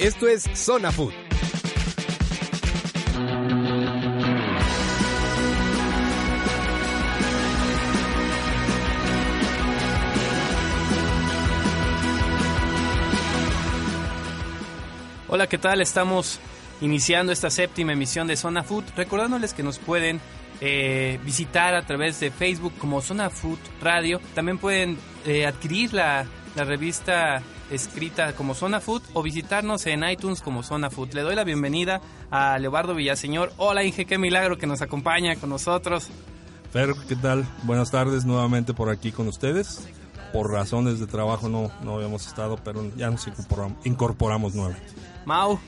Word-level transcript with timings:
Esto 0.00 0.26
es 0.28 0.44
Zona 0.54 0.90
Food. 0.90 1.12
Hola, 15.28 15.46
¿qué 15.48 15.58
tal? 15.58 15.82
Estamos 15.82 16.40
iniciando 16.80 17.30
esta 17.30 17.50
séptima 17.50 17.92
emisión 17.92 18.26
de 18.26 18.36
Zona 18.36 18.62
Food, 18.62 18.84
recordándoles 18.96 19.52
que 19.52 19.62
nos 19.62 19.78
pueden 19.78 20.18
eh, 20.62 21.20
visitar 21.26 21.74
a 21.74 21.84
través 21.84 22.18
de 22.20 22.30
Facebook 22.30 22.72
como 22.78 23.02
Zona 23.02 23.28
Food 23.28 23.58
Radio. 23.82 24.18
También 24.34 24.56
pueden 24.56 24.96
eh, 25.26 25.44
adquirir 25.44 25.92
la, 25.92 26.24
la 26.56 26.64
revista 26.64 27.42
escrita 27.70 28.34
como 28.34 28.54
Zona 28.54 28.80
Food 28.80 29.02
o 29.12 29.22
visitarnos 29.22 29.86
en 29.86 30.04
iTunes 30.08 30.42
como 30.42 30.62
Zona 30.62 30.90
Food. 30.90 31.14
Le 31.14 31.22
doy 31.22 31.34
la 31.34 31.44
bienvenida 31.44 32.00
a 32.30 32.58
Leobardo 32.58 32.94
Villaseñor. 32.94 33.52
Hola 33.56 33.84
Inge, 33.84 34.04
qué 34.04 34.18
milagro 34.18 34.58
que 34.58 34.66
nos 34.66 34.82
acompaña 34.82 35.36
con 35.36 35.50
nosotros. 35.50 36.08
Fer, 36.72 36.94
¿qué 37.08 37.16
tal? 37.16 37.46
Buenas 37.62 37.90
tardes 37.90 38.24
nuevamente 38.24 38.74
por 38.74 38.90
aquí 38.90 39.12
con 39.12 39.28
ustedes. 39.28 39.88
Por 40.32 40.50
razones 40.50 41.00
de 41.00 41.06
trabajo 41.06 41.48
no, 41.48 41.72
no 41.82 41.96
habíamos 41.96 42.26
estado, 42.26 42.58
pero 42.62 42.88
ya 42.96 43.10
nos 43.10 43.26
incorporamos, 43.26 43.86
incorporamos 43.86 44.54
nuevamente. 44.54 44.92
Mau, 45.24 45.58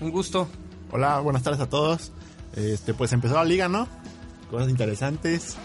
un 0.00 0.10
gusto. 0.10 0.48
Hola, 0.92 1.20
buenas 1.20 1.42
tardes 1.42 1.60
a 1.60 1.68
todos. 1.68 2.12
Este, 2.54 2.94
pues 2.94 3.12
empezó 3.12 3.34
la 3.34 3.44
liga, 3.44 3.68
¿no? 3.68 3.88
Cosas 4.50 4.68
interesantes 4.68 5.56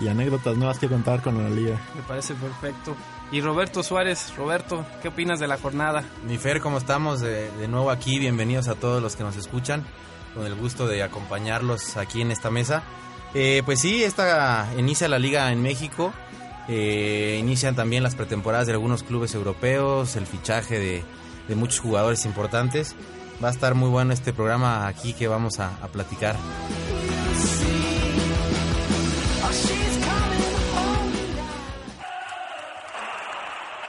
y 0.00 0.08
anécdotas 0.08 0.56
nuevas 0.56 0.78
que 0.78 0.88
contar 0.88 1.22
con 1.22 1.42
la 1.42 1.50
liga. 1.50 1.80
Me 1.94 2.02
parece 2.02 2.34
perfecto. 2.34 2.96
Y 3.34 3.40
Roberto 3.40 3.82
Suárez, 3.82 4.32
Roberto, 4.36 4.86
¿qué 5.02 5.08
opinas 5.08 5.40
de 5.40 5.48
la 5.48 5.58
jornada? 5.58 6.04
Mi 6.24 6.38
Fer, 6.38 6.60
¿cómo 6.60 6.78
estamos? 6.78 7.20
De, 7.20 7.66
nuevo 7.66 7.90
aquí, 7.90 8.20
bienvenidos 8.20 8.68
a 8.68 8.76
todos 8.76 9.02
los 9.02 9.16
que 9.16 9.24
nos 9.24 9.34
escuchan. 9.34 9.84
Con 10.36 10.46
el 10.46 10.54
gusto 10.54 10.86
de 10.86 11.02
acompañarlos 11.02 11.96
aquí 11.96 12.20
en 12.20 12.30
esta 12.30 12.52
mesa. 12.52 12.84
Eh, 13.34 13.62
pues 13.64 13.80
sí, 13.80 14.04
esta 14.04 14.68
inicia 14.78 15.08
la 15.08 15.18
liga 15.18 15.50
en 15.50 15.62
México. 15.62 16.12
Eh, 16.68 17.36
inician 17.40 17.74
también 17.74 18.04
las 18.04 18.14
pretemporadas 18.14 18.68
de 18.68 18.74
algunos 18.74 19.02
clubes 19.02 19.34
europeos, 19.34 20.14
el 20.14 20.26
fichaje 20.28 20.78
de, 21.48 21.56
muchos 21.56 21.80
jugadores 21.80 22.26
importantes. 22.26 22.94
Va 23.42 23.48
a 23.48 23.50
estar 23.50 23.74
muy 23.74 23.88
bueno 23.88 24.12
este 24.12 24.32
programa 24.32 24.86
aquí 24.86 25.12
que 25.12 25.26
vamos 25.26 25.58
a 25.58 25.72
platicar. 25.88 26.36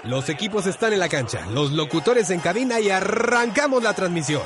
Los 0.06 0.30
equipos 0.30 0.68
están 0.68 0.94
en 0.94 1.00
la 1.00 1.10
cancha, 1.10 1.48
los 1.48 1.72
locutores 1.72 2.30
en 2.30 2.40
cabina 2.40 2.80
y 2.80 2.92
arrancamos 2.92 3.82
la 3.82 3.96
transmisión. 3.96 4.44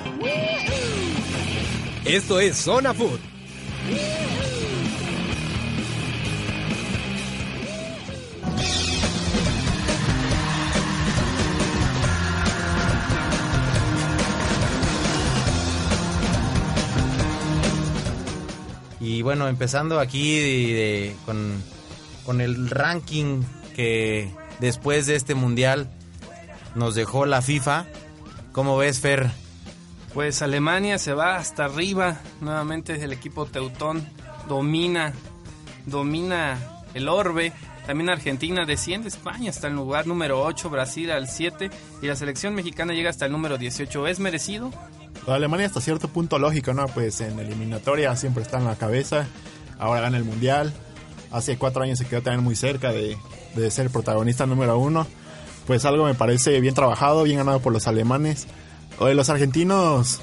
Esto 2.06 2.40
es 2.40 2.56
Zona 2.58 2.94
Food. 2.94 3.20
Y 19.02 19.22
bueno, 19.24 19.50
empezando 19.50 20.00
aquí 20.00 21.14
con, 21.26 21.62
con 22.26 22.40
el 22.40 22.70
ranking 22.70 23.42
que 23.76 24.39
después 24.60 25.06
de 25.06 25.16
este 25.16 25.36
mundial 25.36 25.90
nos 26.76 26.96
dejó 26.96 27.26
la 27.26 27.42
FIFA. 27.42 27.86
¿Cómo 28.52 28.78
ves, 28.78 29.00
Fer? 29.00 29.30
Pues 30.14 30.42
Alemania 30.42 30.98
se 30.98 31.14
va 31.14 31.36
hasta 31.36 31.66
arriba. 31.66 32.20
Nuevamente 32.42 33.02
el 33.04 33.14
equipo 33.14 33.46
Teutón 33.46 34.08
domina, 34.48 35.14
domina 35.86 36.58
el 36.94 37.08
orbe. 37.08 37.54
También 37.86 38.10
Argentina 38.10 38.66
desciende, 38.66 39.08
España 39.08 39.50
hasta 39.50 39.68
el 39.68 39.74
lugar 39.74 40.06
número 40.06 40.44
8, 40.44 40.70
Brasil 40.70 41.10
al 41.10 41.28
7 41.28 41.72
y 42.04 42.06
la 42.06 42.16
selección 42.16 42.54
mexicana 42.54 42.94
llega 42.94 43.10
hasta 43.10 43.26
el 43.26 43.32
número 43.32 43.58
18. 43.58 44.08
¿Es 44.08 44.20
merecido? 44.20 44.72
La 45.26 45.36
Alemania 45.36 45.66
hasta 45.66 45.82
cierto 45.82 46.08
punto 46.08 46.38
lógico, 46.38 46.74
¿no? 46.74 46.88
Pues 46.88 47.20
en 47.22 47.40
eliminatoria 47.40 48.16
siempre 48.16 48.44
está 48.44 48.60
en 48.60 48.66
la 48.66 48.76
cabeza. 48.76 49.28
Ahora 49.80 50.02
gana 50.02 50.18
el 50.18 50.24
mundial. 50.24 50.72
Hace 51.32 51.58
cuatro 51.58 51.84
años 51.84 51.98
se 51.98 52.06
quedó 52.06 52.22
también 52.22 52.44
muy 52.44 52.56
cerca 52.56 52.92
de, 52.92 53.18
de 53.56 53.72
ser 53.72 53.90
protagonista 53.90 54.46
número 54.46 54.78
uno. 54.78 55.08
Pues 55.68 55.86
algo 55.86 56.06
me 56.06 56.16
parece 56.16 56.60
bien 56.62 56.74
trabajado, 56.74 57.24
bien 57.24 57.38
ganado 57.38 57.60
por 57.60 57.74
los 57.74 57.88
alemanes. 57.88 58.48
O 59.00 59.06
de 59.06 59.14
los 59.14 59.30
argentinos, 59.30 60.20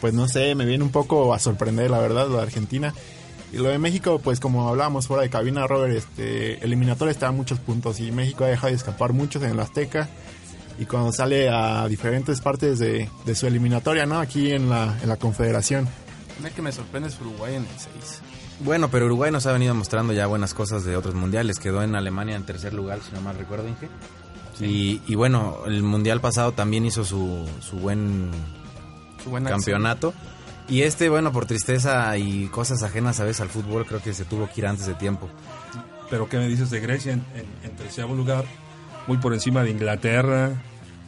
pues 0.00 0.14
no 0.14 0.28
sé, 0.28 0.54
me 0.54 0.64
viene 0.64 0.84
un 0.84 0.90
poco 0.90 1.34
a 1.34 1.38
sorprender, 1.38 1.90
la 1.90 1.98
verdad, 1.98 2.28
lo 2.28 2.36
de 2.36 2.42
Argentina. 2.42 2.94
Y 3.52 3.56
lo 3.56 3.68
de 3.68 3.78
México, 3.78 4.20
pues 4.22 4.38
como 4.38 4.68
hablábamos 4.68 5.06
fuera 5.06 5.22
de 5.22 5.30
cabina, 5.30 5.66
Robert, 5.66 5.96
este, 5.96 6.62
eliminatorio 6.64 7.10
está 7.10 7.28
a 7.28 7.32
muchos 7.32 7.58
puntos 7.58 7.98
y 7.98 8.12
México 8.12 8.44
ha 8.44 8.48
dejado 8.48 8.68
de 8.68 8.76
escapar 8.76 9.12
muchos 9.12 9.42
en 9.42 9.50
el 9.50 9.60
Azteca. 9.60 10.08
Y 10.78 10.86
cuando 10.86 11.12
sale 11.12 11.48
a 11.50 11.86
diferentes 11.88 12.40
partes 12.40 12.78
de, 12.78 13.10
de 13.26 13.34
su 13.34 13.46
eliminatoria, 13.46 14.06
¿no? 14.06 14.18
Aquí 14.20 14.52
en 14.52 14.70
la, 14.70 14.96
en 15.02 15.08
la 15.08 15.16
Confederación. 15.16 15.88
Mira 16.38 16.54
que 16.54 16.62
me 16.62 16.72
sorprende 16.72 17.08
es 17.08 17.20
Uruguay 17.20 17.56
en 17.56 17.62
el 17.62 17.68
6. 17.68 18.22
Bueno, 18.60 18.90
pero 18.90 19.06
Uruguay 19.06 19.30
nos 19.30 19.46
ha 19.46 19.52
venido 19.52 19.74
mostrando 19.74 20.12
ya 20.12 20.26
buenas 20.26 20.54
cosas 20.54 20.84
de 20.84 20.96
otros 20.96 21.14
mundiales. 21.14 21.58
Quedó 21.58 21.82
en 21.82 21.94
Alemania 21.94 22.36
en 22.36 22.44
tercer 22.44 22.74
lugar, 22.74 23.00
si 23.00 23.12
no 23.12 23.20
mal 23.22 23.36
recuerdo, 23.38 23.66
Inge. 23.66 23.88
Sí. 24.58 25.00
Y, 25.06 25.12
y, 25.12 25.14
bueno, 25.14 25.60
el 25.66 25.82
mundial 25.82 26.20
pasado 26.20 26.52
también 26.52 26.84
hizo 26.84 27.04
su, 27.04 27.48
su 27.60 27.76
buen 27.76 28.30
su 29.24 29.32
campeonato. 29.32 30.08
Acción. 30.08 30.30
Y 30.68 30.82
este, 30.82 31.08
bueno, 31.08 31.32
por 31.32 31.46
tristeza 31.46 32.16
y 32.18 32.46
cosas 32.48 32.82
ajenas 32.82 33.18
a 33.18 33.24
veces 33.24 33.40
al 33.40 33.48
fútbol, 33.48 33.86
creo 33.86 34.00
que 34.02 34.12
se 34.12 34.24
tuvo 34.24 34.48
que 34.48 34.60
ir 34.60 34.66
antes 34.66 34.86
de 34.86 34.94
tiempo. 34.94 35.28
Pero 36.10 36.28
¿qué 36.28 36.36
me 36.36 36.46
dices 36.46 36.70
de 36.70 36.80
Grecia 36.80 37.12
en, 37.12 37.24
en, 37.34 37.46
en 37.70 37.76
tercer 37.76 38.08
lugar? 38.08 38.44
Muy 39.06 39.16
por 39.16 39.32
encima 39.32 39.62
de 39.62 39.70
Inglaterra, 39.70 40.50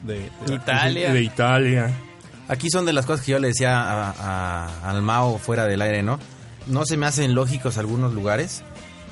de, 0.03 0.31
de 0.47 0.55
Italia. 0.55 1.13
De 1.13 1.23
Italia. 1.23 1.93
Aquí 2.49 2.71
son 2.71 2.87
de 2.87 2.93
las 2.93 3.07
cosas 3.07 3.25
que 3.25 3.33
yo 3.33 3.39
le 3.39 3.49
decía 3.49 3.81
a, 3.81 4.11
a, 4.11 4.91
al 4.91 5.03
Mao 5.03 5.39
fuera 5.39 5.67
del 5.67 5.83
aire, 5.83 6.03
¿no? 6.03 6.19
No 6.67 6.85
se 6.85 6.97
me 6.97 7.07
hacen 7.07 7.35
lógicos 7.35 7.79
algunos 7.79 8.15
lugares, 8.15 8.63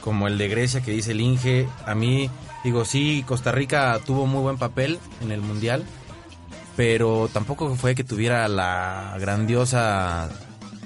como 0.00 0.28
el 0.28 0.38
de 0.38 0.49
Grecia 0.49 0.81
que 0.81 0.93
dice 0.93 1.12
el 1.12 1.21
Inge. 1.21 1.69
A 1.87 1.94
mí, 1.94 2.31
digo, 2.65 2.84
sí, 2.84 3.25
Costa 3.27 3.53
Rica 3.53 3.99
tuvo 4.05 4.27
muy 4.27 4.43
buen 4.43 4.59
papel 4.59 4.99
en 5.21 5.33
el 5.33 5.41
Mundial, 5.41 5.84
pero 6.77 7.28
tampoco 7.33 7.75
fue 7.75 7.94
que 7.94 8.05
tuviera 8.05 8.47
la 8.49 9.16
grandiosa 9.21 10.28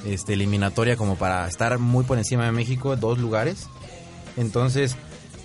este, 0.05 0.35
eliminatoria 0.35 0.97
como 0.97 1.17
para 1.17 1.47
estar 1.49 1.79
muy 1.79 2.05
por 2.05 2.19
encima 2.19 2.45
de 2.45 2.53
México, 2.53 2.97
dos 2.97 3.19
lugares. 3.19 3.69
Entonces, 4.37 4.97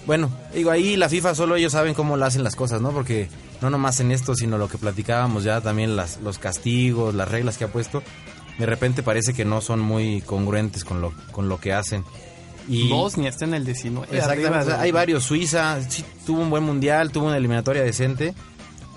bueno, 0.06 0.32
digo, 0.54 0.72
ahí 0.72 0.96
la 0.96 1.10
FIFA 1.10 1.36
solo 1.36 1.56
ellos 1.56 1.74
saben 1.74 1.94
cómo 1.94 2.18
lo 2.18 2.26
hacen 2.26 2.44
las 2.44 2.56
cosas, 2.56 2.82
¿no? 2.82 2.92
Porque 2.92 3.30
no 3.62 3.70
nomás 3.70 4.00
en 4.00 4.12
esto, 4.12 4.34
sino 4.36 4.58
lo 4.58 4.68
que 4.68 4.78
platicábamos 4.78 5.44
ya 5.44 5.62
también, 5.62 5.96
las, 5.96 6.20
los 6.22 6.40
castigos, 6.40 7.14
las 7.14 7.30
reglas 7.30 7.58
que 7.58 7.66
ha 7.66 7.72
puesto, 7.72 8.02
de 8.60 8.66
repente 8.66 9.02
parece 9.02 9.34
que 9.34 9.46
no 9.46 9.62
son 9.62 9.80
muy 9.80 10.22
congruentes 10.22 10.84
con 10.84 11.02
lo, 11.02 11.14
con 11.32 11.50
lo 11.50 11.60
que 11.60 11.74
hacen. 11.74 12.04
Y 12.68 12.88
Bosnia 12.90 13.30
está 13.30 13.46
en 13.46 13.56
el 13.56 13.66
19. 13.66 14.16
Exactamente, 14.16 14.58
o 14.58 14.66
sea, 14.66 14.82
hay 14.82 14.92
varios. 14.92 15.24
Suiza 15.24 15.82
sí, 15.90 16.06
tuvo 16.26 16.42
un 16.42 16.52
buen 16.52 16.64
mundial, 16.64 17.12
tuvo 17.12 17.28
una 17.28 17.38
eliminatoria 17.38 17.82
decente, 17.82 18.36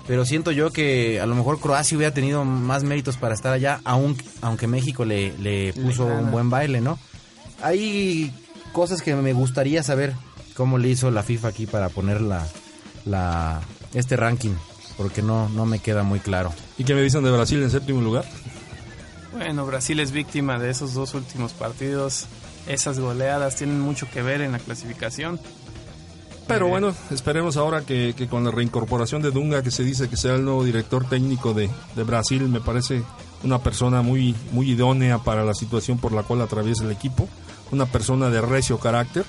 pero 0.05 0.25
siento 0.25 0.51
yo 0.51 0.71
que 0.71 1.19
a 1.19 1.25
lo 1.25 1.33
mejor 1.33 1.59
Croacia 1.59 1.97
hubiera 1.97 2.13
tenido 2.13 2.45
más 2.45 2.83
méritos 2.83 3.17
para 3.17 3.33
estar 3.33 3.53
allá, 3.53 3.81
aun, 3.85 4.15
aunque 4.41 4.67
México 4.67 5.05
le, 5.05 5.35
le 5.39 5.73
puso 5.73 6.05
un 6.05 6.29
buen 6.29 6.49
baile, 6.51 6.81
¿no? 6.81 6.99
Hay 7.61 8.31
cosas 8.73 9.01
que 9.01 9.15
me 9.15 9.33
gustaría 9.33 9.81
saber 9.81 10.13
cómo 10.55 10.77
le 10.77 10.89
hizo 10.89 11.09
la 11.09 11.23
FIFA 11.23 11.47
aquí 11.47 11.65
para 11.65 11.89
poner 11.89 12.21
la, 12.21 12.45
la 13.05 13.61
este 13.93 14.17
ranking, 14.17 14.53
porque 14.97 15.21
no, 15.21 15.49
no 15.49 15.65
me 15.65 15.79
queda 15.79 16.03
muy 16.03 16.19
claro. 16.19 16.53
¿Y 16.77 16.83
qué 16.83 16.93
me 16.93 17.01
dicen 17.01 17.23
de 17.23 17.31
Brasil 17.31 17.63
en 17.63 17.71
séptimo 17.71 18.01
lugar? 18.01 18.25
Bueno, 19.33 19.65
Brasil 19.65 19.99
es 19.99 20.11
víctima 20.11 20.59
de 20.59 20.69
esos 20.69 20.93
dos 20.93 21.13
últimos 21.13 21.53
partidos. 21.53 22.27
Esas 22.67 22.99
goleadas 22.99 23.55
tienen 23.55 23.79
mucho 23.79 24.09
que 24.09 24.21
ver 24.21 24.41
en 24.41 24.51
la 24.51 24.59
clasificación. 24.59 25.39
Pero 26.47 26.67
bueno, 26.67 26.93
esperemos 27.09 27.55
ahora 27.57 27.81
que, 27.81 28.13
que 28.17 28.27
con 28.27 28.43
la 28.43 28.51
reincorporación 28.51 29.21
de 29.21 29.31
Dunga, 29.31 29.63
que 29.63 29.71
se 29.71 29.83
dice 29.83 30.09
que 30.09 30.17
sea 30.17 30.35
el 30.35 30.43
nuevo 30.43 30.63
director 30.63 31.07
técnico 31.07 31.53
de, 31.53 31.69
de 31.95 32.03
Brasil, 32.03 32.47
me 32.49 32.59
parece 32.59 33.01
una 33.43 33.59
persona 33.59 34.01
muy, 34.01 34.35
muy 34.51 34.71
idónea 34.71 35.19
para 35.19 35.45
la 35.45 35.53
situación 35.53 35.97
por 35.97 36.11
la 36.11 36.23
cual 36.23 36.41
atraviesa 36.41 36.83
el 36.83 36.91
equipo, 36.91 37.27
una 37.71 37.85
persona 37.85 38.29
de 38.29 38.41
recio 38.41 38.77
carácter, 38.77 39.25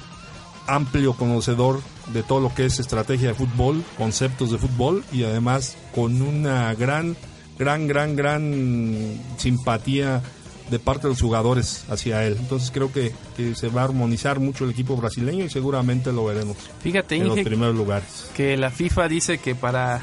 amplio 0.67 1.15
conocedor 1.15 1.81
de 2.13 2.23
todo 2.23 2.41
lo 2.41 2.55
que 2.55 2.67
es 2.67 2.79
estrategia 2.81 3.29
de 3.29 3.35
fútbol, 3.35 3.85
conceptos 3.97 4.51
de 4.51 4.59
fútbol 4.59 5.05
y 5.13 5.25
además 5.25 5.77
con 5.95 6.21
una 6.21 6.75
gran, 6.75 7.17
gran, 7.59 7.87
gran, 7.87 8.17
gran 8.17 9.21
simpatía 9.37 10.23
de 10.71 10.79
parte 10.79 11.03
de 11.03 11.11
los 11.11 11.21
jugadores 11.21 11.85
hacia 11.91 12.25
él. 12.25 12.37
Entonces 12.39 12.71
creo 12.71 12.91
que, 12.93 13.13
que 13.37 13.55
se 13.55 13.69
va 13.69 13.83
a 13.83 13.85
armonizar 13.85 14.41
mucho 14.41 14.65
el 14.65 14.71
equipo 14.71 14.97
brasileño 14.97 15.45
y 15.45 15.51
seguramente 15.51 16.13
lo 16.13 16.25
veremos 16.25 16.57
Fíjate, 16.83 17.17
en 17.17 17.29
los 17.29 17.37
Inge, 17.39 17.49
primeros 17.49 17.75
lugares. 17.77 18.31
que 18.35 18.57
la 18.57 18.71
FIFA 18.71 19.09
dice 19.09 19.39
que 19.39 19.55
para 19.55 20.03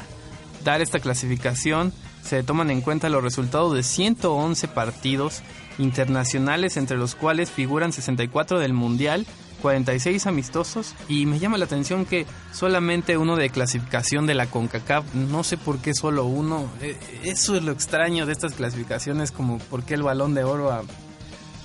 dar 0.64 0.80
esta 0.80 1.00
clasificación 1.00 1.92
se 2.22 2.44
toman 2.44 2.70
en 2.70 2.80
cuenta 2.80 3.08
los 3.08 3.24
resultados 3.24 3.74
de 3.74 3.82
111 3.82 4.68
partidos 4.68 5.42
internacionales, 5.78 6.76
entre 6.76 6.96
los 6.96 7.14
cuales 7.16 7.50
figuran 7.50 7.92
64 7.92 8.60
del 8.60 8.72
Mundial, 8.72 9.26
46 9.62 10.26
amistosos, 10.26 10.94
y 11.08 11.24
me 11.24 11.38
llama 11.38 11.56
la 11.56 11.64
atención 11.64 12.04
que 12.04 12.26
solamente 12.52 13.16
uno 13.16 13.36
de 13.36 13.48
clasificación 13.48 14.26
de 14.26 14.34
la 14.34 14.46
CONCACAF, 14.46 15.14
no 15.14 15.44
sé 15.44 15.56
por 15.56 15.78
qué 15.78 15.94
solo 15.94 16.24
uno, 16.24 16.68
Eh, 16.82 16.98
eso 17.22 17.56
es 17.56 17.62
lo 17.62 17.72
extraño 17.72 18.26
de 18.26 18.32
estas 18.32 18.54
clasificaciones, 18.54 19.30
como 19.30 19.58
por 19.58 19.84
qué 19.84 19.94
el 19.94 20.02
balón 20.02 20.34
de 20.34 20.42
oro 20.42 20.72
a, 20.72 20.82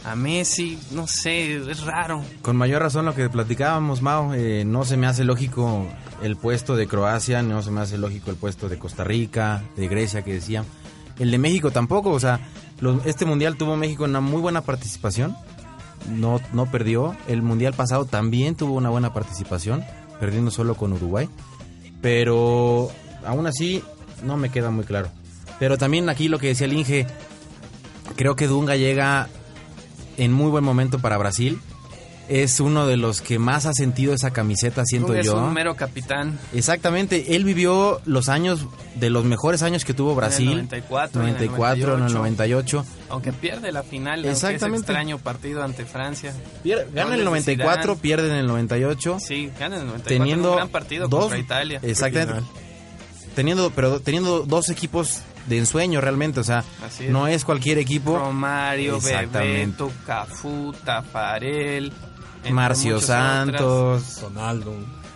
a 0.05 0.15
Messi, 0.15 0.77
no 0.91 1.07
sé, 1.07 1.57
es 1.57 1.83
raro. 1.83 2.23
Con 2.41 2.55
mayor 2.55 2.81
razón 2.81 3.05
lo 3.05 3.15
que 3.15 3.27
platicábamos, 3.29 4.01
Mao, 4.01 4.33
eh, 4.33 4.63
no 4.63 4.85
se 4.85 4.95
me 4.95 5.07
hace 5.07 5.23
lógico 5.23 5.87
el 6.21 6.35
puesto 6.37 6.75
de 6.75 6.87
Croacia, 6.87 7.41
no 7.41 7.61
se 7.63 7.71
me 7.71 7.81
hace 7.81 7.97
lógico 7.97 8.29
el 8.29 8.37
puesto 8.37 8.69
de 8.69 8.77
Costa 8.77 9.03
Rica, 9.03 9.63
de 9.75 9.87
Grecia 9.87 10.21
que 10.21 10.33
decía. 10.33 10.63
El 11.19 11.31
de 11.31 11.39
México 11.39 11.71
tampoco, 11.71 12.11
o 12.11 12.19
sea, 12.19 12.39
este 13.05 13.25
mundial 13.25 13.57
tuvo 13.57 13.75
México 13.75 14.03
una 14.03 14.21
muy 14.21 14.39
buena 14.39 14.61
participación, 14.61 15.35
no, 16.09 16.39
no 16.53 16.69
perdió. 16.71 17.15
El 17.27 17.41
mundial 17.41 17.73
pasado 17.73 18.05
también 18.05 18.55
tuvo 18.55 18.73
una 18.73 18.89
buena 18.89 19.13
participación, 19.13 19.83
perdiendo 20.19 20.51
solo 20.51 20.75
con 20.75 20.93
Uruguay. 20.93 21.29
Pero 22.01 22.89
aún 23.25 23.47
así 23.47 23.83
no 24.23 24.37
me 24.37 24.49
queda 24.49 24.69
muy 24.69 24.85
claro. 24.85 25.09
Pero 25.59 25.77
también 25.77 26.09
aquí 26.09 26.27
lo 26.27 26.39
que 26.39 26.47
decía 26.47 26.65
el 26.65 26.73
Inge, 26.73 27.07
creo 28.15 28.35
que 28.35 28.47
Dunga 28.47 28.75
llega 28.75 29.27
en 30.17 30.31
muy 30.31 30.49
buen 30.49 30.63
momento 30.63 30.99
para 30.99 31.17
Brasil. 31.17 31.59
Es 32.29 32.59
uno 32.59 32.85
de 32.87 32.97
los 32.97 33.21
que 33.21 33.39
más 33.39 33.65
ha 33.65 33.73
sentido 33.73 34.13
esa 34.13 34.31
camiseta, 34.31 34.83
siento 34.83 35.07
Dunga 35.09 35.21
es 35.21 35.27
yo. 35.27 35.37
un 35.37 35.53
mero 35.53 35.75
capitán. 35.77 36.37
Exactamente, 36.53 37.35
él 37.37 37.45
vivió 37.45 38.01
los 38.05 38.27
años 38.27 38.65
de 38.95 39.09
los 39.09 39.23
mejores 39.23 39.63
años 39.63 39.85
que 39.85 39.93
tuvo 39.93 40.13
Brasil. 40.13 40.49
94, 40.49 41.21
en 41.21 41.27
el 41.29 41.33
94, 41.35 41.97
en 41.97 42.03
el 42.03 42.13
98. 42.13 42.85
Aunque 43.09 43.31
pierde 43.31 43.71
la 43.71 43.81
final, 43.83 44.25
Exactamente. 44.25 44.65
ese 44.65 44.91
extraño 44.91 45.19
partido 45.19 45.63
ante 45.63 45.85
Francia. 45.85 46.33
Pier- 46.65 46.87
gana 46.93 47.13
en 47.13 47.19
el 47.21 47.25
Goles 47.29 47.45
de 47.45 47.55
94, 47.55 47.81
Zidane. 47.83 48.01
pierde 48.01 48.27
en 48.29 48.35
el 48.35 48.47
98. 48.47 49.17
Sí, 49.21 49.49
gana 49.57 49.75
en 49.77 49.81
el 49.83 49.87
94. 49.87 50.17
Teniendo 50.25 50.49
un 50.49 50.55
gran 50.57 50.69
partido 50.69 51.07
dos, 51.07 51.19
contra 51.21 51.37
Italia. 51.39 51.79
Exactamente. 51.81 52.43
Teniendo, 53.35 53.69
pero 53.71 53.99
teniendo 54.01 54.41
dos 54.41 54.69
equipos 54.69 55.21
de 55.47 55.59
ensueño 55.59 56.01
realmente, 56.01 56.39
o 56.41 56.43
sea, 56.43 56.65
es. 56.99 57.09
no 57.09 57.27
es 57.27 57.45
cualquier 57.45 57.77
equipo. 57.77 58.17
Romario. 58.17 58.99
Bebeto, 58.99 59.91
Cafú, 60.05 60.73
Tafarel, 60.83 61.93
Marcio. 62.51 62.99
Santos. 63.01 64.21
Ronaldo. 64.21 64.73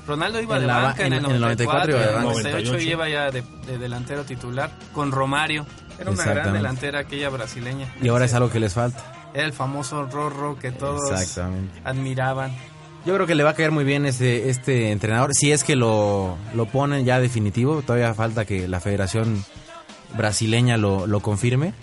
Ronaldo 0.08 0.42
iba 0.42 0.56
En 0.56 0.62
de 0.62 0.68
la 0.68 0.76
ba- 0.78 0.82
banca 0.84 1.06
en, 1.06 1.14
en- 1.14 1.20
el 1.20 1.26
en 1.26 1.32
el 1.36 1.42
94, 1.42 1.92
94 1.92 1.92
iba 1.92 2.00
de 2.00 2.04
en 2.04 2.10
el 2.10 2.16
banca. 2.16 2.32
98 2.34 2.72
98. 2.72 2.90
lleva 2.90 3.10
ya 3.10 3.32
de, 3.32 3.44
de 3.72 3.78
delantero 3.78 4.24
titular 4.26 4.72
con 4.94 5.12
Romario. 5.12 5.66
Era 6.00 6.10
una 6.12 6.24
gran 6.26 6.54
delantera 6.54 7.00
aquella 7.00 7.30
brasileña. 7.30 7.94
Y 8.02 8.08
ahora 8.08 8.26
es 8.26 8.34
algo 8.34 8.50
que 8.50 8.60
les 8.60 8.74
falta. 8.74 9.30
Era 9.34 9.46
el 9.46 9.54
famoso 9.54 10.04
Rorro 10.08 10.58
que 10.58 10.72
todos 10.72 11.02
admiraban. 11.84 12.52
Yo 13.06 13.14
creo 13.16 13.26
que 13.28 13.34
le 13.36 13.44
va 13.44 13.52
a 13.52 13.54
caer 13.56 13.72
muy 13.72 13.84
bien 13.84 14.06
este, 14.06 14.50
este 14.50 14.92
entrenador. 14.92 15.32
Si 15.34 15.52
es 15.52 15.64
que 15.64 15.76
lo, 15.76 16.38
lo 16.54 16.66
ponen 16.66 17.06
ya 17.06 17.20
definitivo, 17.20 17.82
todavía 17.82 18.14
falta 18.14 18.46
que 18.46 18.68
la 18.68 18.80
Federación 18.80 19.44
Brasileña 20.18 20.78
lo, 20.78 21.08
lo 21.08 21.20
confirme. 21.22 21.74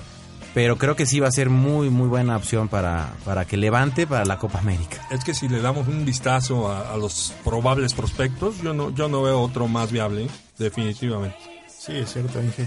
Pero 0.58 0.76
creo 0.76 0.96
que 0.96 1.06
sí 1.06 1.20
va 1.20 1.28
a 1.28 1.30
ser 1.30 1.50
muy, 1.50 1.88
muy 1.88 2.08
buena 2.08 2.36
opción 2.36 2.66
para, 2.66 3.12
para 3.24 3.44
que 3.44 3.56
levante 3.56 4.08
para 4.08 4.24
la 4.24 4.40
Copa 4.40 4.58
América. 4.58 5.06
Es 5.08 5.22
que 5.22 5.32
si 5.32 5.48
le 5.48 5.60
damos 5.60 5.86
un 5.86 6.04
vistazo 6.04 6.68
a, 6.68 6.92
a 6.92 6.96
los 6.96 7.32
probables 7.44 7.94
prospectos, 7.94 8.60
yo 8.60 8.74
no, 8.74 8.92
yo 8.92 9.08
no 9.08 9.22
veo 9.22 9.40
otro 9.40 9.68
más 9.68 9.92
viable, 9.92 10.24
¿eh? 10.24 10.30
definitivamente. 10.58 11.36
Sí, 11.68 11.92
es 11.92 12.12
cierto, 12.12 12.42
Inge. 12.42 12.66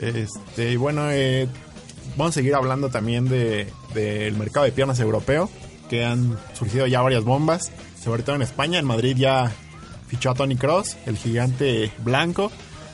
Este, 0.00 0.72
y 0.72 0.76
bueno, 0.76 1.08
eh, 1.12 1.46
vamos 2.16 2.32
a 2.32 2.34
seguir 2.34 2.56
hablando 2.56 2.88
también 2.88 3.28
de 3.28 3.72
del 3.94 4.34
mercado 4.34 4.66
de 4.66 4.72
piernas 4.72 4.98
europeo, 4.98 5.48
que 5.88 6.04
han 6.04 6.36
surgido 6.54 6.88
ya 6.88 7.00
varias 7.00 7.22
bombas, 7.22 7.70
sobre 8.02 8.24
todo 8.24 8.34
en 8.34 8.42
España. 8.42 8.80
En 8.80 8.86
Madrid 8.86 9.16
ya 9.16 9.52
fichó 10.08 10.30
a 10.30 10.34
Tony 10.34 10.56
Cross, 10.56 10.96
el 11.06 11.16
gigante 11.16 11.92
blanco, 11.98 12.50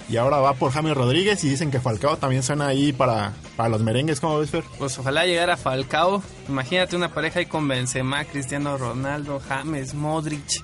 y 0.09 0.17
ahora 0.17 0.39
va 0.39 0.55
por 0.55 0.73
James 0.73 0.97
Rodríguez 0.97 1.43
y 1.45 1.49
dicen 1.49 1.71
que 1.71 1.81
Falcao 1.81 2.17
también 2.17 2.43
suena 2.43 2.69
ahí 2.69 2.93
para, 2.93 3.33
para 3.57 3.69
los 3.69 3.83
merengues, 3.83 4.21
¿cómo 4.21 4.39
ves, 4.39 4.51
Fer? 4.51 4.65
Pues 4.79 4.99
ojalá 4.99 5.27
llegara 5.27 5.57
Falcao. 5.57 6.23
Imagínate 6.49 6.97
una 6.97 7.13
pareja 7.13 7.41
ahí 7.41 7.47
con 7.47 7.67
Benzema, 7.67 8.25
Cristiano 8.25 8.79
Ronaldo, 8.79 9.41
James, 9.49 9.95
Modric. 9.95 10.63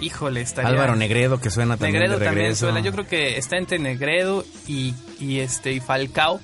Híjole, 0.00 0.40
estaría... 0.40 0.70
Álvaro 0.70 0.96
Negredo, 0.96 1.40
que 1.40 1.50
suena 1.50 1.76
también 1.76 2.00
Negredo 2.00 2.18
de 2.18 2.24
también 2.24 2.56
suena. 2.56 2.80
Yo 2.80 2.92
creo 2.92 3.06
que 3.06 3.36
está 3.36 3.58
entre 3.58 3.78
Negredo 3.78 4.44
y, 4.66 4.94
y 5.18 5.40
este 5.40 5.72
y 5.72 5.80
Falcao 5.80 6.40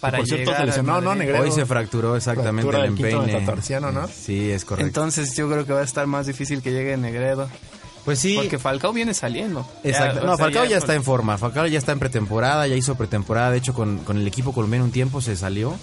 para 0.00 0.18
por 0.18 0.26
cierto, 0.26 0.50
llegar 0.50 0.60
se 0.60 0.66
lesionó, 0.66 0.94
al 0.96 1.04
¿no? 1.04 1.14
Negredo. 1.14 1.42
Hoy 1.42 1.50
se 1.50 1.66
fracturó 1.66 2.16
exactamente 2.16 2.76
el 2.76 2.84
empeine. 2.84 3.46
¿no? 3.92 4.08
Sí, 4.08 4.50
es 4.50 4.64
correcto. 4.64 4.86
Entonces 4.86 5.36
yo 5.36 5.48
creo 5.48 5.64
que 5.64 5.72
va 5.72 5.80
a 5.80 5.84
estar 5.84 6.06
más 6.06 6.26
difícil 6.26 6.62
que 6.62 6.72
llegue 6.72 6.96
Negredo. 6.96 7.48
Pues 8.08 8.20
sí, 8.20 8.36
Porque 8.36 8.58
Falcao 8.58 8.92
viene 8.92 9.12
saliendo. 9.12 9.66
Exacto. 9.84 10.20
Ya, 10.20 10.26
no, 10.26 10.36
sea, 10.36 10.44
Falcao 10.46 10.64
ya, 10.64 10.78
está 10.78 10.94
en 10.94 11.04
forma. 11.04 11.36
Falcao 11.36 11.66
ya 11.66 11.78
está 11.78 11.92
en 11.92 11.98
pretemporada, 11.98 12.66
ya 12.66 12.74
hizo 12.74 12.94
pretemporada. 12.94 13.50
De 13.50 13.58
hecho, 13.58 13.74
con, 13.74 13.98
con 13.98 14.16
el 14.16 14.26
equipo 14.26 14.52
colombiano 14.52 14.84
un 14.86 14.90
tiempo 14.92 15.20
se 15.20 15.36
salió. 15.36 15.74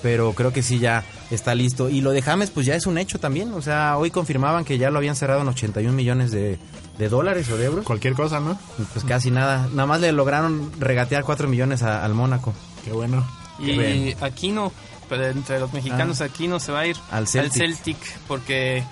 Pero 0.00 0.32
creo 0.32 0.52
que 0.52 0.62
sí 0.62 0.78
ya 0.80 1.04
está 1.30 1.54
listo. 1.54 1.88
Y 1.88 2.00
lo 2.00 2.10
de 2.10 2.22
James, 2.22 2.50
pues 2.50 2.66
ya 2.66 2.74
es 2.74 2.86
un 2.86 2.98
hecho 2.98 3.18
también. 3.20 3.52
O 3.54 3.62
sea, 3.62 3.96
hoy 3.98 4.10
confirmaban 4.10 4.64
que 4.64 4.76
ya 4.78 4.90
lo 4.90 4.98
habían 4.98 5.14
cerrado 5.16 5.42
en 5.42 5.48
81 5.48 5.92
millones 5.94 6.30
de, 6.32 6.58
de 6.98 7.08
dólares 7.08 7.48
o 7.50 7.56
de 7.56 7.66
euros. 7.66 7.84
Cualquier 7.84 8.14
cosa, 8.14 8.40
¿no? 8.40 8.58
Pues 8.92 9.04
casi 9.04 9.30
nada. 9.30 9.68
Nada 9.72 9.86
más 9.86 10.00
le 10.00 10.10
lograron 10.12 10.72
regatear 10.80 11.22
4 11.24 11.46
millones 11.48 11.82
a- 11.84 12.04
al 12.04 12.14
Mónaco. 12.14 12.52
Qué 12.84 12.90
bueno. 12.92 13.24
Y 13.60 13.76
Bien. 13.78 14.16
Aquino, 14.20 14.72
pero 15.08 15.26
entre 15.28 15.60
los 15.60 15.72
mexicanos, 15.72 16.20
Aquino 16.20 16.58
se 16.58 16.72
va 16.72 16.80
a 16.80 16.86
ir 16.88 16.96
Ah. 17.10 17.18
Al 17.18 17.28
Celtic. 17.28 17.52
Celtic 17.62 17.96
porque 18.26 18.82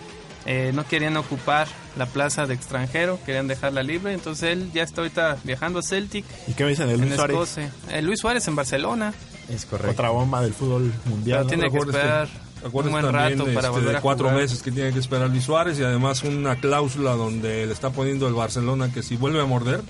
eh, 0.46 0.70
no 0.74 0.86
querían 0.86 1.16
ocupar 1.16 1.66
la 1.96 2.06
plaza 2.06 2.46
de 2.46 2.54
extranjero, 2.54 3.18
querían 3.26 3.48
dejarla 3.48 3.82
libre. 3.82 4.12
Entonces 4.12 4.50
él 4.50 4.70
ya 4.72 4.82
está 4.82 5.00
ahorita 5.02 5.38
viajando 5.44 5.80
a 5.80 5.82
Celtic 5.82 6.24
¿Y 6.46 6.52
qué 6.52 6.64
me 6.64 6.70
dicen 6.70 6.88
de 6.88 6.96
Luis 6.96 7.14
Suárez? 7.14 7.34
Escocia. 7.36 7.72
Eh, 7.90 8.02
Luis 8.02 8.20
Suárez 8.20 8.46
en 8.48 8.56
Barcelona, 8.56 9.12
Es 9.48 9.66
correcto. 9.66 9.90
Otra 9.92 10.10
bomba 10.10 10.40
del 10.42 10.54
fútbol 10.54 10.92
mundial. 11.06 11.38
pero 11.38 11.42
¿no? 11.44 11.48
tiene 11.48 11.62
que 11.70 11.76
Acuérdate- 11.78 11.98
esperar 11.98 12.28
un 12.62 12.70
buen 12.72 12.84
también, 13.04 13.12
rato 13.38 13.44
para 13.46 13.58
este, 13.58 13.68
volver 13.70 13.90
de 13.92 13.96
a 13.96 14.00
cuatro 14.02 14.26
jugar. 14.28 14.42
meses 14.42 14.62
que 14.62 14.70
tiene 14.70 14.92
que 14.92 14.98
esperar 14.98 15.30
Luis 15.30 15.44
Suárez 15.44 15.78
y 15.78 15.82
además 15.82 16.22
una 16.24 16.56
cláusula 16.56 17.12
donde 17.12 17.66
le 17.66 17.72
está 17.72 17.90
poniendo 17.90 18.28
el 18.28 18.34
Barcelona 18.34 18.92
que 18.92 19.02
si 19.02 19.16
vuelve 19.16 19.40
a 19.40 19.46
morder 19.46 19.80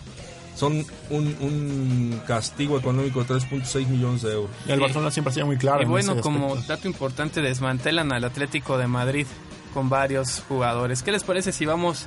son 0.56 0.84
un, 1.10 1.36
un 1.40 2.20
castigo 2.26 2.78
económico 2.78 3.24
de 3.24 3.34
3.6 3.34 3.86
millones 3.88 4.22
de 4.22 4.32
euros. 4.34 4.50
Y 4.68 4.72
el 4.72 4.78
Barcelona 4.80 5.10
siempre 5.10 5.30
ha 5.30 5.34
sido 5.34 5.46
muy 5.46 5.56
claro. 5.56 5.80
Y 5.80 5.84
en 5.84 5.90
bueno, 5.90 6.12
ese 6.12 6.20
como 6.20 6.54
dato 6.68 6.86
importante, 6.86 7.40
desmantelan 7.40 8.12
al 8.12 8.24
Atlético 8.24 8.76
de 8.78 8.86
Madrid 8.86 9.26
con 9.72 9.88
varios 9.88 10.42
jugadores. 10.48 11.02
¿Qué 11.02 11.12
les 11.12 11.24
parece 11.24 11.52
si 11.52 11.66
vamos 11.66 12.06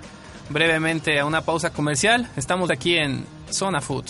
brevemente 0.50 1.20
a 1.20 1.26
una 1.26 1.42
pausa 1.42 1.72
comercial? 1.72 2.30
Estamos 2.36 2.70
aquí 2.72 2.98
en 2.98 3.26
Zona 3.50 3.82
Food. 3.82 4.06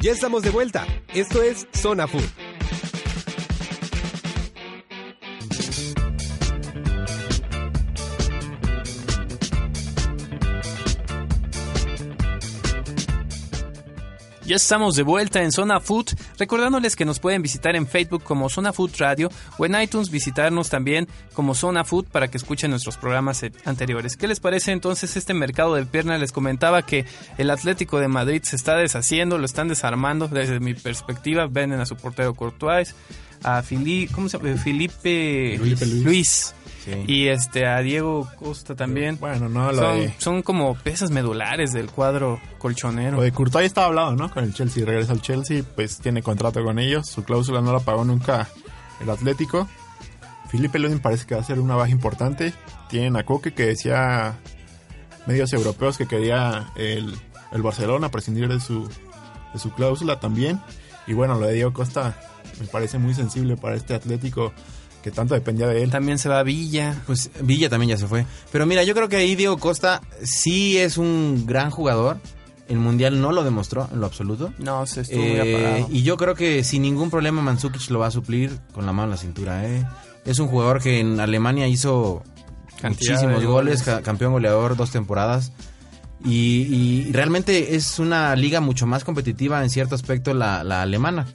Ya 0.00 0.12
estamos 0.12 0.42
de 0.42 0.50
vuelta. 0.50 0.86
Esto 1.14 1.42
es 1.42 1.66
Zona 1.72 2.06
Food. 2.06 2.43
Ya 14.46 14.56
estamos 14.56 14.94
de 14.94 15.02
vuelta 15.04 15.42
en 15.42 15.52
Zona 15.52 15.80
Food, 15.80 16.08
recordándoles 16.38 16.96
que 16.96 17.06
nos 17.06 17.18
pueden 17.18 17.40
visitar 17.40 17.76
en 17.76 17.86
Facebook 17.86 18.22
como 18.22 18.50
Zona 18.50 18.74
Food 18.74 18.90
Radio 18.98 19.30
o 19.56 19.64
en 19.64 19.80
iTunes 19.80 20.10
visitarnos 20.10 20.68
también 20.68 21.08
como 21.32 21.54
Zona 21.54 21.82
Food 21.82 22.08
para 22.12 22.28
que 22.28 22.36
escuchen 22.36 22.70
nuestros 22.70 22.98
programas 22.98 23.42
eh, 23.42 23.52
anteriores. 23.64 24.18
¿Qué 24.18 24.28
les 24.28 24.40
parece 24.40 24.72
entonces 24.72 25.16
este 25.16 25.32
mercado 25.32 25.74
de 25.76 25.86
piernas? 25.86 26.20
Les 26.20 26.30
comentaba 26.30 26.82
que 26.82 27.06
el 27.38 27.48
Atlético 27.48 27.98
de 28.00 28.08
Madrid 28.08 28.42
se 28.44 28.56
está 28.56 28.76
deshaciendo, 28.76 29.38
lo 29.38 29.46
están 29.46 29.68
desarmando 29.68 30.28
desde 30.28 30.60
mi 30.60 30.74
perspectiva, 30.74 31.46
venden 31.46 31.80
a 31.80 31.86
su 31.86 31.96
portero 31.96 32.34
Courtois, 32.34 32.94
a 33.42 33.62
Fili- 33.62 34.08
¿cómo 34.12 34.28
se 34.28 34.36
llama? 34.36 34.58
Felipe, 34.58 35.56
Felipe 35.58 35.86
Luis. 35.86 36.04
Luis. 36.04 36.54
Sí. 36.84 37.04
Y 37.06 37.28
este 37.28 37.66
a 37.66 37.80
Diego 37.80 38.28
Costa 38.38 38.74
también. 38.74 39.18
Bueno, 39.18 39.48
no, 39.48 39.72
lo 39.72 39.78
son, 39.78 40.00
de, 40.00 40.14
son 40.18 40.42
como 40.42 40.74
piezas 40.74 41.10
medulares 41.10 41.72
del 41.72 41.90
cuadro 41.90 42.40
colchonero. 42.58 43.16
lo 43.16 43.22
de 43.22 43.32
Courtois 43.32 43.66
estaba 43.66 43.86
hablado, 43.86 44.14
¿no? 44.16 44.30
Con 44.30 44.44
el 44.44 44.52
Chelsea, 44.52 44.84
regresa 44.84 45.12
al 45.12 45.22
Chelsea, 45.22 45.62
pues 45.74 45.98
tiene 45.98 46.22
contrato 46.22 46.62
con 46.62 46.78
ellos, 46.78 47.08
su 47.08 47.24
cláusula 47.24 47.62
no 47.62 47.72
la 47.72 47.80
pagó 47.80 48.04
nunca 48.04 48.48
el 49.00 49.08
Atlético. 49.08 49.68
Felipe 50.50 50.78
Luis 50.78 50.92
me 50.92 51.00
parece 51.00 51.26
que 51.26 51.34
va 51.34 51.40
a 51.40 51.44
ser 51.44 51.58
una 51.58 51.74
baja 51.74 51.90
importante. 51.90 52.52
Tienen 52.88 53.16
a 53.16 53.24
Coque 53.24 53.54
que 53.54 53.66
decía 53.66 54.38
medios 55.26 55.52
europeos 55.52 55.98
que 55.98 56.06
quería 56.06 56.70
el, 56.76 57.14
el 57.52 57.62
Barcelona 57.62 58.10
prescindir 58.10 58.48
de 58.48 58.60
su, 58.60 58.88
de 59.52 59.58
su 59.58 59.72
cláusula 59.72 60.20
también. 60.20 60.60
Y 61.06 61.14
bueno, 61.14 61.38
lo 61.38 61.46
de 61.46 61.54
Diego 61.54 61.72
Costa 61.72 62.14
me 62.60 62.66
parece 62.66 62.98
muy 62.98 63.14
sensible 63.14 63.56
para 63.56 63.74
este 63.74 63.94
Atlético 63.94 64.52
que 65.04 65.10
tanto 65.12 65.34
dependía 65.34 65.66
de 65.68 65.82
él. 65.82 65.90
También 65.90 66.18
se 66.18 66.28
va 66.30 66.38
a 66.38 66.42
Villa. 66.42 66.96
Pues 67.06 67.30
Villa 67.42 67.68
también 67.68 67.90
ya 67.90 67.96
se 67.98 68.06
fue. 68.08 68.24
Pero 68.50 68.64
mira, 68.66 68.82
yo 68.84 68.94
creo 68.94 69.08
que 69.08 69.16
ahí 69.16 69.36
Diego 69.36 69.58
Costa 69.58 70.00
sí 70.22 70.78
es 70.78 70.96
un 70.98 71.44
gran 71.46 71.70
jugador. 71.70 72.16
El 72.66 72.78
Mundial 72.78 73.20
no 73.20 73.30
lo 73.30 73.44
demostró 73.44 73.86
en 73.92 74.00
lo 74.00 74.06
absoluto. 74.06 74.52
No, 74.58 74.86
se 74.86 75.02
estuvo 75.02 75.20
muy 75.20 75.30
Eh, 75.32 75.56
apagado. 75.56 75.88
y 75.92 76.02
yo 76.02 76.16
creo 76.16 76.34
que 76.34 76.64
sin 76.64 76.80
ningún 76.80 77.10
problema 77.10 77.42
Mandzukic 77.42 77.90
lo 77.90 77.98
va 77.98 78.06
a 78.06 78.10
suplir 78.10 78.58
con 78.72 78.86
la 78.86 78.92
mano 78.92 79.04
en 79.04 79.10
la 79.10 79.16
cintura. 79.18 79.66
¿eh? 79.68 79.86
Es 80.24 80.38
un 80.38 80.48
jugador 80.48 80.80
que 80.82 80.98
en 81.00 81.20
Alemania 81.20 81.68
hizo 81.68 82.22
Cantidad 82.80 83.12
muchísimos 83.16 83.44
goles, 83.44 83.50
goles. 83.50 83.82
ca- 83.82 84.00
campeón 84.00 84.32
goleador 84.32 84.74
dos 84.76 84.90
temporadas. 84.90 85.52
Y, 86.24 86.62
y 87.08 87.12
realmente 87.12 87.76
es 87.76 87.98
una 87.98 88.34
liga 88.34 88.60
mucho 88.60 88.86
más 88.86 89.04
competitiva 89.04 89.62
en 89.62 89.68
cierto 89.68 89.94
aspecto 89.94 90.32
la, 90.32 90.64
la 90.64 90.80
alemana. 90.80 91.26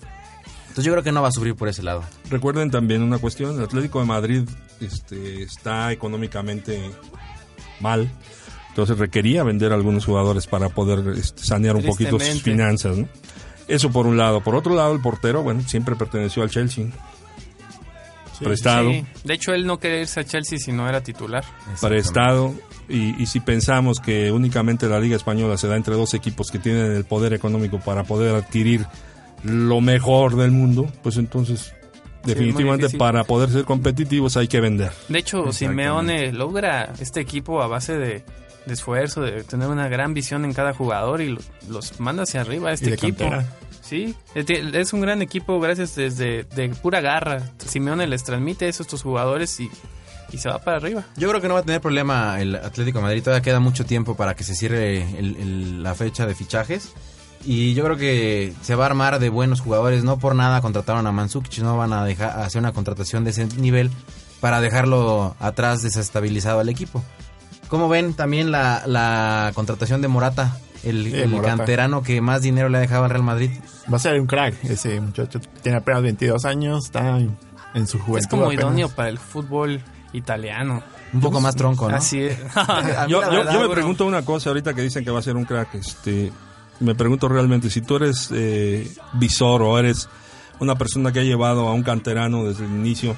Entonces 0.70 0.86
yo 0.86 0.92
creo 0.94 1.04
que 1.04 1.12
no 1.12 1.22
va 1.22 1.28
a 1.28 1.32
sufrir 1.32 1.56
por 1.56 1.68
ese 1.68 1.84
lado. 1.84 2.04
Recuerden 2.30 2.72
también 2.72 3.02
una 3.02 3.18
cuestión, 3.18 3.58
el 3.58 3.64
Atlético 3.64 4.00
de 4.00 4.06
Madrid 4.06 4.44
este, 4.80 5.44
está 5.44 5.92
económicamente 5.92 6.80
mal, 7.80 8.10
entonces 8.70 8.98
requería 8.98 9.44
vender 9.44 9.72
a 9.72 9.76
algunos 9.76 10.06
jugadores 10.06 10.48
para 10.48 10.70
poder 10.70 11.18
este, 11.18 11.44
sanear 11.44 11.76
un 11.76 11.84
poquito 11.84 12.20
sus 12.20 12.42
finanzas. 12.42 12.98
¿no? 12.98 13.08
Eso 13.68 13.92
por 13.92 14.08
un 14.08 14.18
lado. 14.18 14.42
Por 14.42 14.56
otro 14.56 14.76
lado, 14.76 14.94
el 14.94 15.02
portero, 15.02 15.44
bueno, 15.44 15.62
siempre 15.68 15.96
perteneció 15.96 16.44
al 16.44 16.50
Chelsea. 16.50 16.86
prestado, 18.40 18.92
Sí. 18.92 19.06
De 19.24 19.34
hecho, 19.34 19.54
él 19.54 19.66
no 19.66 19.80
quería 19.80 20.02
irse 20.02 20.20
a 20.20 20.24
Chelsea 20.24 20.60
si 20.60 20.72
no 20.72 20.88
era 20.88 21.02
titular. 21.02 21.44
prestado. 21.82 22.54
Y, 22.88 23.22
y 23.22 23.26
si 23.26 23.40
pensamos 23.40 24.00
que 24.00 24.32
únicamente 24.32 24.88
la 24.88 25.00
Liga 25.00 25.16
Española 25.16 25.58
se 25.58 25.68
da 25.68 25.76
entre 25.76 25.96
dos 25.96 26.14
equipos 26.14 26.50
que 26.50 26.58
tienen 26.58 26.92
el 26.92 27.04
poder 27.06 27.34
económico 27.34 27.80
para 27.80 28.04
poder 28.04 28.34
adquirir 28.34 28.88
lo 29.44 29.82
mejor 29.82 30.36
del 30.36 30.52
mundo, 30.52 30.88
pues 31.04 31.18
entonces 31.18 31.74
definitivamente 32.24 32.90
para 32.98 33.24
poder 33.24 33.50
ser 33.50 33.64
competitivos 33.66 34.36
hay 34.38 34.48
que 34.48 34.60
vender. 34.60 34.92
De 35.08 35.20
hecho, 35.20 35.52
Simeone 35.54 36.32
logra 36.34 36.92
este 37.00 37.22
equipo 37.22 37.62
a 37.62 37.68
base 37.68 37.98
de, 37.98 38.24
de 38.66 38.74
esfuerzo, 38.74 39.22
de 39.22 39.44
tener 39.44 39.68
una 39.70 39.88
gran 39.88 40.14
visión 40.14 40.44
en 40.46 40.54
cada 40.54 40.74
jugador 40.74 41.22
y 41.22 41.30
lo- 41.30 41.42
los 41.70 42.00
manda 42.00 42.24
hacia 42.24 42.42
arriba 42.42 42.70
a 42.70 42.74
este 42.74 42.88
de 42.90 42.96
equipo. 42.96 43.20
cantera. 43.30 43.46
Sí, 43.82 44.14
es 44.36 44.46
de- 44.46 44.72
es 44.80 44.94
un 44.94 45.02
gran 45.02 45.22
equipo 45.22 45.60
gracias 45.60 45.96
desde 45.96 46.44
de 46.44 46.70
pura 46.70 47.02
garra. 47.02 47.42
Simeone 47.66 48.06
les 48.06 48.24
transmite 48.24 48.68
eso 48.68 48.84
a 48.84 48.86
estos 48.86 49.02
jugadores 49.02 49.58
y, 49.62 49.70
y 50.32 50.38
se 50.38 50.50
va 50.50 50.60
para 50.60 50.78
arriba. 50.78 51.06
Yo 51.18 51.28
creo 51.30 51.42
que 51.42 51.48
no 51.48 51.56
va 51.56 51.62
a 51.62 51.64
tener 51.64 51.82
problema 51.82 52.40
el 52.40 52.56
Atlético 52.56 53.00
de 53.00 53.04
Madrid. 53.06 53.24
Todavía 53.24 53.42
queda 53.42 53.60
mucho 53.60 53.86
tiempo 53.86 54.16
para 54.16 54.36
que 54.36 54.44
se 54.44 54.54
cierre 54.54 55.02
el- 55.18 55.38
el- 55.38 55.84
la 55.84 55.96
fecha 55.96 56.28
de 56.28 56.36
fichajes. 56.36 56.92
Y 57.46 57.74
yo 57.74 57.84
creo 57.86 57.98
que 57.98 58.54
se 58.62 58.76
va 58.76 58.84
a 58.84 58.88
armar 58.88 59.20
de 59.20 59.30
buenos 59.30 59.62
jugadores. 59.62 60.04
No 60.04 60.20
por 60.20 60.36
nada 60.36 60.62
contrataron 60.62 61.08
a 61.08 61.12
Mandzukic. 61.12 61.60
No 61.60 61.78
van 61.78 61.94
a 61.94 62.04
dejar 62.04 62.40
hacer 62.42 62.60
una 62.60 62.74
contratación 62.74 63.24
de 63.24 63.30
ese 63.32 63.46
nivel 63.58 63.90
para 64.40 64.62
dejarlo 64.62 65.36
atrás 65.40 65.82
desestabilizado 65.82 66.60
al 66.60 66.70
equipo. 66.70 67.04
¿Cómo 67.70 67.88
ven 67.88 68.14
también 68.14 68.52
la, 68.52 68.84
la 68.88 69.52
contratación 69.56 70.02
de 70.02 70.08
Morata? 70.08 70.58
El, 70.84 71.06
Sí, 71.12 71.16
el 71.16 71.30
Morata. 71.30 71.58
canterano 71.58 72.04
que 72.04 72.22
más 72.22 72.42
dinero 72.42 72.70
le 72.70 72.78
ha 72.78 72.82
dejado 72.82 73.04
al 73.04 73.10
Real 73.10 73.24
Madrid. 73.24 73.52
Va 73.92 73.98
a 73.98 74.00
ser 74.00 74.20
un 74.20 74.28
crack 74.28 74.64
ese 74.66 75.00
muchacho. 75.02 75.40
Tiene 75.62 75.78
apenas 75.80 76.02
22 76.04 76.46
años, 76.46 76.86
está 76.86 77.20
en, 77.20 77.88
su 77.88 78.00
juventud. 78.00 78.20
es 78.20 78.28
como 78.28 78.46
apenas. 78.46 78.64
idóneo 78.64 78.90
para 78.90 79.10
el 79.10 79.18
fútbol 79.20 79.82
italiano. 80.14 80.82
Un 81.14 81.20
poco 81.22 81.42
más 81.42 81.56
tronco, 81.56 81.90
¿no? 81.90 81.98
Así 81.98 82.22
es. 82.24 82.38
Yo, 83.08 83.22
yo- 83.52 83.62
me 83.62 83.70
pregunto 83.70 84.06
una 84.06 84.24
cosa 84.24 84.50
ahorita 84.52 84.74
que 84.74 84.82
dicen 84.84 85.04
que 85.04 85.12
va 85.12 85.20
a 85.20 85.24
ser 85.24 85.36
un 85.36 85.44
crack. 85.46 85.76
Este, 85.76 86.32
me 86.80 86.96
pregunto 86.96 87.28
realmente 87.28 87.70
si 87.70 87.82
tú 87.82 87.98
eres 87.98 88.30
eh, 88.34 88.90
visor 89.14 89.62
o 89.62 89.78
eres 89.80 90.08
una 90.60 90.76
persona 90.76 91.12
que 91.12 91.20
ha 91.20 91.24
llevado 91.24 91.68
a 91.68 91.74
un 91.74 91.84
canterano 91.84 92.44
desde 92.46 92.66
el 92.66 92.72
inicio, 92.72 93.16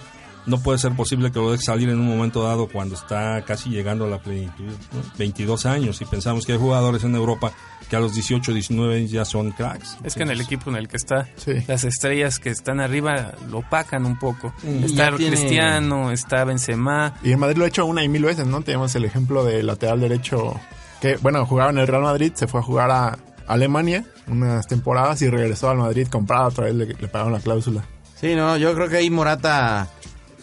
no 0.48 0.60
puede 0.60 0.80
ser 0.80 0.94
posible 0.96 1.32
que 1.32 1.38
lo 1.40 1.52
dejes 1.52 1.66
salir 1.66 1.90
en 1.90 2.00
un 2.00 2.08
momento 2.08 2.42
dado 2.44 2.68
cuando 2.68 2.96
está 2.96 3.44
casi 3.46 3.70
llegando 3.70 4.06
a 4.06 4.08
la 4.08 4.18
plenitud. 4.20 4.66
¿no? 4.66 5.02
22 5.18 5.66
años 5.68 6.02
y 6.02 6.06
pensamos 6.06 6.46
que 6.46 6.54
hay 6.54 6.58
jugadores 6.58 7.04
en 7.04 7.14
Europa 7.16 7.52
que 7.90 7.96
a 7.96 8.00
los 8.00 8.14
18, 8.16 8.54
19 8.54 8.96
años 8.98 9.12
ya 9.12 9.26
son 9.26 9.52
cracks. 9.52 9.98
Es 10.04 10.16
que 10.16 10.24
en 10.24 10.32
el 10.32 10.42
equipo 10.42 10.70
en 10.72 10.78
el 10.78 10.88
que 10.88 10.98
está, 10.98 11.28
Sí. 11.36 11.54
las 11.68 11.84
estrellas 11.84 12.40
que 12.40 12.50
están 12.50 12.80
arriba 12.80 13.34
lo 13.52 13.60
opacan 13.60 14.06
un 14.06 14.18
poco. 14.18 14.54
Y 14.64 14.86
Está 14.86 15.16
tiene- 15.16 15.36
Cristiano, 15.36 16.12
está 16.12 16.44
Benzema. 16.44 17.14
Y 17.24 17.34
en 17.34 17.40
Madrid 17.40 17.58
lo 17.58 17.66
ha 17.66 17.68
hecho 17.68 17.86
una 17.86 18.04
y 18.04 18.10
mil 18.10 18.24
veces, 18.24 18.48
¿no? 18.48 18.62
Tenemos 18.62 18.96
el 18.96 19.06
ejemplo 19.06 19.44
del 19.44 19.68
lateral 19.68 20.00
derecho 20.00 20.60
que, 21.02 21.18
bueno, 21.18 21.46
jugaba 21.46 21.70
en 21.72 21.80
el 21.80 21.88
Real 21.88 22.04
Madrid, 22.04 22.32
se 22.34 22.48
fue 22.48 22.62
a 22.62 22.64
jugar 22.64 22.90
a 22.92 23.18
Alemania 23.48 24.06
unas 24.28 24.68
temporadas 24.68 25.22
y 25.22 25.30
regresó 25.30 25.70
al 25.70 25.78
Madrid 25.78 26.08
comprado, 26.08 26.48
otra 26.48 26.66
vez 26.66 26.76
le, 26.76 26.86
pagaron 27.08 27.34
la 27.34 27.40
cláusula. 27.40 27.84
Sí, 28.20 28.36
no, 28.36 28.58
yo 28.58 28.74
creo 28.74 28.88
que 28.88 28.98
ahí 28.98 29.10
Morata 29.10 29.90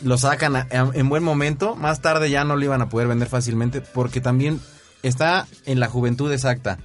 lo 0.03 0.19
sacan 0.19 0.67
en 0.71 1.09
buen 1.09 1.23
momento. 1.23 1.77
Más 1.77 2.01
tarde 2.01 2.31
ya 2.31 2.45
no 2.45 2.57
lo 2.57 2.65
iban 2.65 2.83
a 2.83 2.89
poder 2.89 3.09
vender 3.09 3.29
fácilmente 3.29 3.81
porque 3.81 4.21
también 4.21 4.61
está 5.03 5.47
en 5.65 5.81
la 5.81 5.89
juventud 5.89 6.33
exacta. 6.33 6.79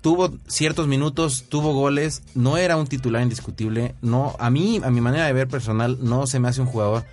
Tuvo 0.00 0.32
ciertos 0.46 0.86
minutos, 0.86 1.46
tuvo 1.48 1.74
goles, 1.74 2.22
no 2.34 2.56
era 2.56 2.76
un 2.76 2.86
titular 2.86 3.22
indiscutible. 3.22 3.94
No, 4.00 4.36
a 4.38 4.48
mí, 4.48 4.80
a 4.84 4.90
mi 4.90 5.00
manera 5.00 5.26
de 5.26 5.32
ver 5.32 5.48
personal, 5.48 5.98
no 6.00 6.26
se 6.26 6.38
me 6.38 6.48
hace 6.48 6.60
un 6.60 6.68
jugador 6.68 7.04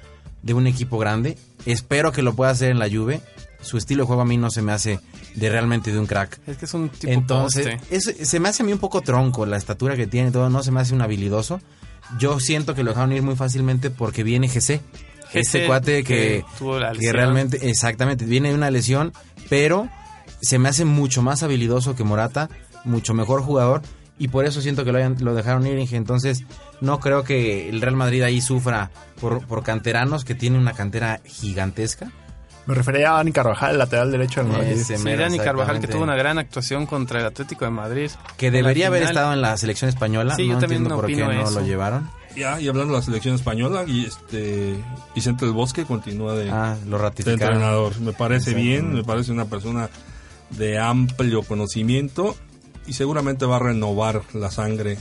de 0.43 0.53
un 0.53 0.67
equipo 0.67 0.99
grande. 0.99 1.37
Espero 1.65 2.11
que 2.11 2.21
lo 2.21 2.35
pueda 2.35 2.51
hacer 2.51 2.69
en 2.69 2.79
la 2.79 2.89
Juve. 2.89 3.21
Su 3.61 3.77
estilo 3.77 4.03
de 4.03 4.07
juego 4.07 4.21
a 4.21 4.25
mí 4.25 4.37
no 4.37 4.51
se 4.51 4.61
me 4.61 4.71
hace 4.71 4.99
de 5.35 5.49
realmente 5.49 5.91
de 5.91 5.99
un 5.99 6.05
crack. 6.05 6.39
Es 6.47 6.57
que 6.57 6.65
es 6.65 6.73
un 6.73 6.89
tipo 6.89 7.11
Entonces, 7.11 7.65
es- 7.89 8.27
se 8.29 8.39
me 8.39 8.49
hace 8.49 8.63
a 8.63 8.65
mí 8.65 8.71
un 8.73 8.79
poco 8.79 9.01
tronco 9.01 9.45
la 9.45 9.57
estatura 9.57 9.95
que 9.95 10.07
tiene 10.07 10.29
y 10.29 10.31
todo, 10.31 10.49
no 10.49 10.63
se 10.63 10.71
me 10.71 10.79
hace 10.81 10.93
un 10.93 11.01
habilidoso. 11.01 11.59
Yo 12.19 12.39
siento 12.39 12.75
que 12.75 12.83
lo 12.83 12.91
dejaron 12.91 13.11
ir 13.13 13.21
muy 13.23 13.35
fácilmente 13.35 13.89
porque 13.89 14.23
viene 14.23 14.47
GC. 14.47 14.81
Este 15.33 15.59
GC, 15.61 15.67
cuate 15.67 16.03
que, 16.03 16.45
que 16.99 17.11
realmente, 17.11 17.69
exactamente, 17.69 18.25
viene 18.25 18.49
de 18.49 18.55
una 18.55 18.71
lesión, 18.71 19.11
pero 19.49 19.89
se 20.41 20.59
me 20.59 20.69
hace 20.69 20.85
mucho 20.85 21.21
más 21.21 21.43
habilidoso 21.43 21.95
que 21.95 22.03
Morata, 22.03 22.49
mucho 22.85 23.13
mejor 23.13 23.41
jugador, 23.41 23.81
y 24.17 24.29
por 24.29 24.45
eso 24.45 24.61
siento 24.61 24.85
que 24.85 24.91
lo, 24.93 24.99
hayan- 24.99 25.17
lo 25.19 25.33
dejaron 25.35 25.65
ir. 25.67 25.75
Entonces, 25.93 26.43
no 26.79 26.99
creo 27.01 27.23
que 27.23 27.67
el 27.67 27.81
Real 27.81 27.95
Madrid 27.97 28.21
ahí 28.21 28.39
sufra 28.39 28.91
por, 29.19 29.45
por 29.45 29.63
canteranos 29.63 30.23
que 30.23 30.35
tiene 30.35 30.57
una 30.57 30.71
cantera 30.73 31.19
gigantesca. 31.25 32.11
Me 32.67 32.73
refería 32.73 33.11
a 33.11 33.13
Dani 33.17 33.31
Carvajal, 33.31 33.73
el 33.73 33.77
lateral 33.77 34.11
derecho 34.11 34.41
del 34.43 34.51
Madrid. 34.51 34.71
Ese 34.71 34.97
Sí, 34.97 35.03
Dani 35.15 35.37
Carvajal 35.39 35.79
que 35.79 35.87
tuvo 35.87 36.03
una 36.03 36.15
gran 36.15 36.37
actuación 36.39 36.85
contra 36.85 37.19
el 37.19 37.25
Atlético 37.27 37.65
de 37.65 37.71
Madrid. 37.71 38.09
Que 38.37 38.49
debería 38.51 38.87
haber 38.87 39.03
estado 39.03 39.33
en 39.33 39.41
la 39.41 39.55
selección 39.57 39.89
española. 39.89 40.35
Sí, 40.35 40.47
no 40.47 40.53
yo 40.55 40.59
también 40.59 40.81
entiendo 40.81 40.95
por 41.01 41.07
qué 41.07 41.15
no 41.17 41.31
eso. 41.31 41.59
lo 41.59 41.65
llevaron. 41.65 42.09
Ya, 42.35 42.59
y 42.59 42.67
hablando 42.67 42.93
de 42.93 42.99
la 42.99 43.05
selección 43.05 43.35
española, 43.35 43.85
y 43.87 44.05
este 44.05 44.75
Vicente 45.13 45.45
del 45.45 45.53
Bosque 45.53 45.85
continúa 45.85 46.33
de, 46.35 46.49
Ah, 46.51 46.75
lo 46.87 46.97
de 46.97 47.03
ratificaron. 47.03 47.53
entrenador. 47.53 47.99
Me 48.01 48.11
parece 48.11 48.53
bien, 48.53 48.93
me 48.93 49.03
parece 49.05 49.31
una 49.31 49.45
persona 49.45 49.89
de 50.49 50.77
amplio 50.77 51.43
conocimiento 51.43 52.35
y 52.87 52.93
seguramente 52.93 53.45
va 53.45 53.55
a 53.55 53.59
renovar 53.59 54.21
la 54.33 54.51
sangre 54.51 54.97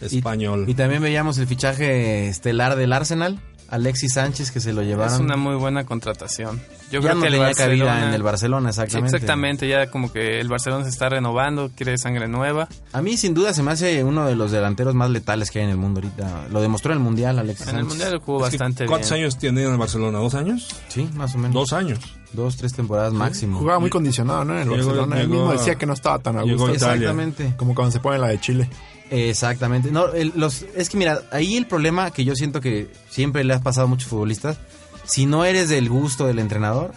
Y- 0.00 0.16
española. 0.18 0.64
Y, 0.66 0.74
también 0.74 1.00
veíamos 1.00 1.38
el 1.38 1.46
fichaje 1.46 2.28
estelar 2.28 2.74
del 2.76 2.92
Arsenal, 2.92 3.38
Alexis 3.68 4.12
Sánchez, 4.14 4.50
que 4.50 4.60
se 4.60 4.72
lo 4.72 4.82
llevaron. 4.82 5.14
Es 5.14 5.20
una 5.20 5.36
muy 5.36 5.56
buena 5.56 5.84
contratación. 5.84 6.60
Yo 6.92 7.00
ya 7.00 7.08
creo 7.10 7.14
no 7.14 7.20
que 7.22 7.26
el 7.28 7.32
tenía 7.32 7.52
cabida 7.54 7.84
Barcelona- 7.86 8.08
en 8.08 8.14
el 8.14 8.22
Barcelona, 8.22 8.68
exactamente. 8.68 9.16
exactamente, 9.16 9.68
ya 9.68 9.90
como 9.90 10.12
que 10.12 10.38
el 10.40 10.48
Barcelona 10.48 10.84
se 10.84 10.90
está 10.90 11.08
renovando, 11.08 11.70
quiere 11.74 11.98
sangre 11.98 12.28
nueva. 12.28 12.68
A 12.92 13.02
mí, 13.02 13.16
sin 13.16 13.34
duda, 13.34 13.52
se 13.54 13.62
me 13.62 13.72
hace 13.72 14.04
uno 14.04 14.26
de 14.26 14.36
los 14.36 14.52
delanteros 14.52 14.94
más 14.94 15.10
letales 15.10 15.50
que 15.50 15.58
hay 15.58 15.64
en 15.64 15.70
el 15.72 15.76
mundo 15.76 16.00
ahorita. 16.00 16.46
Lo 16.52 16.60
demostró 16.60 16.92
en 16.92 16.98
el 16.98 17.04
Mundial, 17.04 17.38
Alexis 17.38 17.66
En 17.68 17.76
el 17.76 17.82
Sánchez. 17.82 17.98
Mundial 17.98 18.20
jugó 18.24 18.44
Es 18.46 18.50
que, 18.52 18.58
bastante 18.58 18.86
¿Cuántos 18.86 19.10
bien. 19.10 19.22
años 19.22 19.38
tiene 19.38 19.64
en 19.64 19.72
el 19.72 19.78
Barcelona? 19.78 20.18
¿Dos 20.18 20.34
años? 20.34 20.68
Sí, 20.88 21.08
más 21.14 21.34
o 21.34 21.38
menos. 21.38 21.54
Dos 21.54 21.72
años. 21.72 21.98
Dos, 22.32 22.56
tres 22.56 22.72
temporadas 22.74 23.12
máximo. 23.12 23.58
Jugaba 23.60 23.78
muy 23.80 23.90
condicionado, 23.90 24.44
¿no? 24.44 24.54
En 24.54 24.62
el 24.62 24.68
Llegó- 24.68 24.86
Barcelona. 24.88 25.20
Él 25.20 25.28
mismo 25.28 25.52
decía 25.52 25.76
que 25.76 25.86
no 25.86 25.92
estaba 25.94 26.18
tan 26.18 26.36
a 26.36 26.42
gusto. 26.42 26.68
Exactamente. 26.68 27.54
Como 27.56 27.74
cuando 27.74 27.92
se 27.92 28.00
pone 28.00 28.18
la 28.18 28.28
de 28.28 28.40
Chile. 28.40 28.68
Exactamente. 29.10 29.90
No, 29.90 30.12
el- 30.12 30.32
los, 30.36 30.64
es 30.74 30.88
que 30.88 30.96
mira, 30.96 31.20
ahí 31.30 31.56
el 31.56 31.66
problema 31.66 32.10
que 32.10 32.24
yo 32.24 32.34
siento 32.34 32.60
que 32.60 32.90
siempre 33.10 33.44
le 33.44 33.54
has 33.54 33.60
pasado 33.62 33.86
a 33.86 33.88
muchos 33.88 34.08
futbolistas, 34.08 34.58
si 35.04 35.26
no 35.26 35.44
eres 35.44 35.68
del 35.68 35.88
gusto 35.88 36.26
del 36.26 36.38
entrenador, 36.38 36.92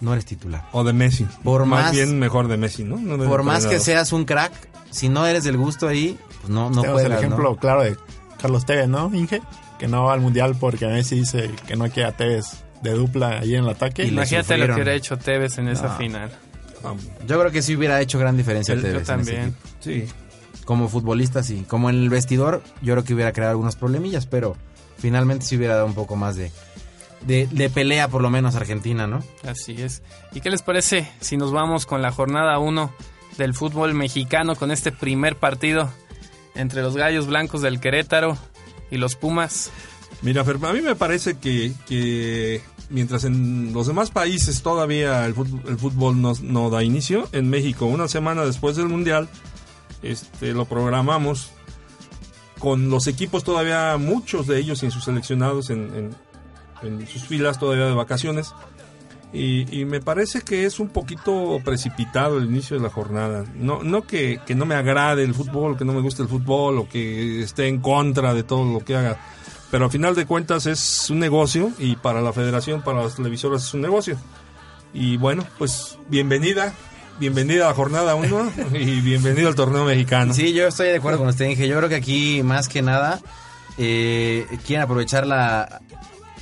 no 0.00 0.12
eres 0.12 0.24
titular. 0.24 0.64
O 0.72 0.84
de 0.84 0.92
Messi. 0.92 1.26
Por 1.42 1.66
más- 1.66 1.92
bien 1.92 2.18
mejor 2.18 2.48
de 2.48 2.56
Messi, 2.56 2.84
¿no? 2.84 2.96
Por 3.26 3.42
más 3.42 3.66
que 3.66 3.78
seas 3.80 4.12
un 4.12 4.24
crack, 4.24 4.52
si 4.90 5.08
no 5.08 5.26
eres 5.26 5.44
del 5.44 5.56
gusto 5.56 5.88
ahí, 5.88 6.18
pues 6.40 6.50
no, 6.50 6.70
no 6.70 6.82
Tenemos 6.82 7.02
el 7.02 7.12
ejemplo 7.12 7.56
claro 7.56 7.82
de 7.82 7.96
Carlos 8.40 8.64
Tevez, 8.64 8.88
¿no, 8.88 9.10
Inge? 9.14 9.42
que 9.78 9.88
no 9.88 10.04
va 10.04 10.12
al 10.12 10.20
mundial 10.20 10.56
porque 10.60 10.86
Messi 10.86 11.16
dice 11.20 11.50
que 11.66 11.74
no 11.74 11.88
quiere 11.90 12.08
a 12.08 12.12
Tevez 12.16 12.46
de 12.82 12.92
dupla 12.92 13.40
ahí 13.40 13.54
en 13.54 13.64
el 13.64 13.70
ataque. 13.70 14.04
Y 14.04 14.08
Imagínate 14.08 14.56
lo 14.58 14.66
que 14.66 14.72
hubiera 14.74 14.94
hecho 14.94 15.16
Tevez 15.18 15.58
en 15.58 15.68
esa 15.68 15.96
final. 15.96 16.30
Yo 17.26 17.38
creo 17.40 17.50
que 17.50 17.60
sí 17.62 17.76
hubiera 17.76 18.00
hecho 18.00 18.18
gran 18.18 18.36
diferencia 18.36 18.74
Yo 18.74 18.80
Tevez 18.82 18.94
en 18.94 19.00
ese 19.00 19.12
también. 19.12 19.56
Sí. 19.80 20.04
Como 20.70 20.88
futbolista, 20.88 21.42
sí. 21.42 21.64
Como 21.66 21.90
en 21.90 21.96
el 21.96 22.10
vestidor, 22.10 22.62
yo 22.80 22.94
creo 22.94 23.02
que 23.02 23.12
hubiera 23.12 23.32
creado 23.32 23.50
algunos 23.50 23.74
problemillas, 23.74 24.26
pero 24.26 24.56
finalmente 24.98 25.44
sí 25.44 25.56
hubiera 25.56 25.74
dado 25.74 25.86
un 25.86 25.94
poco 25.94 26.14
más 26.14 26.36
de, 26.36 26.52
de, 27.26 27.48
de 27.50 27.70
pelea, 27.70 28.06
por 28.06 28.22
lo 28.22 28.30
menos, 28.30 28.54
Argentina, 28.54 29.08
¿no? 29.08 29.20
Así 29.44 29.82
es. 29.82 30.00
¿Y 30.32 30.40
qué 30.40 30.48
les 30.48 30.62
parece 30.62 31.10
si 31.20 31.36
nos 31.36 31.50
vamos 31.50 31.86
con 31.86 32.02
la 32.02 32.12
jornada 32.12 32.60
1 32.60 32.94
del 33.36 33.52
fútbol 33.52 33.94
mexicano 33.94 34.54
con 34.54 34.70
este 34.70 34.92
primer 34.92 35.34
partido 35.34 35.90
entre 36.54 36.82
los 36.82 36.96
Gallos 36.96 37.26
Blancos 37.26 37.62
del 37.62 37.80
Querétaro 37.80 38.38
y 38.92 38.98
los 38.98 39.16
Pumas? 39.16 39.72
Mira, 40.22 40.44
Fer, 40.44 40.58
a 40.62 40.72
mí 40.72 40.82
me 40.82 40.94
parece 40.94 41.38
que, 41.38 41.72
que 41.88 42.62
mientras 42.90 43.24
en 43.24 43.72
los 43.72 43.88
demás 43.88 44.12
países 44.12 44.62
todavía 44.62 45.26
el 45.26 45.34
fútbol, 45.34 45.62
el 45.66 45.78
fútbol 45.78 46.22
no, 46.22 46.32
no 46.42 46.70
da 46.70 46.84
inicio, 46.84 47.28
en 47.32 47.50
México, 47.50 47.86
una 47.86 48.06
semana 48.06 48.44
después 48.44 48.76
del 48.76 48.86
Mundial, 48.86 49.28
este, 50.02 50.52
lo 50.52 50.64
programamos 50.64 51.50
con 52.58 52.90
los 52.90 53.06
equipos 53.06 53.42
todavía, 53.44 53.96
muchos 53.98 54.46
de 54.46 54.58
ellos 54.58 54.80
sin 54.80 54.90
sus 54.90 55.04
seleccionados 55.04 55.70
en, 55.70 55.94
en- 55.94 56.16
en 56.82 57.06
sus 57.06 57.24
filas 57.24 57.58
todavía 57.58 57.86
de 57.86 57.92
vacaciones. 57.94 58.52
Y, 59.32 59.80
y 59.80 59.84
me 59.84 60.00
parece 60.00 60.40
que 60.40 60.64
es 60.66 60.80
un 60.80 60.88
poquito 60.88 61.58
precipitado 61.64 62.38
el 62.38 62.46
inicio 62.46 62.76
de 62.76 62.82
la 62.82 62.90
jornada. 62.90 63.44
No, 63.54 63.82
no 63.84 64.02
que, 64.02 64.40
que 64.44 64.54
no 64.56 64.66
me 64.66 64.74
agrade 64.74 65.22
el 65.22 65.34
fútbol, 65.34 65.76
que 65.78 65.84
no 65.84 65.92
me 65.92 66.00
guste 66.00 66.22
el 66.22 66.28
fútbol 66.28 66.78
o 66.78 66.88
que 66.88 67.40
esté 67.42 67.68
en 67.68 67.80
contra 67.80 68.34
de 68.34 68.42
todo 68.42 68.64
lo 68.64 68.80
que 68.84 68.96
haga. 68.96 69.18
Pero 69.70 69.86
a 69.86 69.90
final 69.90 70.16
de 70.16 70.26
cuentas 70.26 70.66
es 70.66 71.08
un 71.10 71.20
negocio 71.20 71.70
y 71.78 71.94
para 71.96 72.20
la 72.20 72.32
federación, 72.32 72.82
para 72.82 73.02
las 73.04 73.14
televisoras 73.14 73.62
es 73.62 73.72
un 73.74 73.82
negocio. 73.82 74.16
Y 74.92 75.16
bueno, 75.16 75.46
pues 75.58 75.96
bienvenida, 76.08 76.74
bienvenida 77.18 77.64
a 77.64 77.68
la 77.68 77.74
jornada 77.74 78.14
1 78.14 78.52
y 78.74 79.00
bienvenido 79.00 79.48
al 79.48 79.54
torneo 79.54 79.84
mexicano. 79.84 80.32
Sí, 80.34 80.52
yo 80.52 80.66
estoy 80.66 80.88
de 80.88 80.96
acuerdo 80.96 81.18
con 81.18 81.28
usted, 81.28 81.46
Inge. 81.46 81.68
Yo 81.68 81.76
creo 81.76 81.88
que 81.88 81.96
aquí, 81.96 82.42
más 82.42 82.68
que 82.68 82.82
nada, 82.82 83.20
eh, 83.78 84.46
quieren 84.66 84.84
aprovechar 84.84 85.26
la, 85.26 85.80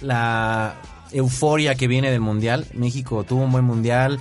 la 0.00 0.76
euforia 1.12 1.74
que 1.74 1.88
viene 1.88 2.10
del 2.10 2.20
Mundial. 2.20 2.66
México 2.74 3.24
tuvo 3.24 3.44
un 3.44 3.52
buen 3.52 3.64
Mundial. 3.64 4.20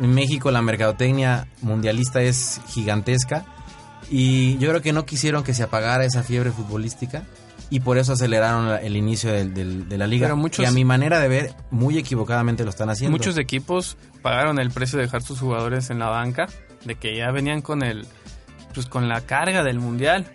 En 0.00 0.14
México 0.14 0.50
la 0.50 0.60
mercadotecnia 0.60 1.48
mundialista 1.62 2.20
es 2.20 2.60
gigantesca. 2.68 3.46
Y 4.10 4.58
yo 4.58 4.68
creo 4.68 4.82
que 4.82 4.92
no 4.92 5.06
quisieron 5.06 5.42
que 5.42 5.54
se 5.54 5.62
apagara 5.62 6.04
esa 6.04 6.22
fiebre 6.22 6.52
futbolística. 6.52 7.24
Y 7.70 7.80
por 7.80 7.98
eso 7.98 8.12
aceleraron 8.12 8.78
el 8.82 8.96
inicio 8.96 9.32
del- 9.32 9.52
del- 9.54 9.88
de 9.88 9.98
la 9.98 10.06
liga. 10.06 10.26
Pero 10.26 10.36
muchos- 10.36 10.64
y 10.64 10.66
a 10.66 10.70
mi 10.70 10.84
manera 10.84 11.18
de 11.20 11.28
ver, 11.28 11.54
muy 11.70 11.98
equivocadamente 11.98 12.62
lo 12.64 12.70
están 12.70 12.90
haciendo. 12.90 13.16
Muchos 13.16 13.36
equipos 13.38 13.96
pagaron 14.22 14.58
el 14.58 14.70
precio 14.70 14.98
de 14.98 15.04
dejar 15.06 15.22
sus 15.22 15.40
jugadores 15.40 15.90
en 15.90 15.98
la 15.98 16.08
banca, 16.08 16.46
de 16.84 16.94
que 16.94 17.16
ya 17.16 17.30
venían 17.32 17.62
con 17.62 17.82
el 17.82 18.06
pues 18.74 18.86
con 18.86 19.08
la 19.08 19.22
carga 19.22 19.64
del 19.64 19.78
mundial. 19.80 20.26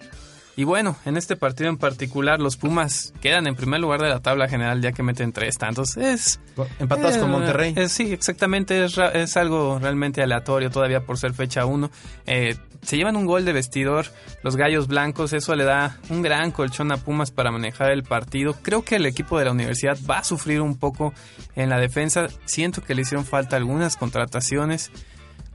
Y 0.61 0.63
bueno, 0.63 0.95
en 1.05 1.17
este 1.17 1.35
partido 1.35 1.71
en 1.71 1.77
particular 1.77 2.39
los 2.39 2.55
Pumas 2.55 3.15
quedan 3.19 3.47
en 3.47 3.55
primer 3.55 3.79
lugar 3.79 3.99
de 3.99 4.09
la 4.09 4.19
tabla 4.19 4.47
general 4.47 4.79
ya 4.79 4.91
que 4.91 5.01
meten 5.01 5.33
tres 5.33 5.57
tantos. 5.57 5.97
Es 5.97 6.39
Empatados 6.77 7.17
con 7.17 7.29
eh, 7.29 7.31
Monterrey. 7.31 7.73
eh, 7.75 7.89
sí, 7.89 8.13
exactamente, 8.13 8.85
es, 8.85 9.37
algo 9.37 9.79
realmente 9.79 10.21
aleatorio 10.21 10.69
todavía 10.69 11.03
por 11.03 11.17
ser 11.17 11.33
fecha 11.33 11.65
1. 11.65 11.89
se 12.25 12.95
llevan 12.95 13.15
un 13.15 13.25
gol 13.25 13.43
de 13.43 13.53
vestidor 13.53 14.05
los 14.43 14.55
Gallos 14.55 14.85
Blancos, 14.87 15.33
eso 15.33 15.55
le 15.55 15.63
da 15.63 15.97
un 16.11 16.21
gran 16.21 16.51
colchón 16.51 16.91
a 16.91 16.97
Pumas 16.97 17.31
para 17.31 17.49
manejar 17.49 17.89
el 17.89 18.03
partido. 18.03 18.55
Creo 18.61 18.83
que 18.83 18.97
el 18.97 19.07
equipo 19.07 19.39
de 19.39 19.45
la 19.45 19.51
universidad 19.53 19.97
va 20.07 20.19
a 20.19 20.23
sufrir 20.23 20.61
un 20.61 20.77
poco 20.77 21.11
en 21.55 21.71
la 21.71 21.79
defensa. 21.79 22.27
Siento 22.45 22.83
que 22.83 22.93
le 22.93 23.01
hicieron 23.01 23.25
falta 23.25 23.55
algunas 23.55 23.97
contrataciones. 23.97 24.91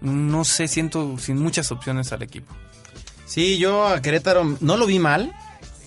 No 0.00 0.44
sé, 0.44 0.66
siento 0.66 1.16
sin 1.18 1.40
muchas 1.40 1.70
opciones 1.70 2.10
al 2.12 2.24
equipo. 2.24 2.52
Sí, 3.26 3.58
yo 3.58 3.86
a 3.86 4.00
Querétaro 4.00 4.56
no 4.60 4.76
lo 4.76 4.86
vi 4.86 4.98
mal. 4.98 5.34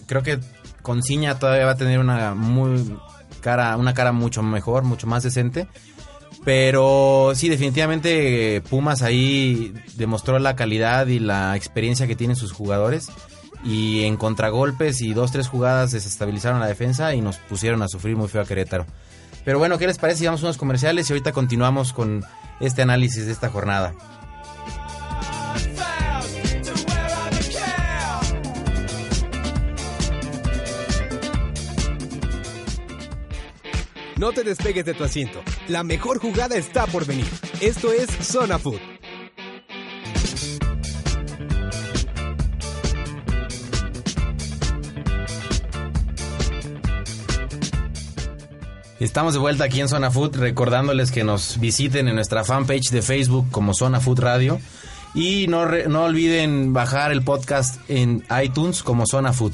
Creo 0.05 0.21
que 0.21 0.39
con 0.81 1.01
Ciña 1.01 1.39
todavía 1.39 1.65
va 1.65 1.71
a 1.71 1.77
tener 1.77 1.99
una 1.99 2.35
muy 2.35 2.97
cara, 3.41 3.77
una 3.77 3.93
cara 3.93 4.11
mucho 4.11 4.43
mejor, 4.43 4.83
mucho 4.83 5.07
más 5.07 5.23
decente. 5.23 5.67
Pero 6.45 7.33
sí, 7.35 7.49
definitivamente 7.49 8.61
Pumas 8.69 9.01
ahí 9.01 9.73
demostró 9.95 10.39
la 10.39 10.55
calidad 10.55 11.07
y 11.07 11.19
la 11.19 11.55
experiencia 11.55 12.07
que 12.07 12.15
tienen 12.15 12.35
sus 12.35 12.51
jugadores. 12.51 13.09
Y 13.63 14.03
en 14.03 14.15
contragolpes 14.15 15.01
y 15.01 15.13
dos, 15.13 15.31
tres 15.31 15.47
jugadas 15.47 15.91
desestabilizaron 15.91 16.59
la 16.59 16.67
defensa 16.67 17.13
y 17.13 17.21
nos 17.21 17.37
pusieron 17.37 17.81
a 17.81 17.87
sufrir 17.87 18.15
muy 18.15 18.29
feo 18.29 18.41
a 18.41 18.45
Querétaro. 18.45 18.85
Pero 19.43 19.59
bueno, 19.59 19.77
¿qué 19.77 19.87
les 19.87 19.97
parece 19.97 20.25
vamos 20.25 20.43
unos 20.43 20.57
comerciales 20.57 21.09
y 21.09 21.13
ahorita 21.13 21.33
continuamos 21.33 21.91
con 21.91 22.23
este 22.59 22.81
análisis 22.81 23.25
de 23.25 23.31
esta 23.31 23.49
jornada? 23.49 23.93
No 34.19 34.33
te 34.33 34.43
despegues 34.43 34.83
de 34.83 34.93
tu 34.93 35.05
asiento. 35.05 35.39
La 35.69 35.81
mejor 35.81 36.19
jugada 36.19 36.57
está 36.57 36.85
por 36.87 37.05
venir. 37.05 37.25
Esto 37.61 37.93
es 37.93 38.09
Zona 38.21 38.59
Food. 38.59 38.81
Estamos 48.99 49.35
de 49.35 49.39
vuelta 49.39 49.63
aquí 49.63 49.79
en 49.79 49.87
Zona 49.87 50.11
Food, 50.11 50.35
recordándoles 50.35 51.11
que 51.11 51.23
nos 51.23 51.57
visiten 51.57 52.09
en 52.09 52.15
nuestra 52.15 52.43
fanpage 52.43 52.89
de 52.91 53.01
Facebook 53.01 53.49
como 53.51 53.73
Zona 53.73 54.01
Food 54.01 54.19
Radio. 54.19 54.59
Y 55.15 55.47
no, 55.47 55.65
no 55.65 56.03
olviden 56.03 56.73
bajar 56.73 57.13
el 57.13 57.23
podcast 57.23 57.79
en 57.89 58.25
iTunes 58.43 58.83
como 58.83 59.05
Zona 59.07 59.31
Food. 59.31 59.53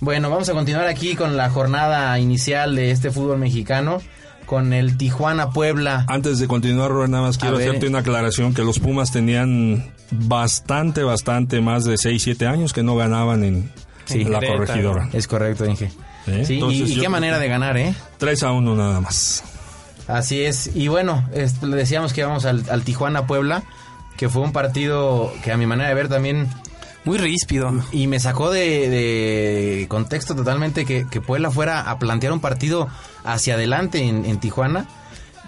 Bueno, 0.00 0.30
vamos 0.30 0.48
a 0.48 0.52
continuar 0.52 0.86
aquí 0.86 1.16
con 1.16 1.36
la 1.36 1.50
jornada 1.50 2.18
inicial 2.18 2.76
de 2.76 2.90
este 2.92 3.10
fútbol 3.10 3.38
mexicano, 3.38 4.00
con 4.46 4.72
el 4.72 4.96
Tijuana 4.96 5.50
Puebla. 5.50 6.04
Antes 6.08 6.38
de 6.38 6.46
continuar, 6.46 6.90
Rubén, 6.90 7.10
nada 7.10 7.24
más 7.24 7.38
quiero 7.38 7.56
hacerte 7.56 7.88
una 7.88 7.98
aclaración 7.98 8.54
que 8.54 8.62
los 8.62 8.78
Pumas 8.78 9.10
tenían 9.10 9.90
bastante, 10.10 11.02
bastante 11.02 11.60
más 11.60 11.84
de 11.84 11.98
6, 11.98 12.22
7 12.22 12.46
años 12.46 12.72
que 12.72 12.82
no 12.82 12.94
ganaban 12.96 13.42
en, 13.44 13.72
Sí. 14.04 14.22
en 14.22 14.32
la 14.32 14.40
corregidora. 14.40 15.08
Es 15.12 15.26
correcto, 15.26 15.66
Inge. 15.66 15.90
¿Eh? 16.28 16.44
Sí, 16.46 16.54
y- 16.54 16.56
Entonces 16.56 16.90
y, 16.90 16.94
yo- 16.94 17.02
qué 17.02 17.08
manera 17.08 17.38
de 17.38 17.48
ganar, 17.48 17.76
¿eh? 17.76 17.94
3 18.18 18.42
a 18.44 18.52
1 18.52 18.76
nada 18.76 19.00
más. 19.00 19.42
Así 20.06 20.42
es. 20.42 20.70
Y 20.74 20.88
bueno, 20.88 21.28
esto, 21.34 21.66
le 21.66 21.76
decíamos 21.76 22.12
que 22.12 22.20
íbamos 22.22 22.44
al, 22.46 22.64
al 22.70 22.82
Tijuana 22.82 23.26
Puebla, 23.26 23.64
que 24.16 24.28
fue 24.28 24.42
un 24.42 24.52
partido 24.52 25.32
que 25.42 25.52
a 25.52 25.56
mi 25.56 25.66
manera 25.66 25.88
de 25.90 25.94
ver 25.94 26.08
también 26.08 26.48
Muy 27.08 27.16
ríspido. 27.16 27.72
Y 27.90 28.06
me 28.06 28.20
sacó 28.20 28.50
de, 28.50 28.90
de 28.90 29.86
contexto 29.88 30.36
totalmente 30.36 30.84
que, 30.84 31.06
que 31.10 31.22
Puebla 31.22 31.50
fuera 31.50 31.80
a 31.80 31.98
plantear 31.98 32.34
un 32.34 32.40
partido 32.40 32.86
hacia 33.24 33.54
adelante 33.54 34.02
en, 34.02 34.26
en 34.26 34.38
Tijuana. 34.38 34.86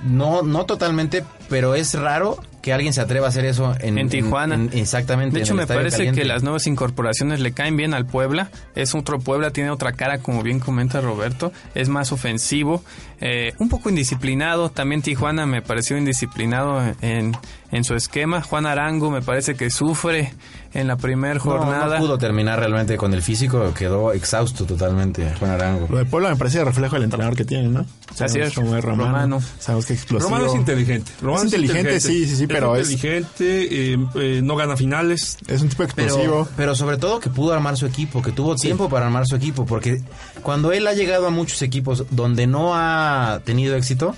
No, 0.02 0.40
no 0.40 0.64
totalmente, 0.64 1.22
pero 1.50 1.74
es 1.74 1.92
raro 1.92 2.38
que 2.62 2.72
alguien 2.72 2.92
se 2.92 3.00
atreva 3.00 3.26
a 3.26 3.28
hacer 3.30 3.44
eso 3.44 3.74
en, 3.80 3.96
En 3.98 4.08
Tijuana. 4.08 4.54
en- 4.54 4.70
exactamente. 4.74 5.34
De 5.34 5.40
en 5.40 5.44
hecho, 5.46 5.54
me 5.54 5.66
parece 5.66 5.96
Caliente. 5.98 6.20
que 6.20 6.26
las 6.26 6.42
nuevas 6.42 6.66
incorporaciones 6.66 7.40
le 7.40 7.52
caen 7.52 7.76
bien 7.76 7.94
al 7.94 8.06
Puebla. 8.06 8.50
Es 8.74 8.94
otro 8.94 9.18
Puebla, 9.18 9.50
tiene 9.50 9.70
otra 9.70 9.92
cara, 9.92 10.18
como 10.18 10.42
bien 10.42 10.60
comenta 10.60 11.00
Roberto. 11.00 11.52
Es 11.74 11.88
más 11.88 12.12
ofensivo, 12.12 12.84
eh, 13.20 13.54
un 13.58 13.68
poco 13.68 13.88
indisciplinado. 13.88 14.70
También 14.70 15.02
Tijuana 15.02 15.46
me 15.46 15.62
pareció 15.62 15.96
indisciplinado 15.96 16.82
en, 17.00 17.36
en 17.70 17.84
su 17.84 17.94
esquema. 17.94 18.42
Juan 18.42 18.66
Arango 18.66 19.10
me 19.10 19.22
parece 19.22 19.54
que 19.54 19.70
sufre 19.70 20.32
en 20.72 20.86
la 20.86 20.96
primera 20.96 21.38
jornada. 21.40 21.96
No, 21.98 22.04
pudo 22.04 22.18
terminar 22.18 22.58
realmente 22.60 22.96
con 22.96 23.12
el 23.14 23.22
físico, 23.22 23.72
quedó 23.76 24.12
exhausto 24.12 24.66
totalmente 24.66 25.32
Juan 25.38 25.50
Arango. 25.52 25.86
Lo 25.90 25.98
de 25.98 26.04
Puebla 26.04 26.28
me 26.30 26.36
parece 26.36 26.60
el 26.60 26.66
reflejo 26.66 26.94
del 26.94 27.04
entrenador 27.04 27.34
que 27.36 27.44
tiene, 27.44 27.68
¿no? 27.68 27.86
Así 28.18 28.38
es, 28.38 28.54
Como 28.54 28.76
es 28.76 28.84
Romano. 28.84 29.10
Romano. 29.10 29.42
Sabemos 29.58 29.86
que 29.86 29.94
es 29.94 30.00
explosivo. 30.00 30.28
Romano 30.30 30.50
es 30.50 30.56
inteligente. 30.56 31.10
Romano 31.22 31.44
Es 31.44 31.52
inteligente, 31.52 32.00
sí, 32.00 32.26
sí, 32.26 32.36
sí, 32.36 32.46
pero 32.54 32.76
es- 32.76 32.90
inteligente, 32.90 33.92
eh, 33.94 33.98
eh, 34.14 34.40
no 34.42 34.56
gana 34.56 34.76
finales. 34.76 35.38
Es 35.46 35.62
un 35.62 35.68
tipo 35.68 35.82
explosivo. 35.82 36.44
Pero, 36.44 36.48
pero 36.56 36.74
sobre 36.74 36.96
todo 36.98 37.20
que 37.20 37.30
pudo 37.30 37.52
armar 37.52 37.76
su 37.76 37.86
equipo, 37.86 38.22
que 38.22 38.32
tuvo 38.32 38.54
tiempo 38.56 38.88
para 38.88 39.06
armar 39.06 39.26
su 39.26 39.36
equipo, 39.36 39.66
porque 39.66 40.02
cuando 40.42 40.72
él 40.72 40.86
ha 40.86 40.92
llegado 40.94 41.26
a 41.26 41.30
muchos 41.30 41.62
equipos 41.62 42.04
donde 42.10 42.46
no 42.46 42.72
ha 42.74 43.40
tenido 43.44 43.76
éxito, 43.76 44.14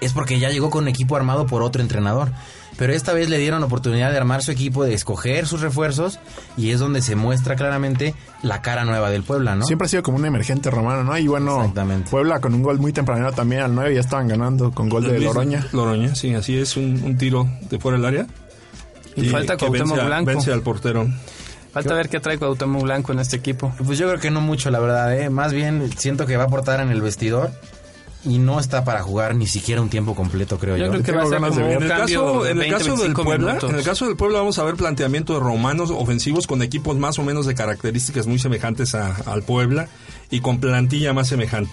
es 0.00 0.12
porque 0.12 0.38
ya 0.38 0.50
llegó 0.50 0.70
con 0.70 0.82
un 0.84 0.88
equipo 0.88 1.16
armado 1.16 1.46
por 1.46 1.62
otro 1.62 1.80
entrenador. 1.82 2.30
Pero 2.76 2.92
esta 2.92 3.12
vez 3.12 3.28
le 3.30 3.38
dieron 3.38 3.62
oportunidad 3.62 4.10
de 4.10 4.16
armar 4.16 4.42
su 4.42 4.50
equipo, 4.50 4.84
de 4.84 4.94
escoger 4.94 5.46
sus 5.46 5.60
refuerzos, 5.60 6.18
y 6.56 6.70
es 6.70 6.80
donde 6.80 7.02
se 7.02 7.14
muestra 7.14 7.54
claramente 7.54 8.14
la 8.42 8.62
cara 8.62 8.84
nueva 8.84 9.10
del 9.10 9.22
Puebla, 9.22 9.54
¿no? 9.54 9.64
Siempre 9.64 9.86
ha 9.86 9.88
sido 9.88 10.02
como 10.02 10.16
un 10.18 10.26
emergente 10.26 10.70
romano, 10.70 11.04
¿no? 11.04 11.16
Y 11.16 11.28
bueno, 11.28 11.60
Exactamente. 11.60 12.10
Puebla 12.10 12.40
con 12.40 12.52
un 12.54 12.62
gol 12.62 12.78
muy 12.80 12.92
tempranero 12.92 13.30
también 13.32 13.62
al 13.62 13.74
9 13.74 13.94
ya 13.94 14.00
estaban 14.00 14.26
ganando 14.26 14.72
con 14.72 14.88
gol 14.88 15.04
de 15.04 15.20
Loroña. 15.20 15.66
Loroña, 15.72 16.14
sí, 16.16 16.34
así 16.34 16.58
es, 16.58 16.76
un, 16.76 17.00
un 17.04 17.16
tiro 17.16 17.48
de 17.70 17.78
fuera 17.78 17.96
del 17.96 18.06
área. 18.06 18.26
Y 19.16 19.26
falta 19.28 19.56
que 19.56 19.66
Cuauhtémoc 19.66 19.90
vence, 19.90 20.02
a- 20.02 20.06
Blanco. 20.06 20.26
vence 20.26 20.52
al 20.52 20.62
portero. 20.62 21.06
Falta 21.72 21.94
ver 21.94 22.08
qué 22.08 22.18
trae 22.20 22.38
Cuauhtémoc 22.38 22.82
Blanco 22.82 23.12
en 23.12 23.20
este 23.20 23.36
equipo. 23.36 23.72
Pues 23.84 23.98
yo 23.98 24.08
creo 24.08 24.18
que 24.20 24.30
no 24.32 24.40
mucho, 24.40 24.70
la 24.70 24.80
verdad, 24.80 25.16
¿eh? 25.16 25.30
Más 25.30 25.52
bien 25.52 25.90
siento 25.96 26.26
que 26.26 26.36
va 26.36 26.44
a 26.44 26.46
aportar 26.46 26.80
en 26.80 26.90
el 26.90 27.00
vestidor 27.02 27.50
y 28.24 28.38
no 28.38 28.58
está 28.60 28.84
para 28.84 29.02
jugar 29.02 29.34
ni 29.34 29.46
siquiera 29.46 29.80
un 29.82 29.88
tiempo 29.90 30.14
completo, 30.14 30.58
creo 30.58 30.76
yo. 30.76 30.86
Yo 30.86 30.90
creo 30.92 31.02
que 31.02 31.12
va 31.12 31.22
a 31.22 31.26
ser 31.26 31.34
ganas 31.40 31.56
de 31.56 31.62
como 31.62 31.68
ver. 31.68 31.76
un 31.78 31.82
En 31.84 31.90
el 31.90 31.96
cambio 31.98 32.24
caso, 32.24 32.42
de 32.44 32.50
en 32.50 32.56
el 32.56 32.58
20, 32.70 32.76
caso 32.76 32.84
del 32.90 32.96
25 32.98 33.24
Puebla, 33.24 33.46
minutos. 33.48 33.70
en 33.70 33.76
el 33.76 33.84
caso 33.84 34.06
del 34.06 34.16
Puebla 34.16 34.38
vamos 34.38 34.58
a 34.58 34.64
ver 34.64 34.74
planteamiento 34.76 35.34
de 35.34 35.40
romanos 35.40 35.90
ofensivos 35.90 36.46
con 36.46 36.62
equipos 36.62 36.96
más 36.96 37.18
o 37.18 37.22
menos 37.22 37.46
de 37.46 37.54
características 37.54 38.26
muy 38.26 38.38
semejantes 38.38 38.94
a- 38.94 39.14
al 39.26 39.42
Puebla 39.42 39.88
y 40.30 40.40
con 40.40 40.58
plantilla 40.60 41.12
más 41.12 41.28
semejante. 41.28 41.72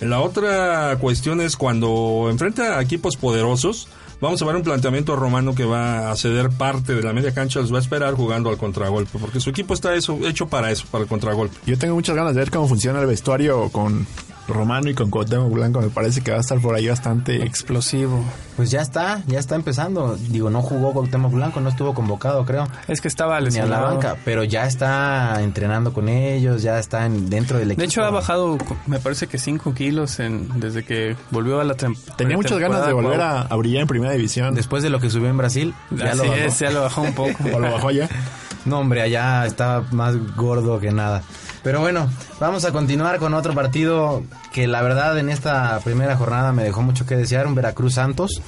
La 0.00 0.20
otra 0.20 0.96
cuestión 0.98 1.40
es 1.42 1.56
cuando 1.56 2.28
enfrenta 2.30 2.78
a 2.78 2.82
equipos 2.82 3.18
poderosos, 3.18 3.86
vamos 4.22 4.40
a 4.40 4.46
ver 4.46 4.56
un 4.56 4.62
planteamiento 4.62 5.14
romano 5.14 5.54
que 5.54 5.64
va 5.66 6.10
a 6.10 6.16
ceder 6.16 6.48
parte 6.48 6.94
de 6.94 7.02
la 7.02 7.12
media 7.12 7.34
cancha, 7.34 7.60
los 7.60 7.70
va 7.72 7.76
a 7.76 7.80
esperar 7.82 8.14
jugando 8.14 8.48
al 8.48 8.56
contragolpe, 8.56 9.18
porque 9.18 9.40
su 9.40 9.50
equipo 9.50 9.74
está 9.74 9.94
eso, 9.94 10.18
hecho 10.26 10.46
para 10.48 10.70
eso, 10.70 10.86
para 10.90 11.02
el 11.04 11.08
contragolpe. 11.08 11.56
Yo 11.66 11.76
tengo 11.78 11.94
muchas 11.94 12.16
ganas 12.16 12.34
de 12.34 12.40
ver 12.40 12.50
cómo 12.50 12.66
funciona 12.66 12.98
el 13.00 13.06
vestuario 13.06 13.68
con 13.68 14.06
Romano 14.50 14.90
y 14.90 14.94
con 14.94 15.10
Cuauhtémoc 15.10 15.52
Blanco. 15.52 15.80
Me 15.80 15.88
parece 15.88 16.20
que 16.20 16.30
va 16.30 16.38
a 16.38 16.40
estar 16.40 16.58
por 16.60 16.74
ahí 16.74 16.88
bastante... 16.88 17.42
Explosivo. 17.44 18.22
Pues 18.56 18.70
ya 18.70 18.80
está, 18.82 19.22
ya 19.26 19.38
está 19.38 19.54
empezando. 19.56 20.16
Digo, 20.16 20.50
no 20.50 20.60
jugó 20.62 20.92
Cuauhtémoc 20.92 21.32
Blanco, 21.32 21.60
no 21.60 21.68
estuvo 21.70 21.94
convocado, 21.94 22.44
creo. 22.44 22.68
Es 22.88 23.00
que 23.00 23.08
estaba 23.08 23.34
Ni 23.38 23.38
a 23.38 23.40
lesionado. 23.46 23.70
la 23.86 23.92
banca, 23.92 24.16
pero 24.24 24.44
ya 24.44 24.66
está 24.66 25.40
entrenando 25.42 25.92
con 25.92 26.08
ellos, 26.08 26.62
ya 26.62 26.78
está 26.78 27.06
en- 27.06 27.30
dentro 27.30 27.58
del 27.58 27.70
equipo. 27.70 27.80
De 27.80 27.86
hecho, 27.86 28.04
ha 28.04 28.10
bajado, 28.10 28.58
me 28.86 28.98
parece 28.98 29.26
que 29.26 29.38
5 29.38 29.72
kilos 29.74 30.20
en, 30.20 30.60
desde 30.60 30.84
que 30.84 31.16
volvió 31.30 31.60
a 31.60 31.64
la 31.64 31.74
temporada. 31.74 32.16
Tenía 32.16 32.36
muchas 32.36 32.58
ganas 32.58 32.86
de 32.86 32.92
volver 32.92 33.20
a, 33.20 33.42
a 33.42 33.56
brillar 33.56 33.82
en 33.82 33.88
primera 33.88 34.12
división. 34.12 34.54
Después 34.54 34.82
de 34.82 34.90
lo 34.90 35.00
que 35.00 35.08
subió 35.10 35.28
en 35.28 35.36
Brasil, 35.38 35.74
ya 35.90 36.10
Así 36.10 36.18
lo 36.18 36.24
bajó. 36.24 36.34
es, 36.34 36.58
ya 36.58 36.70
lo 36.70 36.82
bajó 36.82 37.02
un 37.02 37.14
poco. 37.14 37.30
O 37.54 37.58
lo 37.58 37.72
bajó 37.72 37.90
ya. 37.90 38.08
No, 38.66 38.80
hombre, 38.80 39.00
allá 39.02 39.46
está 39.46 39.82
más 39.90 40.14
gordo 40.36 40.78
que 40.80 40.92
nada. 40.92 41.22
Pero 41.62 41.80
bueno, 41.80 42.08
vamos 42.38 42.64
a 42.64 42.72
continuar 42.72 43.18
con 43.18 43.34
otro 43.34 43.54
partido 43.54 44.22
que 44.52 44.66
la 44.66 44.80
verdad 44.82 45.18
en 45.18 45.28
esta 45.28 45.78
primera 45.84 46.16
jornada 46.16 46.52
me 46.52 46.62
dejó 46.64 46.82
mucho 46.82 47.04
que 47.06 47.16
desear, 47.16 47.46
un 47.46 47.54
Veracruz 47.54 47.94
Santos. 47.94 48.40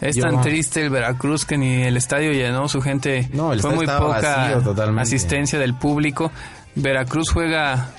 Es 0.00 0.16
Yo- 0.16 0.22
tan 0.22 0.40
triste 0.40 0.82
el 0.82 0.90
Veracruz 0.90 1.44
que 1.44 1.58
ni 1.58 1.82
el 1.82 1.96
estadio 1.96 2.32
llenó, 2.32 2.68
su 2.68 2.80
gente 2.80 3.28
No, 3.32 3.52
el 3.52 3.60
fue 3.60 3.74
muy 3.74 3.86
poca 3.86 4.06
vacío 4.20 4.74
asistencia 4.98 5.58
del 5.58 5.74
público. 5.74 6.30
Veracruz 6.74 7.30
juega 7.30 7.90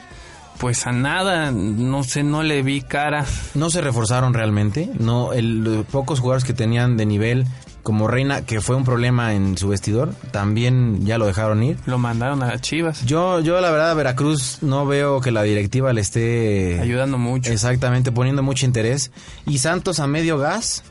pues 0.58 0.86
a 0.86 0.92
nada, 0.92 1.52
no 1.52 2.04
sé, 2.04 2.24
no 2.24 2.44
le 2.44 2.62
vi 2.62 2.82
cara. 2.82 3.26
No 3.56 3.70
se 3.72 3.82
reforzaron 3.82 4.34
realmente, 4.34 4.90
no 5.00 5.34
el, 5.34 5.64
los 5.64 5.86
pocos 5.88 6.20
jugadores 6.20 6.44
que 6.44 6.54
tenían 6.54 6.98
de 6.98 7.06
nivel 7.08 7.46
como 7.84 8.08
Reina, 8.08 8.46
que 8.46 8.62
fue 8.62 8.76
un 8.76 8.84
problema 8.84 9.34
en 9.34 9.58
su 9.58 9.70
vestidor, 9.70 10.14
también 10.32 11.06
ya 11.06 11.18
lo 11.18 11.26
dejaron 11.26 11.64
ir. 11.64 11.78
Lo 11.86 11.98
mandaron 11.98 12.44
a 12.44 12.60
Chivas, 12.60 13.06
Yo, 13.06 13.40
yo 13.40 13.60
la 13.62 13.72
verdad, 13.72 13.92
a 13.92 13.94
Veracruz 13.94 14.60
no 14.62 14.86
veo 14.86 15.22
que 15.22 15.32
la 15.32 15.44
directiva 15.44 15.94
le 15.94 16.02
esté 16.02 16.80
ayudando 16.82 17.18
mucho. 17.18 17.52
exactamente 17.52 18.12
poniendo 18.12 18.44
mucho 18.44 18.66
interés. 18.66 19.12
Y 19.46 19.58
Santos 19.60 20.00
a 20.00 20.08
medio 20.08 20.38
gas, 20.38 20.84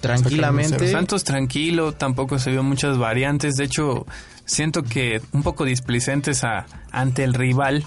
tranquilamente. 0.00 0.88
Santos 0.90 1.24
tranquilo, 1.24 1.92
tampoco 1.92 2.38
se 2.38 2.50
vio 2.50 2.62
muchas 2.62 2.98
variantes. 2.98 3.56
De 3.56 3.64
hecho, 3.64 4.06
siento 4.44 4.82
que 4.82 5.20
un 5.32 5.42
poco 5.42 5.64
displicentes 5.64 6.44
a, 6.44 6.66
ante 6.90 7.24
el 7.24 7.34
rival. 7.34 7.84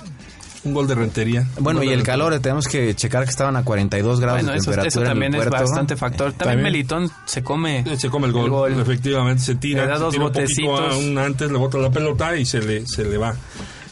Un 0.63 0.73
gol 0.73 0.87
de 0.87 0.93
rentería. 0.95 1.47
Bueno, 1.59 1.81
y 1.81 1.87
el 1.87 1.95
rentería. 1.95 2.13
calor, 2.13 2.39
tenemos 2.39 2.67
que 2.67 2.93
checar 2.95 3.23
que 3.23 3.31
estaban 3.31 3.55
a 3.55 3.63
42 3.63 4.19
grados 4.19 4.39
Bueno, 4.41 4.51
de 4.51 4.57
eso, 4.59 4.65
temperatura. 4.71 4.87
eso 4.87 4.99
en 4.99 5.05
el 5.05 5.09
también 5.09 5.33
es 5.35 5.49
bastante 5.49 5.95
factor. 5.95 6.33
También, 6.33 6.37
También. 6.59 6.63
Melitón 6.63 7.11
se 7.25 7.41
come 7.43 7.83
Se 7.97 8.09
come 8.09 8.27
el 8.27 8.33
gol, 8.33 8.79
efectivamente, 8.79 9.41
se 9.43 9.55
tira, 9.55 9.83
Le 9.83 9.87
da 9.89 9.95
se 9.95 10.01
dos 10.03 10.13
tira 10.13 10.25
un 10.25 10.31
poquito 10.31 10.69
botecitos. 10.71 10.93
a 10.93 10.97
un 10.97 11.17
antes, 11.17 11.51
le 11.51 11.57
bota 11.57 11.77
la 11.79 11.89
pelota 11.89 12.35
y 12.37 12.45
se 12.45 12.61
le, 12.61 12.85
se 12.85 13.03
le 13.05 13.17
va. 13.17 13.35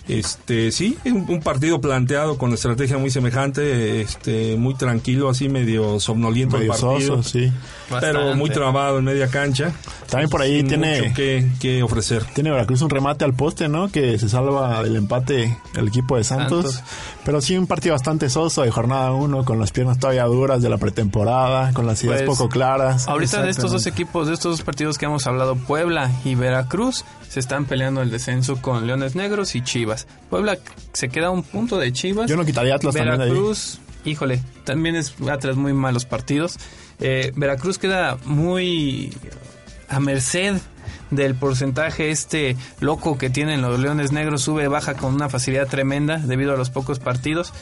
Este, 0.07 0.71
sí, 0.71 0.97
un, 1.05 1.25
un 1.29 1.39
partido 1.39 1.79
planteado 1.81 2.37
con 2.37 2.51
estrategia 2.53 2.97
muy 2.97 3.11
semejante, 3.11 4.01
este, 4.01 4.55
muy 4.57 4.73
tranquilo, 4.73 5.29
así 5.29 5.49
medio 5.49 5.99
somnoliento 5.99 6.57
Medio 6.57 6.73
el 6.73 6.79
partido, 6.79 7.17
soso, 7.17 7.23
sí. 7.23 7.51
Pero 7.99 8.35
muy 8.35 8.49
trabado 8.49 8.99
en 8.99 9.05
media 9.05 9.27
cancha. 9.27 9.71
También 10.09 10.29
por 10.29 10.41
ahí 10.41 10.57
sin 10.57 10.67
tiene... 10.67 11.01
mucho 11.01 11.13
que, 11.13 11.47
que 11.59 11.83
ofrecer. 11.83 12.23
Tiene 12.33 12.51
Veracruz 12.51 12.81
un 12.81 12.89
remate 12.89 13.25
al 13.25 13.33
poste, 13.33 13.67
¿no? 13.67 13.91
Que 13.91 14.17
se 14.17 14.29
salva 14.29 14.81
del 14.83 14.95
empate 14.95 15.57
el 15.75 15.87
equipo 15.87 16.17
de 16.17 16.23
Santos. 16.23 16.73
Santos. 16.73 16.83
Pero 17.23 17.41
sí 17.41 17.57
un 17.57 17.67
partido 17.67 17.93
bastante 17.93 18.29
soso 18.29 18.63
de 18.63 18.71
jornada 18.71 19.11
1, 19.11 19.45
con 19.45 19.59
las 19.59 19.71
piernas 19.71 19.99
todavía 19.99 20.23
duras 20.25 20.61
de 20.61 20.69
la 20.69 20.77
pretemporada, 20.77 21.73
con 21.73 21.85
las 21.85 22.03
ideas 22.03 22.23
Pues, 22.23 22.37
poco 22.37 22.49
claras. 22.49 23.07
Ahorita 23.07 23.43
de 23.43 23.51
estos 23.51 23.71
dos 23.71 23.85
equipos, 23.85 24.27
de 24.27 24.33
estos 24.33 24.57
dos 24.57 24.61
partidos 24.65 24.97
que 24.97 25.05
hemos 25.05 25.27
hablado, 25.27 25.55
Puebla 25.55 26.11
y 26.25 26.35
Veracruz, 26.35 27.05
se 27.27 27.39
están 27.39 27.65
peleando 27.65 28.01
el 28.01 28.09
descenso 28.09 28.61
con 28.61 28.87
Leones 28.87 29.15
Negros 29.15 29.55
y 29.55 29.61
Chivas. 29.61 30.07
Puebla 30.29 30.57
se 30.93 31.09
queda 31.09 31.27
a 31.27 31.31
un 31.31 31.43
punto 31.43 31.77
de 31.77 31.91
Chivas. 31.91 32.29
Yo 32.29 32.35
no 32.35 32.45
quitaría 32.45 32.75
Atlas 32.75 32.95
también 32.95 33.17
de 33.17 33.25
ahí. 33.25 33.31
Híjole, 34.05 34.41
también 34.63 34.95
es 34.95 35.15
Atlas 35.29 35.55
muy 35.55 35.73
malos 35.73 36.05
partidos. 36.05 36.57
Eh, 36.99 37.31
Veracruz 37.35 37.77
queda 37.77 38.17
muy 38.25 39.13
a 39.89 39.99
merced 39.99 40.57
del 41.11 41.35
porcentaje 41.35 42.11
este 42.11 42.55
loco 42.79 43.17
que 43.17 43.29
tienen 43.29 43.61
los 43.61 43.79
Leones 43.79 44.11
Negros, 44.11 44.43
sube, 44.43 44.67
baja 44.67 44.93
con 44.93 45.13
una 45.15 45.29
facilidad 45.29 45.67
tremenda 45.67 46.17
debido 46.17 46.53
a 46.53 46.57
los 46.57 46.69
pocos 46.69 46.99
partidos. 46.99 47.53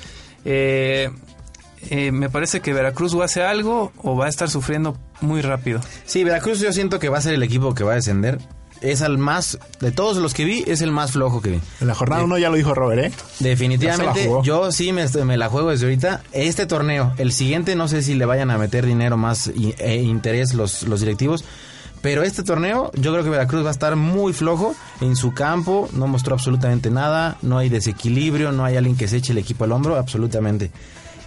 Eh, 0.46 1.10
eh, 1.90 2.12
me 2.12 2.30
parece 2.30 2.60
que 2.60 2.74
Veracruz 2.74 3.14
o 3.14 3.24
hace 3.24 3.44
algo 3.44 3.92
o 3.98 4.16
va 4.16 4.26
a 4.26 4.30
estar 4.30 4.50
sufriendo 4.50 4.98
muy 5.22 5.42
rápido. 5.42 5.80
Sí, 6.06 6.24
Veracruz 6.24 6.60
yo 6.60 6.72
siento 6.74 7.00
que 7.00 7.10
va 7.10 7.20
a 7.20 7.22
ser 7.22 7.34
el 7.34 7.44
equipo 7.44 7.74
que 7.74 7.84
va 7.84 7.94
a 7.94 7.96
descender. 7.96 8.40
Es 8.82 9.02
el 9.02 9.18
más, 9.18 9.58
de 9.80 9.92
todos 9.92 10.18
los 10.18 10.34
que 10.34 10.46
vi, 10.46 10.64
es 10.68 10.82
el 10.82 10.92
más 10.92 11.12
flojo 11.12 11.42
que 11.42 11.52
vi. 11.52 11.60
En 11.82 11.88
la 11.88 11.96
jornada 11.96 12.24
1 12.24 12.38
ya 12.38 12.50
lo 12.50 12.56
dijo 12.56 12.74
Robert, 12.74 13.06
¿eh? 13.06 13.12
Definitivamente, 13.40 14.30
yo 14.44 14.72
sí 14.72 14.94
me, 14.94 15.08
me 15.26 15.38
la 15.38 15.50
juego 15.50 15.70
desde 15.70 15.86
ahorita. 15.86 16.22
Este 16.32 16.66
torneo, 16.66 17.14
el 17.18 17.32
siguiente, 17.32 17.76
no 17.76 17.88
sé 17.88 18.02
si 18.02 18.16
le 18.16 18.26
vayan 18.26 18.52
a 18.52 18.58
meter 18.58 18.86
dinero 18.86 19.18
más 19.18 19.52
e 19.80 19.96
interés 19.96 20.54
los, 20.54 20.84
los 20.84 21.00
directivos. 21.00 21.44
Pero 22.02 22.24
este 22.24 22.44
torneo, 22.44 22.92
yo 22.94 23.12
creo 23.12 23.24
que 23.24 23.30
Veracruz 23.30 23.64
va 23.64 23.70
a 23.70 23.72
estar 23.72 23.96
muy 23.96 24.32
flojo 24.32 24.76
en 25.02 25.16
su 25.16 25.34
campo. 25.34 25.90
No 25.94 26.08
mostró 26.08 26.36
absolutamente 26.36 26.92
nada. 26.92 27.38
No 27.42 27.58
hay 27.58 27.70
desequilibrio. 27.70 28.52
No 28.52 28.64
hay 28.64 28.78
alguien 28.78 28.96
que 28.96 29.08
se 29.08 29.18
eche 29.18 29.32
el 29.32 29.40
equipo 29.40 29.64
al 29.64 29.72
hombro. 29.72 29.96
Absolutamente. 29.96 30.72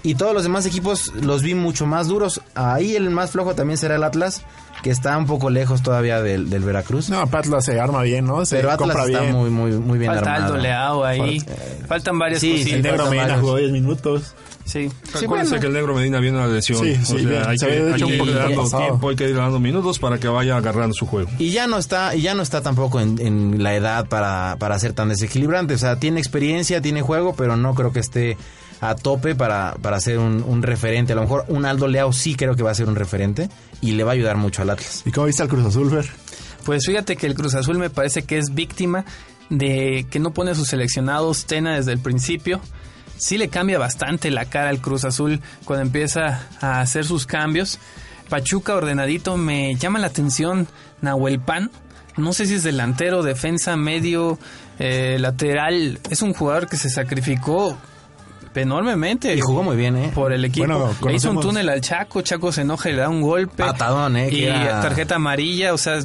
Y 0.02 0.14
todos 0.14 0.32
los 0.32 0.42
demás 0.42 0.64
equipos 0.64 1.12
los 1.14 1.42
vi 1.42 1.54
mucho 1.54 1.86
más 1.86 2.08
duros. 2.08 2.40
Ahí 2.54 2.96
el 2.96 3.10
más 3.10 3.32
flojo 3.32 3.54
también 3.54 3.76
será 3.76 3.96
el 3.96 4.04
Atlas, 4.04 4.42
que 4.82 4.90
está 4.90 5.16
un 5.18 5.26
poco 5.26 5.50
lejos 5.50 5.82
todavía 5.82 6.20
del, 6.22 6.48
del 6.50 6.62
Veracruz. 6.62 7.10
No, 7.10 7.20
Atlas 7.20 7.64
se 7.64 7.78
arma 7.80 8.02
bien, 8.02 8.24
¿no? 8.26 8.44
Se 8.46 8.56
pero 8.56 8.70
Atlas 8.70 8.88
compra 8.96 9.04
está 9.06 9.20
bien. 9.20 9.34
muy, 9.34 9.50
muy, 9.50 9.72
muy 9.72 9.98
bien 9.98 10.12
Falta 10.12 10.34
armado. 10.34 10.54
Aldo 10.54 10.62
Leao 10.62 11.04
ahí. 11.04 11.40
Falta- 11.40 11.86
Faltan 11.86 12.18
varias 12.18 12.40
Sí, 12.40 12.62
sí, 12.64 12.72
El 12.72 12.82
negro 12.82 13.10
Medina 13.10 13.38
jugó 13.38 13.56
10 13.56 13.72
minutos. 13.72 14.34
Sí. 14.64 14.88
Acuérdense 15.08 15.26
bueno. 15.50 15.60
que 15.60 15.66
el 15.66 15.72
negro 15.72 15.94
Medina 15.94 16.20
viene 16.20 16.38
a 16.38 16.46
la 16.46 16.52
lesión. 16.52 16.78
Sí, 16.78 16.94
sí, 17.02 17.14
o 17.14 17.18
sea, 17.18 17.28
bien. 17.28 17.42
hay 17.46 17.58
Se 17.58 17.66
que, 17.66 17.72
hay 17.72 17.78
irle 17.80 18.34
dando 18.34 18.68
tiempo, 18.70 19.08
hay 19.08 19.16
que 19.16 19.28
ir 19.28 19.34
dando 19.36 19.58
minutos 19.58 19.98
para 19.98 20.18
que 20.18 20.28
vaya 20.28 20.56
agarrando 20.56 20.94
su 20.94 21.06
juego. 21.06 21.28
Y 21.38 21.50
ya 21.50 21.66
no 21.66 21.76
está, 21.76 22.14
y 22.14 22.20
ya 22.22 22.34
no 22.34 22.42
está 22.42 22.60
tampoco 22.62 23.00
en, 23.00 23.18
en 23.20 23.62
la 23.64 23.74
edad 23.74 24.06
para, 24.06 24.56
para 24.60 24.78
ser 24.78 24.92
tan 24.92 25.08
desequilibrante. 25.08 25.74
O 25.74 25.78
sea, 25.78 25.96
tiene 25.98 26.20
experiencia, 26.20 26.80
tiene 26.80 27.02
juego, 27.02 27.34
pero 27.34 27.56
no 27.56 27.74
creo 27.74 27.92
que 27.92 27.98
esté 27.98 28.36
a 28.80 28.94
tope 28.94 29.34
para, 29.34 29.76
para 29.80 30.00
ser 30.00 30.18
un, 30.18 30.42
un 30.42 30.62
referente. 30.62 31.12
A 31.12 31.16
lo 31.16 31.22
mejor 31.22 31.44
un 31.48 31.64
Aldo 31.64 31.88
Leao 31.88 32.12
sí 32.12 32.34
creo 32.34 32.56
que 32.56 32.62
va 32.62 32.70
a 32.70 32.74
ser 32.74 32.88
un 32.88 32.96
referente 32.96 33.48
y 33.80 33.92
le 33.92 34.04
va 34.04 34.12
a 34.12 34.14
ayudar 34.14 34.36
mucho 34.36 34.62
al 34.62 34.70
Atlas. 34.70 35.02
¿Y 35.04 35.10
cómo 35.10 35.26
viste 35.26 35.42
al 35.42 35.48
Cruz 35.48 35.64
Azul, 35.66 35.90
Fer? 35.90 36.10
Pues 36.64 36.86
fíjate 36.86 37.16
que 37.16 37.26
el 37.26 37.34
Cruz 37.34 37.54
Azul 37.54 37.78
me 37.78 37.90
parece 37.90 38.22
que 38.22 38.38
es 38.38 38.54
víctima 38.54 39.04
de 39.48 40.06
que 40.10 40.18
no 40.18 40.32
pone 40.32 40.52
a 40.52 40.54
sus 40.54 40.68
seleccionados 40.68 41.46
Tena 41.46 41.76
desde 41.76 41.92
el 41.92 41.98
principio. 41.98 42.60
Sí 43.16 43.36
le 43.36 43.48
cambia 43.48 43.78
bastante 43.78 44.30
la 44.30 44.46
cara 44.46 44.70
al 44.70 44.80
Cruz 44.80 45.04
Azul 45.04 45.40
cuando 45.64 45.84
empieza 45.84 46.46
a 46.60 46.80
hacer 46.80 47.04
sus 47.04 47.26
cambios. 47.26 47.78
Pachuca 48.28 48.74
ordenadito 48.74 49.36
me 49.36 49.74
llama 49.74 49.98
la 49.98 50.06
atención 50.06 50.68
Nahuel 51.02 51.40
Pan. 51.40 51.70
No 52.16 52.32
sé 52.32 52.46
si 52.46 52.54
es 52.54 52.62
delantero, 52.62 53.22
defensa, 53.22 53.76
medio, 53.76 54.38
eh, 54.78 55.16
lateral. 55.18 55.98
Es 56.10 56.22
un 56.22 56.32
jugador 56.32 56.68
que 56.68 56.76
se 56.76 56.90
sacrificó 56.90 57.76
enormemente. 58.54 59.34
Y 59.34 59.40
jugó 59.40 59.62
muy 59.62 59.76
bien, 59.76 59.96
¿eh? 59.96 60.10
por 60.14 60.32
el 60.32 60.44
equipo. 60.44 60.66
Bueno, 60.66 60.94
Le 61.06 61.14
hizo 61.14 61.30
un 61.30 61.40
túnel 61.40 61.68
al 61.68 61.80
Chaco, 61.80 62.22
Chaco 62.22 62.50
se 62.52 62.62
enoja 62.62 62.90
y 62.90 62.92
le 62.92 62.98
da 63.02 63.08
un 63.08 63.22
golpe. 63.22 63.62
Patadón, 63.62 64.16
¿eh? 64.16 64.28
Y 64.32 64.44
era- 64.44 64.80
tarjeta 64.80 65.16
amarilla, 65.16 65.72
o 65.74 65.78
sea, 65.78 66.00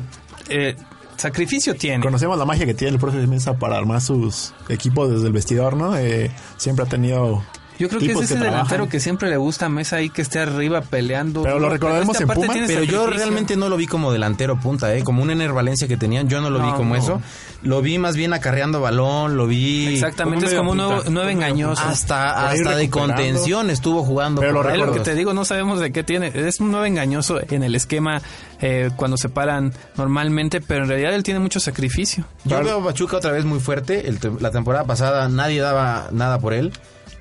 eh, 0.49 0.75
sacrificio 1.17 1.75
tiene. 1.75 2.03
Conocemos 2.03 2.38
la 2.38 2.45
magia 2.45 2.65
que 2.65 2.73
tiene 2.73 2.93
el 2.93 2.99
profe 2.99 3.17
de 3.17 3.27
Mesa 3.27 3.58
para 3.58 3.77
armar 3.77 4.01
sus 4.01 4.53
equipos 4.69 5.10
desde 5.10 5.27
el 5.27 5.34
vestidor, 5.34 5.75
¿no? 5.75 5.97
Eh, 5.97 6.29
siempre 6.58 6.86
ha 6.86 6.88
tenido 6.89 7.43
Yo 7.77 7.89
creo 7.89 7.99
que 7.99 8.11
es 8.11 8.17
ese 8.21 8.33
que 8.33 8.39
delantero 8.39 8.67
trabajan. 8.67 8.89
que 8.89 8.99
siempre 8.99 9.29
le 9.29 9.38
gusta 9.38 9.65
a 9.65 9.69
Mesa 9.69 9.97
ahí 9.97 10.09
que 10.09 10.21
esté 10.21 10.39
arriba 10.39 10.81
peleando. 10.81 11.43
Pero 11.43 11.59
lo 11.59 11.69
recordemos 11.69 12.19
este 12.19 12.31
en 12.31 12.51
tiene 12.51 12.67
Pero 12.67 12.83
yo 12.83 13.07
realmente 13.07 13.55
no 13.55 13.69
lo 13.69 13.77
vi 13.77 13.88
como 13.88 14.11
delantero 14.11 14.59
punta, 14.59 14.93
¿eh? 14.95 15.03
Como 15.03 15.21
un 15.21 15.31
Ener 15.31 15.53
Valencia 15.53 15.88
que 15.88 15.97
tenían, 15.97 16.29
yo 16.29 16.41
no 16.41 16.49
lo 16.49 16.63
vi 16.65 16.71
como 16.73 16.95
no. 16.95 17.01
eso. 17.01 17.21
Lo 17.63 17.81
vi 17.81 17.97
más 17.97 18.15
bien 18.15 18.33
acarreando 18.33 18.79
balón, 18.79 19.38
lo 19.38 19.47
vi... 19.47 19.95
Exactamente, 19.95 20.55
como 20.55 20.75
es 20.75 20.81
como 20.81 20.97
un 20.99 21.13
nueve 21.13 21.31
engañoso. 21.31 21.81
Hasta, 21.83 22.49
hasta 22.49 22.75
de 22.75 22.89
contención 22.89 23.69
estuvo 23.69 24.03
jugando. 24.03 24.41
Pero 24.41 24.53
lo 24.53 24.61
por 24.61 24.71
Es 24.71 24.77
lo 24.77 24.91
que 24.91 24.99
te 24.99 25.15
digo, 25.15 25.33
no 25.33 25.45
sabemos 25.45 25.79
de 25.79 25.91
qué 25.91 26.03
tiene. 26.03 26.31
Es 26.33 26.59
un 26.59 26.71
nuevo 26.71 26.85
engañoso 26.85 27.39
en 27.49 27.63
el 27.63 27.75
esquema 27.75 28.21
eh, 28.61 28.91
cuando 28.95 29.17
se 29.17 29.29
paran 29.29 29.73
normalmente, 29.97 30.61
pero 30.61 30.83
en 30.83 30.89
realidad 30.89 31.13
él 31.13 31.23
tiene 31.23 31.39
mucho 31.39 31.59
sacrificio. 31.59 32.25
Yo 32.45 32.63
veo 32.63 32.79
a 32.79 32.83
Pachuca 32.83 33.17
otra 33.17 33.31
vez 33.31 33.45
muy 33.45 33.59
fuerte. 33.59 34.07
El 34.07 34.19
la 34.39 34.51
temporada 34.51 34.85
pasada 34.85 35.29
nadie 35.29 35.61
daba 35.61 36.09
nada 36.11 36.39
por 36.39 36.53
él 36.53 36.71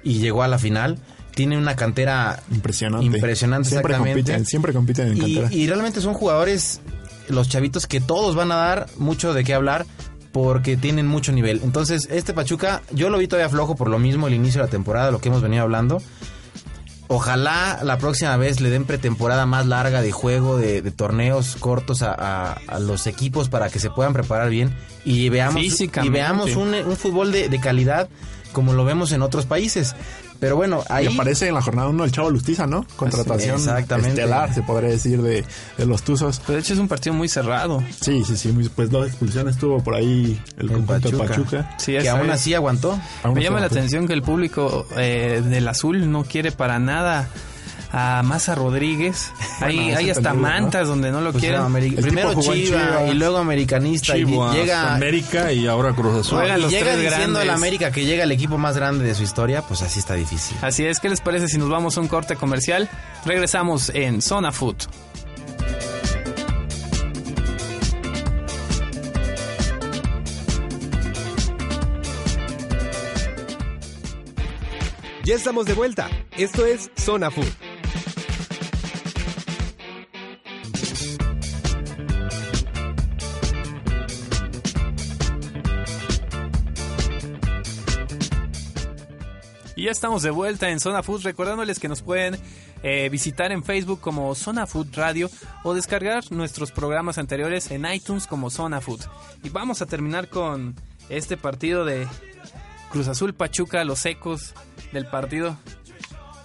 y 0.04 0.18
llegó 0.18 0.42
a 0.42 0.48
la 0.48 0.58
final. 0.58 0.98
Tiene 1.34 1.58
una 1.58 1.74
cantera 1.74 2.40
Impresionante. 2.52 3.06
Impresionante, 3.06 3.68
Siempre 3.70 3.92
exactamente. 3.94 4.20
compiten, 4.22 4.46
siempre 4.46 4.72
compiten 4.72 5.08
en 5.08 5.16
y, 5.16 5.20
cantera. 5.20 5.48
y 5.52 5.66
realmente 5.66 6.00
son 6.00 6.14
jugadores, 6.14 6.80
los 7.28 7.48
chavitos, 7.48 7.86
que 7.88 8.00
todos 8.00 8.36
van 8.36 8.52
a 8.52 8.56
dar 8.56 8.86
mucho 8.98 9.34
de 9.34 9.42
qué 9.42 9.52
hablar 9.54 9.84
porque 10.30 10.76
tienen 10.76 11.06
mucho 11.08 11.32
nivel. 11.32 11.60
Entonces, 11.64 12.08
este 12.10 12.34
Pachuca, 12.34 12.82
yo 12.92 13.08
lo 13.10 13.18
vi 13.18 13.26
todavía 13.26 13.48
flojo 13.48 13.74
por 13.76 13.88
lo 13.88 13.98
mismo 13.98 14.28
el 14.28 14.34
inicio 14.34 14.60
de 14.60 14.66
la 14.66 14.70
temporada, 14.70 15.10
lo 15.10 15.20
que 15.20 15.28
hemos 15.28 15.42
venido 15.42 15.62
hablando. 15.64 16.00
Ojalá 17.06 17.80
la 17.82 17.98
próxima 17.98 18.36
vez 18.38 18.60
le 18.60 18.70
den 18.70 18.84
pretemporada 18.86 19.44
más 19.44 19.66
larga 19.66 20.00
de 20.00 20.10
juego, 20.10 20.56
de, 20.56 20.80
de 20.80 20.90
torneos 20.90 21.56
cortos 21.60 22.02
a, 22.02 22.14
a- 22.14 22.52
a 22.66 22.78
los 22.78 23.06
equipos 23.06 23.50
para 23.50 23.68
que 23.68 23.78
se 23.78 23.90
puedan 23.90 24.14
preparar 24.14 24.48
bien 24.48 24.74
y 25.04 25.28
veamos, 25.28 25.62
y 25.62 26.08
veamos 26.08 26.56
un, 26.56 26.74
un 26.74 26.96
fútbol 26.96 27.30
de, 27.30 27.48
de 27.50 27.60
calidad 27.60 28.08
como 28.54 28.72
lo 28.72 28.86
vemos 28.86 29.12
en 29.12 29.20
otros 29.20 29.44
países. 29.44 29.94
Pero 30.40 30.56
bueno, 30.56 30.82
ahí... 30.88 31.06
Y 31.06 31.14
aparece 31.14 31.48
en 31.48 31.54
la 31.54 31.60
jornada 31.62 31.88
1 31.88 32.04
el 32.04 32.12
Chavo 32.12 32.30
Lustiza, 32.30 32.66
¿no? 32.66 32.86
Contratación 32.96 33.56
exactamente. 33.56 34.10
estelar, 34.20 34.52
se 34.54 34.62
podría 34.62 34.88
decir, 34.90 35.20
de, 35.22 35.44
de 35.78 35.86
los 35.86 36.02
Tuzos. 36.02 36.40
Pero 36.46 36.54
de 36.54 36.60
hecho 36.60 36.72
es 36.74 36.78
un 36.78 36.88
partido 36.88 37.14
muy 37.14 37.28
cerrado. 37.28 37.82
Sí, 38.00 38.24
sí, 38.26 38.36
sí. 38.36 38.48
muy- 38.48 38.68
Pues 38.70 38.88
dos 38.90 39.06
expulsiones 39.06 39.58
tuvo 39.58 39.82
por 39.82 39.94
ahí 39.94 40.40
el, 40.56 40.62
El 40.66 40.68
conjunto 40.72 40.94
de 41.10 41.16
Pachuca. 41.18 41.28
Pachuca. 41.28 41.74
Sí, 41.78 41.92
que 41.92 42.08
aún 42.08 42.26
es. 42.26 42.32
así 42.32 42.54
aguantó. 42.54 42.98
Aún 43.22 43.34
Me 43.34 43.42
llama 43.42 43.60
la 43.60 43.66
atención 43.66 44.06
que 44.06 44.12
el 44.14 44.22
público 44.22 44.86
eh, 44.96 45.42
del 45.44 45.68
azul 45.68 46.10
no 46.10 46.24
quiere 46.24 46.50
para 46.52 46.78
nada 46.78 47.28
a 47.96 48.22
Maza 48.24 48.56
Rodríguez. 48.56 49.32
hay 49.60 49.90
es 49.90 49.96
hay 49.96 50.10
hasta 50.10 50.32
¿no? 50.32 50.40
mantas 50.40 50.88
donde 50.88 51.12
no 51.12 51.20
lo 51.20 51.30
Pues 51.30 51.44
quieren. 51.44 51.62
primero 52.02 52.34
Chiva 52.34 52.54
Chivas. 52.54 53.10
y 53.10 53.14
luego 53.14 53.38
americanista 53.38 54.16
y 54.16 54.24
llega 54.24 54.94
América 54.96 55.52
y 55.52 55.68
ahora 55.68 55.92
Cruz 55.94 56.26
Azul. 56.26 56.38
Juegan 56.38 56.58
y 56.58 56.62
los 56.62 56.72
llega 56.72 56.92
tres 56.94 57.10
diciendo 57.10 57.40
el 57.40 57.50
América 57.50 57.92
que 57.92 58.04
llega 58.04 58.24
el 58.24 58.32
equipo 58.32 58.58
más 58.58 58.76
grande 58.76 59.04
de 59.04 59.14
su 59.14 59.22
historia, 59.22 59.62
pues 59.62 59.82
así 59.82 60.00
está 60.00 60.14
difícil. 60.14 60.56
Así 60.60 60.84
es, 60.84 60.98
¿qué 60.98 61.08
les 61.08 61.20
parece 61.20 61.46
si 61.46 61.56
nos 61.56 61.68
vamos 61.68 61.96
a 61.96 62.00
un 62.00 62.08
corte 62.08 62.34
comercial? 62.34 62.90
Regresamos 63.24 63.90
en 63.94 64.20
Zona 64.20 64.50
Food. 64.50 64.76
Ya 75.24 75.34
estamos 75.34 75.64
de 75.66 75.72
vuelta. 75.74 76.08
Esto 76.36 76.66
es 76.66 76.90
Zona 76.96 77.30
Food. 77.30 77.48
Ya 89.84 89.90
estamos 89.90 90.22
de 90.22 90.30
vuelta 90.30 90.70
en 90.70 90.80
Zona 90.80 91.02
Food, 91.02 91.24
recordándoles 91.24 91.78
que 91.78 91.88
nos 91.88 92.00
pueden 92.00 92.38
eh, 92.82 93.10
visitar 93.10 93.52
en 93.52 93.62
Facebook 93.62 94.00
como 94.00 94.34
Zona 94.34 94.66
Food 94.66 94.86
Radio 94.94 95.28
o 95.62 95.74
descargar 95.74 96.24
nuestros 96.32 96.72
programas 96.72 97.18
anteriores 97.18 97.70
en 97.70 97.84
iTunes 97.84 98.26
como 98.26 98.48
Zona 98.48 98.80
Food. 98.80 99.02
Y 99.42 99.50
vamos 99.50 99.82
a 99.82 99.86
terminar 99.86 100.30
con 100.30 100.74
este 101.10 101.36
partido 101.36 101.84
de 101.84 102.08
Cruz 102.90 103.08
Azul 103.08 103.34
Pachuca, 103.34 103.84
los 103.84 104.06
ecos 104.06 104.54
del 104.94 105.04
partido. 105.04 105.58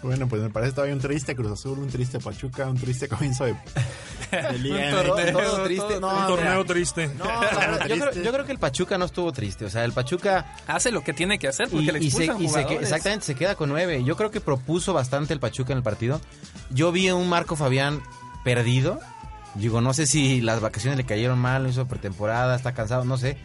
Bueno, 0.02 0.30
pues 0.30 0.42
me 0.42 0.50
parece 0.50 0.72
todavía 0.72 0.96
un 0.96 1.02
triste 1.02 1.36
Cruz 1.36 1.52
Azul, 1.52 1.78
un 1.78 1.90
triste 1.90 2.20
Pachuca, 2.20 2.66
un 2.68 2.78
triste 2.78 3.10
comienzo 3.10 3.44
de, 3.46 3.54
de 4.32 4.58
Liga 4.60 4.86
Un 5.02 5.06
torneo. 5.08 5.38
Todo, 5.40 5.64
triste. 5.64 5.88
todo- 5.88 6.00
No, 6.00 6.08
Un 6.08 6.14
mira, 6.16 6.28
torneo 6.28 6.66
triste. 6.66 7.08
no, 7.18 7.26
la 7.26 7.40
verdad, 7.60 7.88
yo, 7.88 7.96
creo, 8.10 8.24
yo 8.24 8.32
creo 8.32 8.46
que 8.46 8.52
el 8.54 8.60
Pachuca 8.60 8.98
no 8.98 9.06
estuvo 9.06 9.32
triste. 9.34 9.66
O 9.66 9.70
sea, 9.70 9.84
el 9.84 9.92
Pachuca 9.92 10.56
Hace 10.68 10.92
lo 10.92 11.04
que 11.04 11.12
tiene 11.14 11.38
que 11.38 11.50
hacer 11.50 11.68
porque 11.68 11.86
y, 11.86 11.92
le 11.92 12.00
y 12.00 12.12
se, 12.12 12.26
expulsan 12.26 12.42
y 12.42 12.48
se 12.48 12.54
que- 12.54 12.64
jugadores. 12.64 12.84
exactamente 12.90 13.26
se 13.26 13.36
queda 13.36 13.56
con 13.56 13.68
nueve. 13.70 14.02
Yo 14.06 14.16
creo 14.16 14.32
que 14.32 14.40
propuso 14.40 14.94
bastante 14.94 15.34
el 15.34 15.40
Pachuca 15.42 15.74
en 15.74 15.78
el 15.80 15.84
partido. 15.84 16.22
Yo 16.70 16.92
vi 16.94 17.10
a 17.10 17.16
un 17.16 17.28
Marco 17.28 17.56
Fabián 17.58 18.02
perdido. 18.46 19.00
Digo, 19.56 19.82
no 19.82 19.94
sé 19.94 20.06
si 20.06 20.40
las 20.42 20.62
vacaciones 20.62 20.96
le 20.98 21.04
cayeron 21.06 21.40
mal, 21.40 21.64
no 21.64 21.70
hizo 21.70 21.88
pretemporada, 21.88 22.56
está 22.56 22.74
cansado, 22.74 23.04
no 23.04 23.18
sé. 23.18 23.38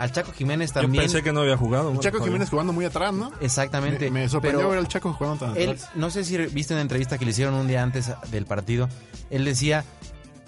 Al 0.00 0.10
Chaco 0.12 0.32
Jiménez 0.32 0.70
Yo 0.74 0.80
también. 0.80 1.02
pensé 1.04 1.22
que 1.22 1.30
no 1.32 1.40
había 1.42 1.56
jugado. 1.56 1.94
Chaco 2.00 2.24
Jiménez 2.24 2.48
jugando 2.48 2.72
muy 2.72 2.84
atrás, 2.86 3.12
¿no? 3.12 3.30
Exactamente. 3.40 4.10
Me, 4.10 4.22
me 4.22 4.28
sorprendió 4.28 4.60
pero 4.60 4.70
ver 4.70 4.78
al 4.78 4.88
Chaco 4.88 5.12
jugando 5.12 5.44
tan 5.46 5.56
él, 5.56 5.70
atrás. 5.70 5.90
no 5.94 6.10
sé 6.10 6.24
si 6.24 6.36
viste 6.38 6.72
una 6.74 6.80
entrevista 6.80 7.18
que 7.18 7.24
le 7.26 7.32
hicieron 7.32 7.52
un 7.54 7.68
día 7.68 7.82
antes 7.82 8.10
del 8.30 8.46
partido. 8.46 8.88
Él 9.28 9.44
decía 9.44 9.84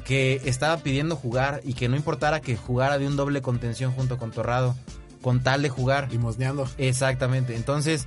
que 0.04 0.40
estaba 0.46 0.78
pidiendo 0.78 1.16
jugar 1.16 1.60
y 1.64 1.74
que 1.74 1.88
no 1.88 1.96
importara 1.96 2.40
que 2.40 2.56
jugara 2.56 2.98
de 2.98 3.06
un 3.06 3.16
doble 3.16 3.42
contención 3.42 3.92
junto 3.92 4.16
con 4.18 4.30
Torrado, 4.32 4.74
con 5.20 5.42
tal 5.42 5.62
de 5.62 5.68
jugar. 5.68 6.10
Limosneando. 6.10 6.68
Exactamente. 6.78 7.54
Entonces, 7.54 8.06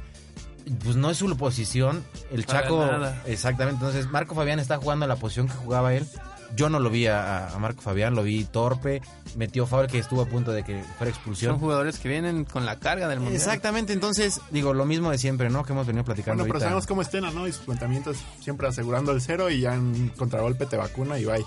pues 0.83 0.95
no 0.95 1.11
es 1.11 1.17
su 1.17 1.37
posición. 1.37 2.03
El 2.31 2.43
Para 2.43 2.63
Chaco. 2.63 2.85
nada. 2.85 3.21
Exactamente. 3.27 3.75
Entonces, 3.85 4.09
Marco 4.11 4.33
Fabián 4.35 4.59
está 4.59 4.77
jugando 4.77 5.05
la 5.05 5.15
posición 5.15 5.47
que 5.47 5.53
jugaba 5.53 5.93
él. 5.93 6.07
Yo 6.55 6.69
no 6.69 6.79
lo 6.79 6.89
vi 6.89 7.07
a, 7.07 7.47
a 7.49 7.59
Marco 7.59 7.81
Fabián, 7.81 8.15
lo 8.15 8.23
vi 8.23 8.43
torpe. 8.45 9.01
Metió 9.35 9.67
foul 9.67 9.87
que 9.87 9.99
estuvo 9.99 10.21
a 10.21 10.25
punto 10.25 10.51
de 10.51 10.63
que 10.63 10.73
fuera 10.81 10.95
Son 10.97 11.07
expulsión. 11.09 11.59
jugadores 11.59 11.99
que 11.99 12.07
vienen 12.07 12.45
con 12.45 12.65
la 12.65 12.79
carga 12.79 13.07
del 13.07 13.19
mundial. 13.19 13.35
Exactamente. 13.35 13.91
Entonces, 13.93 14.39
digo, 14.51 14.73
lo 14.73 14.85
mismo 14.85 15.11
de 15.11 15.17
siempre, 15.17 15.49
¿no? 15.49 15.63
Que 15.65 15.73
hemos 15.73 15.85
venido 15.85 16.05
platicando. 16.05 16.43
Bueno, 16.43 16.53
pero 16.53 16.57
ahorita. 16.57 16.65
sabemos 16.65 16.87
cómo 16.87 17.01
Estena, 17.01 17.31
¿no? 17.31 17.47
Y 17.47 17.51
sus 17.51 17.65
planteamientos 17.65 18.17
siempre 18.41 18.67
asegurando 18.67 19.11
el 19.11 19.21
cero 19.21 19.49
y 19.49 19.61
ya 19.61 19.75
en 19.75 20.09
contragolpe 20.17 20.65
te 20.65 20.77
vacuna 20.77 21.19
y 21.19 21.25
bye. 21.25 21.43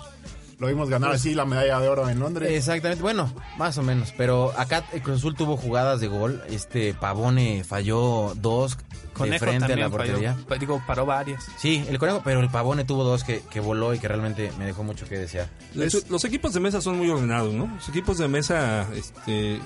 Lo 0.59 0.67
vimos 0.67 0.89
ganar 0.89 1.11
así 1.13 1.33
la 1.33 1.45
medalla 1.45 1.79
de 1.79 1.87
oro 1.87 2.09
en 2.09 2.19
Londres. 2.19 2.51
Exactamente, 2.51 3.01
bueno, 3.01 3.33
más 3.57 3.77
o 3.77 3.81
menos. 3.81 4.13
Pero 4.17 4.51
acá 4.57 4.83
el 4.91 5.01
Cruz 5.01 5.19
Azul 5.19 5.33
tuvo 5.33 5.55
jugadas 5.55 6.01
de 6.01 6.07
gol. 6.09 6.43
Este 6.49 6.93
Pavone 6.93 7.63
falló 7.63 8.33
dos 8.35 8.77
de 9.23 9.37
Conejo 9.39 9.45
frente 9.45 9.73
a 9.73 9.75
la 9.75 9.89
portería. 9.89 10.33
falló, 10.47 10.59
digo, 10.59 10.83
paró 10.87 11.05
varias. 11.05 11.45
Sí, 11.57 11.83
el 11.87 11.97
conejo, 11.99 12.21
pero 12.23 12.39
el 12.39 12.49
Pavone 12.49 12.85
tuvo 12.85 13.03
dos 13.03 13.23
que, 13.23 13.41
que 13.49 13.59
voló 13.59 13.93
y 13.93 13.99
que 13.99 14.07
realmente 14.07 14.51
me 14.57 14.65
dejó 14.65 14.83
mucho 14.83 15.07
que 15.07 15.17
desear. 15.17 15.49
Les- 15.73 16.09
los 16.09 16.23
equipos 16.25 16.53
de 16.53 16.59
mesa 16.59 16.81
son 16.81 16.97
muy 16.97 17.09
ordenados, 17.09 17.53
¿no? 17.53 17.67
Los 17.75 17.89
equipos 17.89 18.17
de 18.17 18.27
mesa, 18.27 18.87
este, 18.95 19.59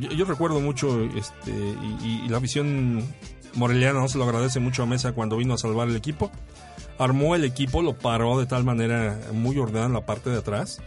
yo, 0.00 0.10
yo 0.10 0.24
recuerdo 0.24 0.60
mucho, 0.60 1.02
este, 1.16 1.50
y, 1.50 1.98
y- 2.06 2.22
y 2.26 2.28
la 2.28 2.38
visión 2.38 3.02
moreliana, 3.54 4.00
¿no? 4.00 4.08
Se 4.08 4.18
lo 4.18 4.24
agradece 4.24 4.60
mucho 4.60 4.82
a 4.82 4.86
Mesa 4.86 5.12
cuando 5.12 5.36
vino 5.36 5.54
a 5.54 5.58
salvar 5.58 5.88
el 5.88 5.96
equipo. 5.96 6.30
Armó 6.98 7.34
el 7.34 7.44
equipo, 7.44 7.82
lo 7.82 7.98
paró 7.98 8.38
de 8.38 8.46
tal 8.46 8.64
manera 8.64 9.18
muy 9.32 9.58
ordenada 9.58 9.86
en 9.86 9.92
la 9.92 10.06
parte 10.06 10.30
de 10.30 10.38
atrás. 10.38 10.78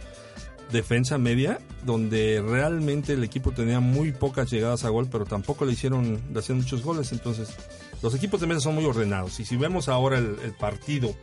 Defensa 0.72 1.16
media, 1.16 1.60
donde 1.84 2.42
realmente 2.44 3.12
el 3.12 3.22
equipo 3.22 3.52
tenía 3.52 3.78
muy 3.78 4.10
pocas 4.10 4.50
llegadas 4.50 4.84
a 4.84 4.88
gol, 4.88 5.06
pero 5.10 5.24
tampoco 5.24 5.64
le 5.64 5.72
hicieron, 5.74 6.20
le 6.32 6.38
hacían 6.40 6.58
muchos 6.58 6.82
goles. 6.82 7.12
Entonces, 7.12 7.54
los 8.02 8.14
equipos 8.14 8.40
de 8.40 8.46
mesa 8.46 8.60
son 8.60 8.74
muy 8.74 8.84
ordenados. 8.84 9.38
Y 9.40 9.44
si 9.44 9.56
vemos 9.56 9.88
ahora 9.88 10.18
el, 10.18 10.36
el 10.44 10.52
partido 10.52 11.14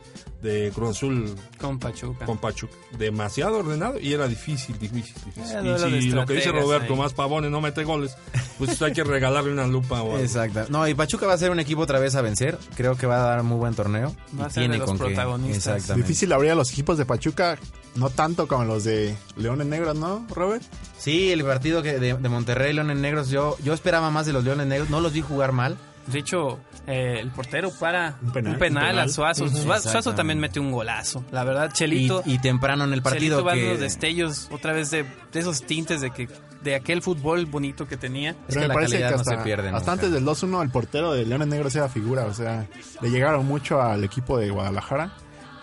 de 0.42 0.70
Cruz 0.74 0.90
Azul 0.90 1.34
Con 1.58 1.78
Pachuca. 1.78 2.26
con 2.26 2.36
Pachuca. 2.38 2.74
Demasiado 2.98 3.58
ordenado 3.58 3.98
y 3.98 4.12
era 4.12 4.28
difícil, 4.28 4.78
difícil, 4.78 5.14
difícil. 5.24 5.56
Eh, 5.56 5.96
y 5.98 6.02
si 6.02 6.10
lo 6.10 6.26
que 6.26 6.34
dice 6.34 6.52
Roberto, 6.52 6.92
ahí. 6.92 6.98
más 6.98 7.14
Pavone 7.14 7.48
no 7.48 7.60
mete 7.62 7.84
goles, 7.84 8.14
pues 8.58 8.80
hay 8.82 8.92
que 8.92 9.04
regalarle 9.04 9.52
una 9.52 9.66
lupa 9.66 10.02
o 10.02 10.12
algo. 10.12 10.18
Exacto. 10.18 10.66
No, 10.68 10.86
y 10.86 10.94
Pachuca 10.94 11.26
va 11.26 11.32
a 11.32 11.38
ser 11.38 11.50
un 11.50 11.60
equipo 11.60 11.82
otra 11.82 11.98
vez 11.98 12.14
a 12.14 12.20
vencer. 12.22 12.58
Creo 12.76 12.96
que 12.96 13.06
va 13.06 13.16
a 13.24 13.28
dar 13.28 13.42
muy 13.42 13.56
buen 13.56 13.74
torneo. 13.74 14.14
Va 14.38 14.44
y 14.44 14.46
a 14.46 14.50
ser 14.50 14.62
de 14.64 14.68
tiene 14.68 14.78
los 14.78 14.86
con 14.88 14.98
qué. 14.98 15.04
protagonistas. 15.04 15.94
Difícil 15.96 16.32
abrir 16.32 16.50
a 16.50 16.54
los 16.54 16.70
equipos 16.72 16.98
de 16.98 17.06
Pachuca, 17.06 17.56
no 17.94 18.10
tanto 18.10 18.46
como 18.46 18.64
los 18.64 18.84
de 18.84 19.16
Leones 19.36 19.66
Negros, 19.66 19.96
¿no, 19.96 20.26
Robert? 20.34 20.62
Sí, 20.98 21.30
el 21.30 21.42
partido 21.44 21.82
que 21.82 21.98
de, 21.98 22.14
de 22.14 22.28
Monterrey, 22.28 22.72
Leones 22.74 22.98
Negros, 22.98 23.30
yo, 23.30 23.56
yo 23.64 23.72
esperaba 23.72 24.10
más 24.10 24.26
de 24.26 24.32
los 24.34 24.44
Leones 24.44 24.66
Negros. 24.66 24.90
No 24.90 25.00
los 25.00 25.12
vi 25.14 25.22
jugar 25.22 25.52
mal. 25.52 25.78
De 26.06 26.18
hecho, 26.18 26.60
eh, 26.86 27.18
el 27.20 27.30
portero 27.30 27.70
para 27.80 28.16
Un 28.22 28.30
penal, 28.32 28.52
un 28.52 28.58
penal, 28.58 28.82
un 28.84 28.88
penal. 28.90 28.98
a 28.98 29.08
Suazo. 29.08 29.48
Suazo- 29.48 29.90
Suazo 29.90 30.14
también 30.14 30.38
metió 30.38 30.60
un 30.60 30.70
golazo. 30.70 31.24
La 31.32 31.44
verdad, 31.44 31.72
Chelito. 31.72 32.22
y 32.26 32.38
temprano 32.38 32.84
en 32.84 32.92
el 32.92 33.00
partido 33.02 33.38
Chelito 33.38 33.44
va 33.44 33.54
que... 33.54 33.64
dando 33.66 33.80
destellos 33.80 34.48
otra 34.52 34.72
vez 34.72 34.90
de, 34.90 35.04
de 35.32 35.40
esos 35.40 35.62
tintes 35.62 36.00
de 36.02 36.10
que 36.10 36.28
de 36.62 36.74
aquel 36.74 37.02
fútbol 37.02 37.46
bonito 37.46 37.86
que 37.86 37.96
tenía. 37.96 38.30
Es 38.30 38.36
Pero 38.48 38.60
que 38.60 38.64
me 38.64 38.68
la 38.68 38.74
parece 38.74 38.92
que 38.96 39.02
calidad 39.02 39.16
no 39.16 39.20
hasta, 39.22 39.36
se 39.38 39.44
pierde 39.44 39.68
hasta 39.70 39.92
antes 39.92 40.10
del 40.12 40.24
2-1 40.24 40.62
el 40.62 40.70
portero 40.70 41.12
de 41.12 41.26
Leones 41.26 41.48
Negros 41.48 41.74
era 41.76 41.88
figura, 41.88 42.24
o 42.26 42.32
sea, 42.34 42.66
le 43.02 43.10
llegaron 43.10 43.44
mucho 43.46 43.82
al 43.82 44.02
equipo 44.04 44.38
de 44.38 44.48
Guadalajara 44.50 45.10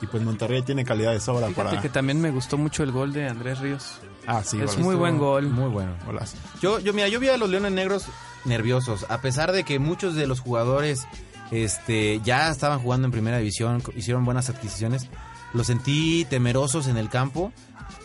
y 0.02 0.06
pues 0.08 0.22
Monterrey 0.24 0.62
tiene 0.64 0.84
calidad 0.86 1.12
de 1.12 1.20
sobra 1.20 1.48
Fíjate 1.48 1.70
para... 1.70 1.82
que 1.82 1.90
también 1.90 2.20
me 2.22 2.30
gustó 2.32 2.58
mucho 2.58 2.84
el 2.84 2.92
gol 2.92 3.14
de 3.14 3.28
Andrés 3.28 3.60
Ríos. 3.60 4.00
Ah, 4.32 4.44
sí, 4.44 4.60
es 4.62 4.78
muy 4.78 4.96
buen 4.96 5.17
gol. 5.17 5.50
Muy 5.50 5.70
bueno. 5.70 5.91
Golazo. 6.06 6.38
Yo, 6.62 6.80
yo, 6.80 6.94
mira, 6.94 7.08
yo 7.08 7.20
vi 7.20 7.28
a 7.30 7.38
los 7.38 7.50
Leones 7.50 7.72
Negros 7.72 8.06
nerviosos, 8.46 9.06
a 9.10 9.20
pesar 9.22 9.52
de 9.52 9.63
que 9.63 9.78
muchos 9.80 10.15
de 10.15 10.28
los 10.28 10.39
jugadores 10.39 11.08
Este, 11.52 12.22
ya 12.24 12.50
estaban 12.50 12.80
jugando 12.80 13.08
en 13.08 13.12
primera 13.12 13.38
división, 13.38 13.84
hicieron 13.96 14.24
buenas 14.24 14.50
adquisiciones. 14.50 15.10
Los 15.54 15.67
sentí 15.67 16.26
temerosos 16.30 16.88
en 16.88 16.96
el 16.96 17.10
campo 17.10 17.52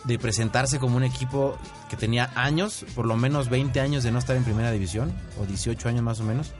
de 0.03 0.19
presentarse 0.19 0.79
como 0.79 0.97
un 0.97 1.03
equipo 1.03 1.57
que 1.89 1.95
tenía 1.95 2.29
años, 2.35 2.85
por 2.93 3.05
lo 3.05 3.15
menos 3.15 3.47
20 3.49 3.79
años 3.79 4.03
de 4.03 4.11
no 4.11 4.19
estar 4.19 4.35
en 4.35 4.43
primera 4.43 4.69
división, 4.71 5.13
o 5.41 5.45
18 5.45 5.87
años 5.87 6.03
más 6.03 6.19
o 6.19 6.23
menos. 6.25 6.51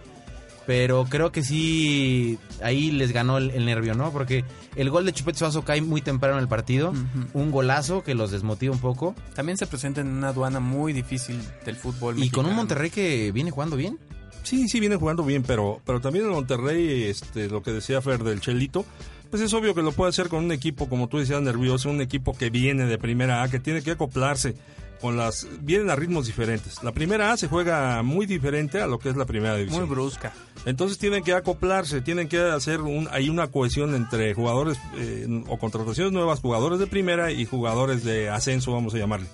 Pero 0.67 1.05
creo 1.05 1.31
que 1.31 1.43
sí, 1.43 2.37
ahí 2.61 2.91
les 2.91 3.13
ganó 3.13 3.37
el, 3.37 3.51
el 3.51 3.65
nervio, 3.65 3.95
¿no? 3.95 4.11
Porque 4.11 4.43
el 4.75 4.89
gol 4.89 5.05
de 5.05 5.13
Chupete 5.13 5.39
Suazo 5.39 5.63
cae 5.63 5.81
muy 5.81 6.01
temprano 6.01 6.35
en 6.35 6.41
el 6.41 6.49
partido, 6.49 6.93
un 7.33 7.51
golazo 7.51 8.03
que 8.03 8.13
los 8.13 8.31
desmotiva 8.31 8.73
un 8.73 8.81
poco. 8.81 9.15
También 9.33 9.57
se 9.57 9.65
presenta 9.65 10.01
en 10.01 10.07
una 10.07 10.29
aduana 10.29 10.59
muy 10.59 10.91
difícil 10.91 11.39
del 11.65 11.77
fútbol. 11.77 12.21
Y 12.21 12.29
con 12.29 12.45
un. 12.45 12.57
Monterrey 12.57 12.89
que 12.89 13.31
viene 13.31 13.49
jugando 13.49 13.77
bien. 13.77 13.97
Sí, 14.43 14.67
sí 14.67 14.79
viene 14.79 14.97
jugando 14.97 15.23
bien, 15.23 15.43
pero, 15.43 15.79
pero 15.85 16.01
también 16.01 16.25
el 16.25 16.31
Monterrey, 16.31 17.03
este, 17.03 17.47
lo 17.47 17.63
que 17.63 17.71
decía 17.71 18.01
Fer 18.01 18.23
del 18.23 18.41
Chelito, 18.41 18.85
pues 19.29 19.41
es 19.41 19.53
obvio 19.53 19.73
que 19.73 19.81
lo 19.81 19.91
puede 19.91 20.09
hacer 20.09 20.27
con 20.27 20.43
un 20.43 20.51
equipo, 20.51 20.89
como 20.89 21.07
tú 21.07 21.17
decías, 21.17 21.41
nervioso, 21.41 21.89
un 21.89 22.01
equipo 22.01 22.33
que 22.35 22.49
viene 22.49 22.85
de 22.85 22.97
primera 22.97 23.43
A, 23.43 23.49
que 23.49 23.59
tiene 23.59 23.81
que 23.81 23.91
acoplarse 23.91 24.55
con 25.01 25.17
las... 25.17 25.47
Vienen 25.61 25.89
a 25.89 25.95
ritmos 25.95 26.27
diferentes. 26.27 26.83
La 26.83 26.91
primera 26.91 27.31
A 27.31 27.37
se 27.37 27.47
juega 27.47 28.01
muy 28.03 28.25
diferente 28.25 28.81
a 28.81 28.87
lo 28.87 28.99
que 28.99 29.09
es 29.09 29.15
la 29.15 29.25
primera 29.25 29.55
división. 29.55 29.81
Muy 29.81 29.89
brusca. 29.89 30.33
Entonces 30.65 30.97
tienen 30.97 31.23
que 31.23 31.33
acoplarse, 31.33 32.01
tienen 32.01 32.27
que 32.27 32.39
hacer 32.39 32.81
un, 32.81 33.07
hay 33.11 33.29
una 33.29 33.47
cohesión 33.47 33.95
entre 33.95 34.33
jugadores 34.33 34.77
eh, 34.97 35.43
o 35.47 35.57
contrataciones 35.57 36.11
nuevas, 36.11 36.39
jugadores 36.39 36.79
de 36.79 36.87
primera 36.87 37.31
y 37.31 37.45
jugadores 37.45 38.03
de 38.03 38.29
ascenso, 38.29 38.73
vamos 38.73 38.93
a 38.93 38.97
llamarle. 38.97 39.27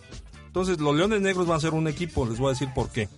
Entonces 0.45 0.79
los 0.79 0.95
Leones 0.95 1.21
Negros 1.21 1.47
van 1.47 1.57
a 1.57 1.61
ser 1.61 1.73
un 1.73 1.87
equipo, 1.87 2.25
les 2.27 2.37
voy 2.37 2.47
a 2.47 2.53
decir 2.53 2.69
por 2.75 2.89
qué. 2.89 3.09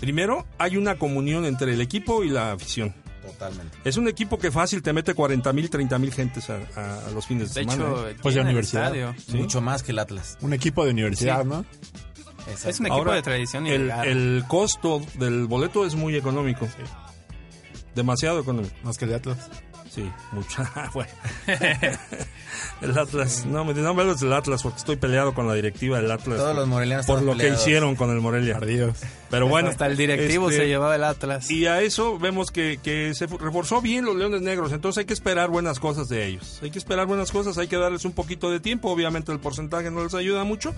Primero, 0.00 0.46
hay 0.56 0.78
una 0.78 0.98
comunión 0.98 1.44
entre 1.44 1.74
el 1.74 1.80
equipo 1.82 2.24
y 2.24 2.30
la 2.30 2.52
afición. 2.52 2.94
Totalmente. 3.22 3.76
Es 3.84 3.96
un 3.96 4.08
equipo 4.08 4.38
que 4.38 4.50
fácil 4.50 4.82
te 4.82 4.92
mete 4.92 5.14
40 5.14 5.52
mil, 5.52 5.68
30 5.70 5.98
mil 5.98 6.12
gentes 6.12 6.48
a, 6.50 6.58
a- 6.76 7.06
a 7.06 7.10
los 7.10 7.26
fines 7.26 7.52
de, 7.54 7.64
De 7.64 7.70
semana. 7.70 7.90
hecho, 7.92 8.08
¿eh? 8.08 8.16
Pues 8.22 8.34
de 8.34 8.40
universidad. 8.40 8.92
Mucho 9.34 9.60
más 9.60 9.82
que 9.82 9.92
el 9.92 9.98
Atlas. 9.98 10.38
Un 10.40 10.52
equipo 10.52 10.84
de 10.84 10.90
universidad, 10.92 11.42
Sí. 11.42 11.48
¿no? 11.48 11.64
Es 12.66 12.80
un 12.80 12.86
equipo 12.86 12.94
Ahora, 13.00 13.14
de 13.14 13.22
tradición 13.22 13.66
y 13.66 13.70
el, 13.70 13.90
el 13.90 14.44
costo 14.48 15.02
del 15.18 15.46
boleto 15.46 15.84
es 15.86 15.94
muy 15.94 16.16
económico. 16.16 16.66
Demasiado 17.94 18.40
económico. 18.40 18.74
Más 18.82 18.96
que 18.98 19.04
el 19.04 19.10
de 19.10 19.16
Atlas. 19.16 19.50
Sí, 19.90 20.10
mucho. 20.32 20.62
Bueno. 20.94 21.10
el 22.80 22.98
Atlas. 22.98 23.44
No, 23.44 23.64
me 23.64 23.74
no 23.74 23.94
me 23.94 24.02
hables 24.02 24.20
del 24.20 24.32
Atlas 24.32 24.62
porque 24.62 24.78
estoy 24.78 24.96
peleado 24.96 25.34
con 25.34 25.48
la 25.48 25.54
directiva 25.54 26.00
del 26.00 26.10
Atlas. 26.10 26.38
Todos 26.38 26.54
los 26.54 26.68
morelianos 26.68 27.06
Por 27.06 27.22
lo 27.22 27.36
que 27.36 27.48
hicieron 27.48 27.96
con 27.96 28.10
el 28.10 28.20
Morelia. 28.20 28.56
Ardidos. 28.56 28.98
Pero 29.30 29.48
bueno. 29.48 29.68
Hasta 29.68 29.86
el 29.86 29.96
directivo 29.96 30.48
este, 30.48 30.62
se 30.62 30.68
llevaba 30.68 30.94
el 30.94 31.04
Atlas. 31.04 31.50
Y 31.50 31.66
a 31.66 31.80
eso 31.80 32.18
vemos 32.18 32.50
que, 32.50 32.78
que 32.82 33.14
se 33.14 33.26
reforzó 33.26 33.80
bien 33.80 34.04
los 34.04 34.16
Leones 34.16 34.42
Negros, 34.42 34.72
entonces 34.72 34.98
hay 34.98 35.04
que 35.06 35.12
esperar 35.12 35.50
buenas 35.50 35.80
cosas 35.80 36.08
de 36.08 36.26
ellos. 36.26 36.60
Hay 36.62 36.70
que 36.70 36.78
esperar 36.78 37.06
buenas 37.06 37.32
cosas, 37.32 37.58
hay 37.58 37.66
que 37.68 37.76
darles 37.76 38.04
un 38.04 38.12
poquito 38.12 38.50
de 38.50 38.60
tiempo, 38.60 38.90
obviamente 38.90 39.32
el 39.32 39.40
porcentaje 39.40 39.90
no 39.90 40.04
les 40.04 40.14
ayuda 40.14 40.44
mucho, 40.44 40.74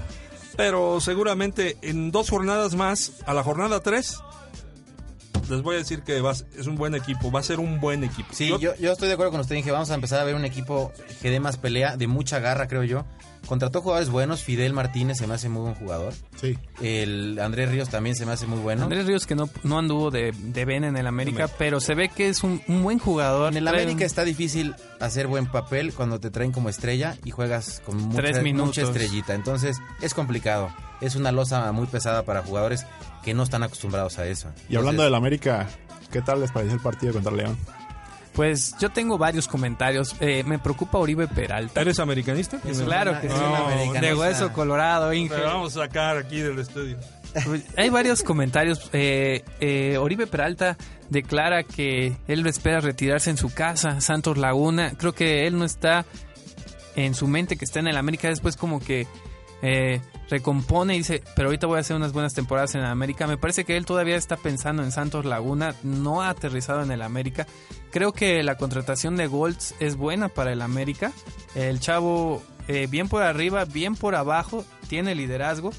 pero 0.57 1.01
seguramente 1.01 1.77
en 1.83 2.11
dos 2.11 2.31
jornadas 2.31 2.75
más, 2.75 3.12
a 3.27 3.35
la 3.35 3.42
jornada 3.42 3.81
3, 3.81 4.18
les 5.53 5.62
voy 5.62 5.77
a 5.77 5.79
decir 5.79 6.03
que 6.03 6.21
va 6.21 6.33
es 6.33 6.67
un 6.67 6.77
buen 6.77 6.95
equipo, 6.95 7.31
va 7.31 7.41
a 7.41 7.43
ser 7.43 7.61
un 7.61 7.81
buen 7.81 8.05
equipo. 8.05 8.29
Sí, 8.33 8.49
yo, 8.49 8.75
yo 8.77 8.93
estoy 8.93 9.09
de 9.09 9.15
acuerdo 9.15 9.33
con 9.33 9.41
usted. 9.41 9.55
Dije, 9.55 9.71
vamos 9.71 9.91
a 9.91 9.95
empezar 9.95 10.21
a 10.21 10.25
ver 10.25 10.35
un 10.35 10.45
equipo 10.45 10.93
que 11.21 11.31
dé 11.31 11.41
más 11.41 11.57
pelea, 11.57 11.97
de 11.97 12.07
mucha 12.07 12.38
garra, 12.38 12.69
creo 12.69 12.85
yo. 12.85 13.05
Contrató 13.47 13.83
jugadores 13.83 14.09
buenos. 14.09 14.43
Fidel 14.43 14.73
Martínez 14.73 15.19
se 15.19 15.27
me 15.27 15.35
hace 15.35 15.49
muy 15.49 15.63
buen 15.63 15.75
jugador. 15.75 16.15
Sí. 16.41 16.57
El 16.81 17.39
Andrés 17.41 17.71
Ríos 17.71 17.89
también 17.89 18.15
se 18.17 18.25
me 18.25 18.33
hace 18.33 18.47
muy 18.47 18.59
bueno. 18.61 18.85
Andrés 18.85 19.07
Ríos 19.07 19.27
que 19.27 19.35
no, 19.35 19.51
no 19.63 19.79
anduvo 19.79 20.11
de, 20.11 20.33
de 20.33 20.65
Ben 20.65 20.85
en 20.85 20.97
el 20.97 21.07
América, 21.07 21.49
pero 21.59 21.81
se 21.81 21.95
ve 21.95 22.09
que 22.09 22.29
es 22.29 22.43
un, 22.45 22.63
un 22.69 22.83
buen 22.83 22.99
jugador. 22.99 23.53
En 23.53 23.59
el 23.59 23.69
América 23.69 23.97
un- 23.99 24.03
está 24.03 24.25
difícil 24.25 24.75
hacer 25.01 25.27
buen 25.27 25.47
papel 25.47 25.93
cuando 25.93 26.21
te 26.21 26.31
traen 26.31 26.53
como 26.53 26.69
estrella 26.69 27.17
y 27.25 27.31
juegas 27.31 27.83
con 27.85 27.97
mucha, 27.99 28.23
Tres 28.23 28.43
minutos. 28.43 28.69
mucha 28.69 28.83
estrellita. 28.83 29.35
Entonces 29.35 29.79
es 30.01 30.15
complicado. 30.15 30.71
Es 31.01 31.17
una 31.17 31.33
losa 31.33 31.71
muy 31.73 31.87
pesada 31.89 32.23
para 32.25 32.43
jugadores 32.43 32.87
que 33.25 33.35
no 33.35 33.43
están 33.43 33.63
acostumbrados 33.65 34.19
a 34.19 34.27
eso. 34.27 34.49
Y 34.69 34.77
hablando 34.77 35.03
del 35.03 35.15
América, 35.15 35.69
¿qué 36.13 36.23
tal 36.23 36.41
les 36.41 36.53
pareció 36.53 36.75
el 36.77 36.81
partido 36.81 37.13
contra 37.13 37.33
León? 37.33 37.57
Pues 38.35 38.75
yo 38.79 38.90
tengo 38.90 39.18
varios 39.18 39.47
comentarios. 39.47 40.16
Eh, 40.21 40.42
me 40.45 40.59
preocupa 40.59 40.99
Oribe 40.99 41.29
Peralta. 41.29 41.81
¿Eres 41.81 42.01
americanista? 42.01 42.59
Pues 42.62 42.81
Claro 42.81 43.21
que 43.21 43.27
es 43.27 43.33
sí. 43.33 43.38
No, 43.38 43.57
americanista. 43.57 44.01
De 44.01 44.14
hueso 44.14 44.53
colorado, 44.53 45.12
Inge. 45.12 45.35
Pero 45.35 45.49
vamos 45.49 45.77
a 45.77 45.83
sacar 45.87 46.16
aquí 46.16 46.40
del 46.40 46.59
estudio. 46.59 46.97
Pues, 47.45 47.64
Hay 47.77 47.90
varios 47.90 48.23
comentarios. 48.23 48.88
Eh, 48.92 49.45
eh, 49.61 49.97
Oribe 49.99 50.27
Peralta 50.27 50.77
declara 51.09 51.62
que 51.62 52.16
él 52.27 52.47
espera 52.47 52.81
retirarse 52.81 53.31
en 53.31 53.37
su 53.37 53.53
casa, 53.53 54.01
Santos 54.01 54.38
Laguna. 54.38 54.92
Creo 54.97 55.12
que 55.12 55.47
él 55.47 55.59
no 55.59 55.64
está 55.64 56.05
en 56.95 57.14
su 57.14 57.27
mente 57.29 57.57
que 57.57 57.64
está 57.64 57.81
en 57.81 57.88
el 57.88 57.97
América. 57.97 58.29
Después 58.29 58.57
como 58.57 58.81
que 58.81 59.07
eh, 59.62 60.01
recompone 60.29 60.94
y 60.94 60.98
dice, 60.98 61.22
pero 61.37 61.48
ahorita 61.48 61.66
voy 61.66 61.79
a 61.79 61.81
hacer 61.81 61.96
unas 61.96 62.12
buenas 62.12 62.35
temporadas 62.35 62.75
en 62.75 62.83
el 62.83 62.88
América. 62.88 63.27
Me 63.27 63.37
parece 63.37 63.64
que 63.64 63.77
él 63.77 63.87
todavía 63.87 64.16
está 64.16 64.37
pensando 64.37 64.83
en 64.83 64.90
Santos 64.90 65.25
Laguna, 65.25 65.75
no 65.83 66.22
ha 66.22 66.31
aterrizado 66.31 66.83
en 66.83 66.90
el 66.90 67.03
América. 67.03 67.46
Creo 67.90 68.12
que 68.12 68.42
la 68.42 68.57
contratación 68.57 69.16
de 69.16 69.27
Golds 69.29 69.75
es 69.79 69.96
buena 69.96 70.29
para 70.29 70.53
el 70.53 70.62
América. 70.62 71.12
El 71.55 71.81
chavo, 71.81 72.42
eh, 72.66 72.88
bien 72.90 73.09
por 73.09 73.22
arriba, 73.22 73.64
bien 73.64 73.94
por 73.94 74.14
abajo, 74.14 74.64
tiene 74.88 75.14
liderazgo. 75.14 75.72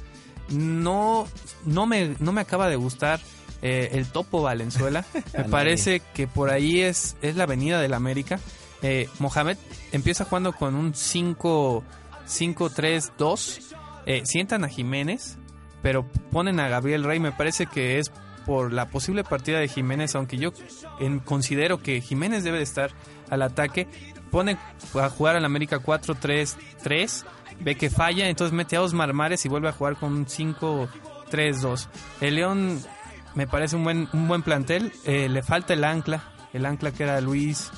No, 0.49 1.27
no, 1.65 1.85
me, 1.85 2.15
no 2.19 2.31
me 2.31 2.41
acaba 2.41 2.69
de 2.69 2.75
gustar 2.75 3.19
eh, 3.61 3.89
el 3.93 4.07
Topo 4.07 4.41
Valenzuela. 4.41 5.05
Me 5.37 5.45
parece 5.45 6.01
que 6.13 6.27
por 6.27 6.49
ahí 6.49 6.81
es, 6.81 7.15
es 7.21 7.35
la 7.35 7.43
avenida 7.43 7.81
del 7.81 7.93
América. 7.93 8.39
Eh, 8.81 9.07
Mohamed 9.19 9.57
empieza 9.93 10.25
jugando 10.25 10.51
con 10.51 10.75
un 10.75 10.93
5 10.93 11.83
5-3-2. 12.27 13.73
Eh, 14.05 14.21
sientan 14.25 14.63
a 14.63 14.69
Jiménez, 14.69 15.37
pero 15.81 16.05
ponen 16.31 16.59
a 16.59 16.67
Gabriel 16.67 17.03
Rey. 17.03 17.19
Me 17.19 17.31
parece 17.31 17.65
que 17.65 17.99
es 17.99 18.11
por 18.45 18.73
la 18.73 18.89
posible 18.89 19.23
partida 19.23 19.59
de 19.59 19.67
Jiménez, 19.69 20.15
aunque 20.15 20.37
yo 20.37 20.51
en- 20.99 21.19
considero 21.19 21.79
que 21.81 22.01
Jiménez 22.01 22.43
debe 22.43 22.57
de 22.57 22.63
estar 22.63 22.91
al 23.29 23.41
ataque. 23.41 23.87
Pone 24.31 24.57
a 24.99 25.09
jugar 25.09 25.35
al 25.35 25.45
América 25.45 25.79
4-3-3. 25.79 27.25
Ve 27.61 27.75
que 27.75 27.89
falla, 27.89 28.27
entonces 28.27 28.53
mete 28.53 28.75
a 28.75 28.81
Osmar 28.81 29.13
Mares 29.13 29.45
y 29.45 29.49
vuelve 29.49 29.69
a 29.69 29.73
jugar 29.73 29.95
con 29.95 30.11
un 30.13 30.25
5-3-2. 30.25 31.87
El 32.19 32.35
León 32.35 32.81
me 33.35 33.47
parece 33.47 33.75
un 33.75 33.83
buen, 33.83 34.09
un 34.11 34.27
buen 34.27 34.41
plantel. 34.41 34.91
Eh, 35.05 35.29
le 35.29 35.43
falta 35.43 35.73
el 35.73 35.83
ancla. 35.83 36.23
El 36.51 36.65
ancla 36.65 36.91
que 36.91 37.03
era 37.03 37.19
Luis 37.21 37.71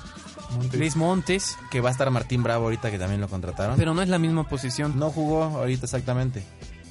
Luis 0.73 0.95
Montes, 0.95 1.57
Que 1.69 1.81
va 1.81 1.89
a 1.89 1.91
estar 1.91 2.09
Martín 2.11 2.43
Bravo 2.43 2.65
ahorita 2.65 2.91
que 2.91 2.99
también 2.99 3.21
lo 3.21 3.27
contrataron. 3.27 3.77
pero 3.77 3.93
no 3.93 4.01
es 4.01 4.09
la 4.09 4.19
misma 4.19 4.47
posición. 4.47 4.97
No 4.97 5.09
jugó 5.09 5.43
ahorita 5.43 5.85
exactamente. 5.85 6.43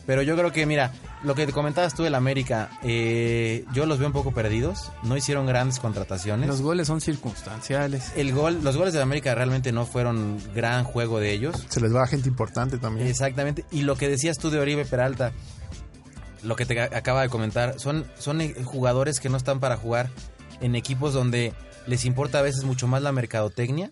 Pero 0.06 0.20
yo 0.20 0.36
creo 0.36 0.52
que, 0.52 0.66
mira, 0.66 0.92
lo 1.22 1.34
que 1.34 1.46
te 1.46 1.52
comentabas 1.52 1.94
tú 1.94 2.02
del 2.02 2.14
América, 2.14 2.68
eh, 2.82 3.64
yo 3.72 3.86
los 3.86 3.98
veo 3.98 4.08
un 4.08 4.12
poco 4.12 4.32
perdidos. 4.32 4.92
No 5.02 5.16
hicieron 5.16 5.46
grandes 5.46 5.78
contrataciones. 5.78 6.46
Los 6.46 6.60
goles 6.60 6.86
son 6.88 7.00
circunstanciales. 7.00 8.12
El 8.14 8.34
gol, 8.34 8.60
los 8.62 8.76
goles 8.76 8.92
de 8.92 9.00
América 9.00 9.34
realmente 9.34 9.72
no 9.72 9.86
fueron 9.86 10.36
gran 10.54 10.84
juego 10.84 11.20
de 11.20 11.32
ellos. 11.32 11.64
Se 11.70 11.80
les 11.80 11.94
va 11.94 12.02
a 12.02 12.06
gente 12.06 12.28
importante 12.28 12.76
también. 12.76 13.06
Exactamente. 13.06 13.64
Y 13.70 13.80
lo 13.82 13.96
que 13.96 14.10
decías 14.10 14.36
tú 14.36 14.50
de 14.50 14.58
Oribe 14.58 14.84
Peralta, 14.84 15.32
lo 16.42 16.54
que 16.54 16.66
te 16.66 16.78
acaba 16.82 17.22
de 17.22 17.30
comentar, 17.30 17.80
son, 17.80 18.04
son 18.18 18.42
eh, 18.42 18.54
jugadores 18.62 19.20
que 19.20 19.30
no 19.30 19.38
están 19.38 19.58
para 19.58 19.78
jugar 19.78 20.10
en 20.60 20.74
equipos 20.74 21.14
donde 21.14 21.54
les 21.86 22.04
importa 22.04 22.38
a 22.38 22.42
veces 22.42 22.64
mucho 22.64 22.86
más 22.86 23.02
la 23.02 23.12
mercadotecnia 23.12 23.90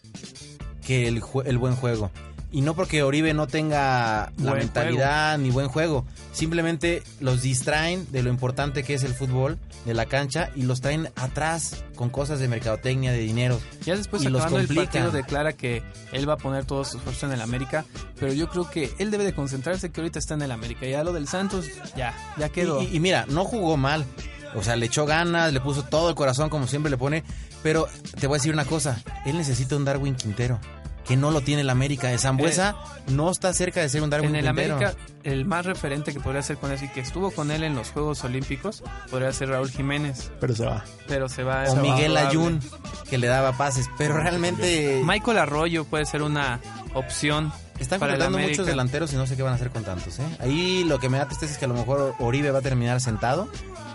que 0.87 1.09
el, 1.09 1.23
el 1.45 1.59
buen 1.59 1.75
juego. 1.77 2.11
Y 2.55 2.61
no 2.61 2.75
porque 2.75 3.03
Oribe 3.03 3.33
no 3.33 3.47
tenga 3.47 4.31
la 4.37 4.51
mentalidad 4.59 5.39
ni 5.39 5.49
buen 5.51 5.69
juego, 5.69 6.05
simplemente 6.33 7.03
los 7.19 7.41
distraen 7.41 8.07
de 8.13 8.23
lo 8.23 8.29
importante 8.29 8.83
que 8.83 8.93
es 8.93 9.05
el 9.05 9.15
fútbol, 9.15 9.59
de 9.87 9.95
la 9.95 10.05
cancha, 10.05 10.51
y 10.55 10.65
los 10.65 10.83
traen 10.83 11.09
atrás 11.17 11.83
con 11.97 12.11
cosas 12.11 12.41
de 12.41 12.49
mercadotecnia, 12.49 13.11
de 13.11 13.21
dinero. 13.21 13.59
Ya 13.87 13.97
después 13.97 14.21
Y 14.23 14.27
los 14.29 14.43
el 14.53 14.67
partido 14.85 15.11
declara 15.13 15.55
que 15.55 15.83
él 16.13 16.29
va 16.29 16.35
a 16.35 16.37
poner 16.37 16.67
todos 16.67 16.89
sus 16.89 16.97
esfuerzos 16.99 17.23
en 17.23 17.33
el 17.33 17.41
América, 17.41 17.87
pero 18.21 18.35
yo 18.35 18.47
creo 18.51 18.69
que 18.69 18.93
él 18.99 19.11
debe 19.11 19.25
de 19.25 19.33
concentrarse 19.33 19.91
que 19.91 20.03
ahorita 20.03 20.19
está 20.19 20.35
en 20.35 20.43
el 20.43 20.53
América. 20.53 20.85
Ya 20.87 21.03
lo 21.05 21.15
del 21.15 21.29
Santos, 21.29 21.65
ya, 21.97 22.13
ya 22.37 22.51
quedó. 22.51 22.83
Y, 22.83 22.85
y- 22.85 22.97
y 22.97 23.01
mira, 23.01 23.25
no 23.31 23.47
jugó 23.47 23.79
mal. 23.79 24.05
O 24.55 24.63
sea, 24.63 24.77
le 24.77 24.85
echó 24.85 25.07
ganas, 25.07 25.55
le 25.55 25.61
puso 25.61 25.85
todo 25.85 26.11
el 26.11 26.15
corazón 26.15 26.51
como 26.51 26.67
siempre 26.67 26.91
le 26.91 26.99
pone. 26.99 27.25
Pero 27.63 27.89
te 28.19 28.27
voy 28.27 28.37
a 28.37 28.39
decir 28.39 28.53
una 28.53 28.65
cosa, 28.65 29.01
él 29.25 29.37
necesita 29.37 29.77
un 29.77 29.85
Darwin 29.85 30.15
Quintero, 30.17 30.59
que 31.07 31.17
no 31.17 31.31
lo 31.31 31.41
tiene 31.41 31.63
el 31.63 31.71
América. 31.71 32.09
De 32.09 32.19
Zambuesa 32.19 32.75
no 33.09 33.31
está 33.31 33.53
cerca 33.53 33.81
de 33.81 33.89
ser 33.89 34.03
un 34.03 34.11
Darwin 34.11 34.31
en 34.31 34.37
el 34.37 34.47
Quintero. 34.47 34.77
América, 34.77 34.99
el 35.25 35.45
más 35.45 35.67
referente 35.67 36.13
que 36.13 36.21
podría 36.21 36.43
ser 36.43 36.57
con 36.57 36.73
él 36.73 36.79
y 36.83 36.89
que 36.89 37.01
estuvo 37.01 37.31
con 37.31 37.51
él 37.51 37.63
en 37.65 37.75
los 37.75 37.91
Juegos 37.91 38.25
Olímpicos 38.25 38.83
podría 39.11 39.33
ser 39.33 39.49
Raúl 39.51 39.71
Jiménez, 39.71 40.31
Pero 40.41 40.55
se 40.55 40.65
va. 40.65 40.85
pero 41.09 41.29
se 41.29 41.43
va 41.45 41.63
o 41.63 41.67
se 41.67 41.77
va 41.77 41.83
Miguel 41.83 42.13
probable. 42.13 42.29
Ayun, 42.29 42.61
que 43.09 43.19
le 43.19 43.27
daba 43.29 43.53
pases. 43.53 43.89
Pero 43.99 44.17
realmente 44.17 45.03
Michael 45.05 45.39
Arroyo 45.39 45.85
puede 45.85 46.05
ser 46.07 46.23
una 46.23 46.61
opción. 46.95 47.53
están 47.79 47.99
contratando 48.01 48.39
muchos 48.39 48.67
delanteros 48.67 49.13
y 49.13 49.17
no 49.17 49.27
sé 49.27 49.37
qué 49.37 49.43
van 49.43 49.53
a 49.53 49.57
hacer 49.57 49.71
con 49.71 49.85
tantos. 49.85 50.19
¿eh? 50.19 50.23
Ahí 50.41 50.85
lo 50.85 50.99
que 50.99 51.09
me 51.09 51.19
da 51.19 51.27
tristeza 51.27 51.53
es 51.53 51.59
que 51.59 51.65
a 51.65 51.69
lo 51.69 51.75
mejor 51.75 52.15
Oribe 52.19 52.51
va 52.51 52.59
a 52.59 52.63
terminar 52.63 53.01
sentado, 53.01 53.49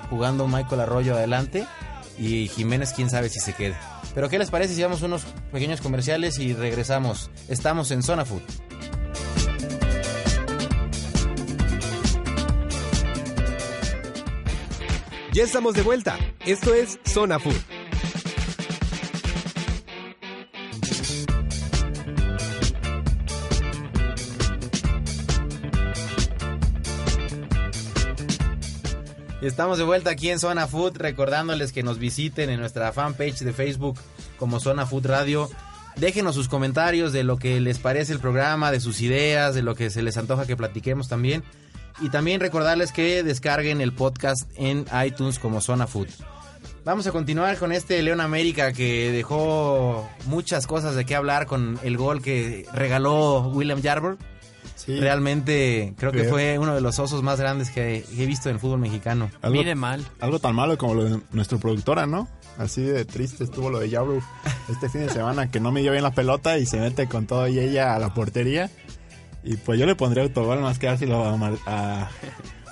jugando 0.10 0.48
Michael 0.48 0.82
Arroyo 0.82 1.16
adelante. 1.16 1.66
Y 2.18 2.48
Jiménez, 2.48 2.94
quién 2.94 3.10
sabe 3.10 3.30
si 3.30 3.40
se 3.40 3.54
quede. 3.54 3.76
Pero 4.16 4.30
¿qué 4.30 4.40
les 4.40 4.50
parece 4.50 4.74
si 4.74 4.82
vamos 4.82 5.02
unos 5.04 5.26
pequeños 5.52 5.82
comerciales 5.82 6.40
y 6.40 6.54
regresamos? 6.54 7.30
Estamos 7.48 7.92
en 7.92 8.02
Zona 8.02 8.26
Food. 8.26 8.42
Ya 15.34 15.44
estamos 15.44 15.76
de 15.76 15.84
vuelta. 15.84 16.18
Esto 16.48 16.74
es 16.74 17.00
Zona 17.06 17.38
Food. 17.38 17.77
Estamos 29.48 29.78
de 29.78 29.84
vuelta 29.84 30.12
aquí 30.12 30.30
en 30.30 30.40
Zona 30.40 30.68
Food, 30.68 30.98
recordándoles 30.98 31.72
que 31.72 31.84
nos 31.84 32.00
visiten 32.00 32.50
en 32.50 32.60
nuestra 32.60 32.92
fanpage 32.92 33.40
de 33.40 33.54
Facebook 33.54 33.98
como 34.38 34.60
Zona 34.60 34.86
Food 34.86 35.08
Radio. 35.08 35.50
Déjenos 35.96 36.36
sus 36.36 36.48
comentarios 36.48 37.14
de 37.14 37.24
lo 37.24 37.38
que 37.38 37.60
les 37.60 37.80
parece 37.80 38.14
el 38.14 38.20
programa, 38.20 38.72
de 38.72 38.80
sus 38.80 39.02
ideas, 39.02 39.56
de 39.56 39.64
lo 39.64 39.74
que 39.74 39.90
se 39.90 40.02
les 40.02 40.18
antoja 40.18 40.46
que 40.46 40.56
platiquemos 40.56 41.08
también. 41.08 41.44
Y 42.00 42.10
también 42.10 42.40
recordarles 42.40 42.92
que 42.92 43.24
descarguen 43.24 43.82
el 43.82 43.94
podcast 43.94 44.50
en 44.56 44.86
iTunes 45.04 45.40
como 45.40 45.62
Zona 45.62 45.88
Food. 45.88 46.10
Vamos 46.86 47.08
a 47.08 47.12
continuar 47.12 47.58
con 47.58 47.72
este 47.72 48.02
León 48.04 48.22
América 48.22 48.72
que 48.72 49.12
dejó 49.12 50.08
muchas 50.26 50.68
cosas 50.68 50.96
de 50.96 51.06
qué 51.06 51.16
hablar 51.16 51.48
con 51.48 51.80
el 51.84 51.98
gol 51.98 52.22
que 52.22 52.66
regaló 52.74 53.50
William 53.50 53.82
Jarber. 53.82 54.18
Sí. 54.88 55.00
Realmente 55.00 55.94
creo 55.98 56.12
que 56.12 56.24
fue 56.24 56.58
uno 56.58 56.74
de 56.74 56.82
los 56.82 56.98
osos 56.98 57.22
más 57.22 57.40
grandes 57.40 57.70
que 57.70 58.06
he 58.18 58.26
visto 58.26 58.48
en 58.50 58.56
el 58.56 58.60
fútbol 58.60 58.80
mexicano. 58.80 59.30
Algo, 59.42 59.60
Mide 59.60 59.76
mal. 59.76 60.04
algo 60.22 60.40
tan 60.40 60.56
malo 60.56 60.78
como 60.78 60.96
lo 60.96 61.04
de 61.04 61.20
nuestra 61.32 61.58
productora, 61.60 62.08
¿no? 62.08 62.28
Así 62.58 62.82
de 62.82 63.04
triste 63.06 63.44
estuvo 63.44 63.70
lo 63.70 63.80
de 63.80 63.90
Yabru 63.90 64.24
este 64.72 64.90
fin 64.90 65.02
de 65.02 65.10
semana, 65.10 65.52
que 65.52 65.60
no 65.60 65.72
me 65.72 65.82
dio 65.82 65.92
bien 65.92 66.04
la 66.04 66.12
pelota 66.12 66.58
y 66.58 66.66
se 66.66 66.80
mete 66.80 67.08
con 67.08 67.28
todo 67.28 67.48
y 67.48 67.60
ella 67.60 67.94
a 67.96 68.00
la 68.00 68.14
portería. 68.14 68.72
Y 69.44 69.58
pues 69.58 69.80
yo 69.80 69.86
le 69.86 69.96
pondría 69.96 70.24
autogol 70.24 70.60
más 70.62 70.80
que 70.80 70.88
dárselo 70.88 71.24
a, 71.24 71.36
a 71.68 72.10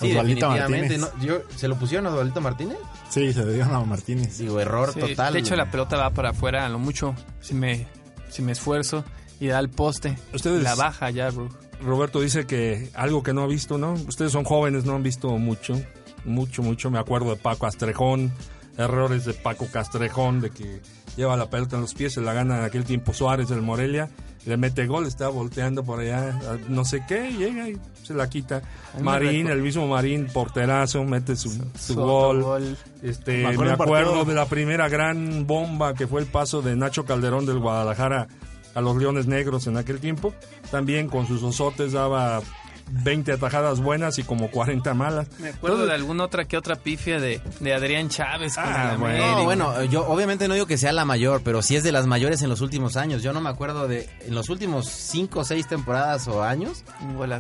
Sí. 0.02 0.14
Martínez. 0.14 1.00
¿no? 1.00 1.08
Yo, 1.22 1.40
¿Se 1.56 1.68
lo 1.68 1.78
pusieron 1.78 2.06
a 2.08 2.10
Osvaldito 2.10 2.42
Martínez? 2.42 2.78
Sí, 3.10 3.32
se 3.34 3.46
lo 3.46 3.52
dio 3.52 3.64
a 3.64 3.86
Martínez. 3.86 4.38
Digo, 4.38 4.60
error 4.60 4.92
Sí, 4.94 5.00
total. 5.00 5.34
De 5.34 5.40
hecho, 5.40 5.56
la 5.56 5.70
pelota 5.72 5.96
va 5.98 6.10
para 6.12 6.32
afuera 6.32 6.66
a 6.66 6.70
lo 6.70 6.80
mucho. 6.80 7.16
Si 7.40 7.54
me, 7.54 7.88
si 8.30 8.42
me 8.42 8.52
esfuerzo 8.52 9.06
y 9.40 9.48
da 9.48 9.60
el 9.60 9.70
poste. 9.70 10.18
Ustedes- 10.34 10.64
La 10.64 10.76
baja 10.76 11.10
ya, 11.12 11.30
bro. 11.30 11.50
Roberto 11.82 12.22
dice 12.22 12.46
que 12.46 12.90
algo 12.94 13.24
que 13.24 13.34
no 13.34 13.44
ha 13.44 13.48
visto, 13.48 13.78
¿no? 13.78 13.94
Ustedes 13.94 14.32
son 14.32 14.44
jóvenes, 14.44 14.86
no 14.86 14.96
han 14.96 15.04
visto 15.04 15.30
mucho, 15.38 15.80
mucho, 16.24 16.64
mucho. 16.64 16.90
Me 16.92 17.00
acuerdo 17.00 17.30
de 17.32 17.36
Paco 17.38 17.66
Castrejón, 17.66 18.32
errores 18.78 19.26
de 19.26 19.34
Paco 19.34 19.68
Castrejón, 19.72 20.42
de 20.42 20.50
que 20.50 20.82
lleva 21.16 21.38
la 21.38 21.50
pelota 21.50 21.76
en 21.76 21.82
los 21.82 21.94
pies, 21.94 22.14
se 22.14 22.22
la 22.22 22.34
gana 22.34 22.60
en 22.60 22.64
aquel 22.66 22.84
tiempo 22.84 23.14
Suárez 23.14 23.48
del 23.48 23.62
Morelia, 23.62 24.10
le 24.46 24.58
mete 24.58 24.86
gol, 24.86 25.06
está 25.06 25.28
volteando 25.30 25.84
por 25.84 26.00
allá, 26.00 26.40
no 26.70 26.86
sé 26.86 27.04
qué, 27.08 27.32
llega 27.32 27.70
y 27.70 27.78
se 28.04 28.14
la 28.14 28.30
quita. 28.30 28.62
me 28.98 29.04
Marín, 29.04 29.48
el 29.48 29.62
mismo 29.62 29.88
Marín, 29.88 30.28
porterazo, 30.32 31.04
mete 31.04 31.36
su, 31.36 31.50
su 31.50 31.94
Su 31.94 31.96
gol. 31.96 32.78
Este, 33.02 33.38
Me 33.38 33.44
me 33.44 33.54
acuerdo 33.54 33.74
un 33.74 33.82
acuerdo 33.82 34.26
de 34.26 34.34
la 34.34 34.46
primera 34.46 34.90
gran 34.90 35.48
bomba 35.48 35.94
que 35.94 36.08
fue 36.08 36.22
el 36.22 36.28
paso 36.28 36.62
de 36.62 36.76
Nacho 36.76 37.06
Calderón 37.06 37.46
del 37.46 37.60
Guadalajara 37.60 38.28
a 38.76 38.82
los 38.82 38.96
Leones 38.98 39.26
Negros 39.26 39.66
en 39.68 39.78
aquel 39.78 40.00
tiempo. 40.00 40.34
También 40.70 41.08
con 41.08 41.28
sus 41.28 41.42
osotes 41.42 41.94
daba 41.94 42.42
20 42.88 43.32
atajadas 43.32 43.80
buenas 43.80 44.20
y 44.20 44.24
como 44.24 44.52
40 44.52 44.94
malas. 44.94 45.28
Me 45.40 45.50
acuerdo 45.50 45.88
de 45.88 45.94
alguna 45.94 46.24
otra 46.26 46.46
que 46.46 46.56
otra 46.56 46.76
pifia 46.76 47.20
de, 47.20 47.42
de 47.60 47.74
Adrián 47.74 48.10
Chávez. 48.10 48.54
Ah, 48.60 48.96
bueno. 49.00 49.38
No, 49.38 49.44
bueno, 49.44 49.84
yo 49.86 50.06
obviamente 50.08 50.48
no 50.48 50.54
digo 50.54 50.68
que 50.68 50.78
sea 50.78 50.92
la 50.94 51.04
mayor, 51.04 51.42
pero 51.44 51.64
sí 51.64 51.76
es 51.76 51.84
de 51.84 51.92
las 51.92 52.06
mayores 52.06 52.44
en 52.44 52.50
los 52.50 52.62
últimos 52.62 52.96
años. 52.96 53.24
Yo 53.24 53.34
no 53.34 53.42
me 53.42 53.50
acuerdo 53.50 53.88
de 53.88 54.08
en 54.22 54.36
los 54.36 54.50
últimos 54.50 54.88
5 54.88 55.40
o 55.40 55.44
6 55.44 55.68
temporadas 55.68 56.28
o 56.28 56.44
años 56.44 56.84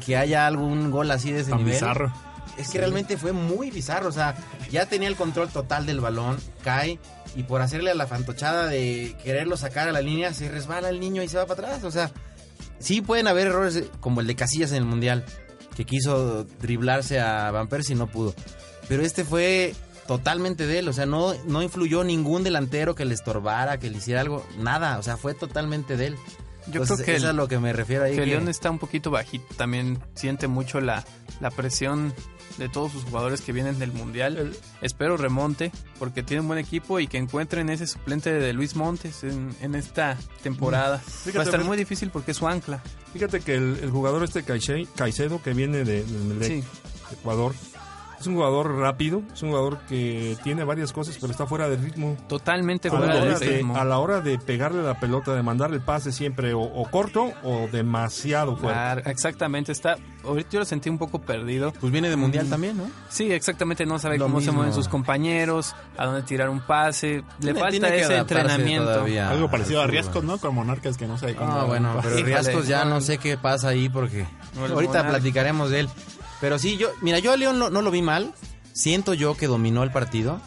que 0.03 0.17
haya 0.17 0.47
algún 0.47 0.89
gol 0.89 1.11
así 1.11 1.31
de 1.31 1.41
ese 1.41 1.51
Tan 1.51 1.59
nivel. 1.59 1.73
bizarro. 1.73 2.11
Es 2.57 2.69
que 2.69 2.77
realmente 2.79 3.17
fue 3.17 3.33
muy 3.33 3.69
bizarro, 3.69 4.07
o 4.07 4.13
sea, 4.13 4.33
ya 4.71 4.85
tenía 4.85 5.09
el 5.09 5.17
control 5.17 5.49
total 5.49 5.85
del 5.85 5.99
balón, 5.99 6.37
cae 6.63 6.99
y 7.35 7.43
por 7.43 7.61
hacerle 7.61 7.91
a 7.91 7.95
la 7.95 8.07
fantochada 8.07 8.67
de 8.67 9.15
quererlo 9.23 9.57
sacar 9.57 9.87
a 9.89 9.91
la 9.91 10.01
línea, 10.01 10.33
se 10.33 10.49
resbala 10.49 10.89
el 10.89 10.99
niño 10.99 11.21
y 11.23 11.27
se 11.27 11.37
va 11.37 11.45
para 11.45 11.67
atrás, 11.67 11.83
o 11.83 11.91
sea, 11.91 12.11
sí 12.79 13.01
pueden 13.01 13.27
haber 13.27 13.47
errores 13.47 13.83
como 13.99 14.21
el 14.21 14.27
de 14.27 14.35
Casillas 14.35 14.71
en 14.71 14.77
el 14.77 14.85
Mundial, 14.85 15.25
que 15.75 15.85
quiso 15.85 16.45
driblarse 16.61 17.19
a 17.19 17.51
Van 17.51 17.67
Persie 17.67 17.95
y 17.95 17.97
no 17.97 18.07
pudo, 18.07 18.33
pero 18.87 19.03
este 19.03 19.25
fue 19.25 19.73
totalmente 20.07 20.67
de 20.67 20.79
él, 20.79 20.87
o 20.87 20.93
sea, 20.93 21.05
no, 21.05 21.33
no 21.45 21.61
influyó 21.63 22.03
ningún 22.03 22.43
delantero 22.43 22.95
que 22.95 23.05
le 23.05 23.13
estorbara, 23.15 23.79
que 23.79 23.89
le 23.89 23.97
hiciera 23.97 24.21
algo, 24.21 24.45
nada, 24.59 24.97
o 24.99 25.03
sea, 25.03 25.17
fue 25.17 25.33
totalmente 25.33 25.97
de 25.97 26.07
él. 26.07 26.15
Yo 26.67 26.81
Entonces, 26.81 26.95
creo 26.97 27.05
que 27.05 27.15
eso 27.17 27.25
es 27.27 27.29
a 27.29 27.33
lo 27.33 27.47
que 27.47 27.59
me 27.59 27.73
refiero 27.73 28.05
ahí. 28.05 28.13
Que 28.15 28.21
que- 28.21 28.25
León 28.25 28.47
está 28.47 28.71
un 28.71 28.79
poquito 28.79 29.11
bajito, 29.11 29.45
también 29.55 29.99
siente 30.15 30.47
mucho 30.47 30.79
la, 30.81 31.03
la 31.39 31.51
presión 31.51 32.11
de 32.57 32.69
todos 32.69 32.91
sus 32.91 33.03
jugadores 33.03 33.41
que 33.41 33.51
vienen 33.51 33.79
del 33.79 33.91
Mundial. 33.91 34.55
Espero 34.81 35.17
remonte, 35.17 35.71
porque 35.99 36.23
tiene 36.23 36.41
un 36.41 36.47
buen 36.47 36.59
equipo 36.59 36.99
y 36.99 37.07
que 37.07 37.17
encuentren 37.17 37.69
ese 37.69 37.85
suplente 37.87 38.31
de 38.33 38.53
Luis 38.53 38.75
Montes 38.75 39.23
en, 39.23 39.55
en 39.61 39.75
esta 39.75 40.17
temporada. 40.43 41.01
Va 41.35 41.41
a 41.41 41.43
estar 41.43 41.63
muy 41.63 41.77
difícil 41.77 42.09
porque 42.11 42.31
es 42.31 42.37
su 42.37 42.47
ancla. 42.47 42.81
Fíjate 43.13 43.39
que 43.41 43.55
el, 43.55 43.79
el 43.81 43.91
jugador 43.91 44.23
este 44.23 44.43
Caice- 44.45 44.87
Caicedo, 44.95 45.41
que 45.41 45.53
viene 45.53 45.83
de, 45.83 46.03
Melec, 46.27 46.47
Sí. 46.47 46.63
Ecuador, 47.11 47.53
es 48.25 48.27
un 48.27 48.35
jugador 48.35 48.75
rápido, 48.77 49.21
es 49.33 49.41
un 49.43 49.49
jugador 49.49 49.77
que 49.87 50.37
tiene 50.43 50.63
varias 50.63 50.91
cosas, 50.91 51.17
pero 51.21 51.31
está 51.31 51.45
fuera 51.45 51.69
de 51.69 51.77
ritmo. 51.77 52.17
Totalmente 52.27 52.89
fuera 52.89 53.15
de 53.23 53.35
ritmo. 53.37 53.77
a 53.77 53.83
la 53.85 53.99
hora 53.99 54.21
de 54.21 54.37
pegarle 54.39 54.81
la 54.83 54.99
pelota, 54.99 55.33
de 55.35 55.43
mandarle 55.43 55.77
el 55.77 55.83
pase 55.83 56.11
siempre 56.11 56.53
o, 56.53 56.61
o 56.61 56.89
corto 56.89 57.31
o 57.43 57.67
demasiado 57.71 58.55
fuerte. 58.57 58.73
Claro, 58.79 59.01
exactamente, 59.05 59.71
está. 59.71 59.97
Ahorita 60.23 60.49
yo 60.51 60.59
lo 60.59 60.65
sentí 60.65 60.89
un 60.89 60.97
poco 60.97 61.21
perdido. 61.21 61.71
Pues 61.79 61.91
viene 61.91 62.09
de 62.09 62.15
Mundial 62.15 62.49
también, 62.49 62.77
¿no? 62.77 62.89
Sí, 63.09 63.31
exactamente, 63.31 63.85
no 63.85 63.99
sabe 63.99 64.17
Lo 64.17 64.25
cómo 64.25 64.39
se 64.39 64.47
mismo. 64.47 64.53
mueven 64.57 64.73
sus 64.73 64.87
compañeros, 64.87 65.75
a 65.97 66.05
dónde 66.05 66.23
tirar 66.23 66.49
un 66.49 66.61
pase. 66.61 67.17
Le 67.39 67.53
Tiene- 67.53 67.59
falta 67.59 67.71
tiene 67.87 67.99
ese 68.01 68.17
entrenamiento. 68.17 68.85
todavía 68.91 69.29
Algo 69.29 69.49
parecido 69.51 69.81
a. 69.81 69.87
Riascos, 69.87 70.23
¿no? 70.23 70.37
Con 70.39 70.55
Monarcas 70.55 70.97
que 70.97 71.05
no 71.07 71.17
sabe 71.19 71.35
cómo. 71.35 71.51
Ah, 71.53 71.65
bueno, 71.65 71.99
pero 72.01 72.15
Riascos 72.17 72.67
ya 72.67 72.85
no. 72.85 73.01
sé 73.01 73.19
qué 73.19 73.37
pasa 73.37 73.69
ahí 73.69 73.87
porque 73.87 74.25
No, 74.55 74.61
ahorita 74.61 74.93
Monarca. 74.93 75.09
platicaremos 75.09 75.69
de 75.69 75.81
él. 75.81 75.89
Pero 76.41 76.59
sí, 76.59 76.77
yo, 76.77 76.89
mira, 77.01 77.19
yo 77.19 77.31
a 77.31 77.37
León 77.37 77.59
no, 77.59 77.69
no 77.69 77.81
lo 77.81 77.91
vi 77.91 78.01
mal. 78.01 78.33
Siento 78.73 79.13
yo 79.13 79.35
que 79.35 79.47
dominó 79.47 79.83
el 79.83 79.91
partido, 79.91 80.41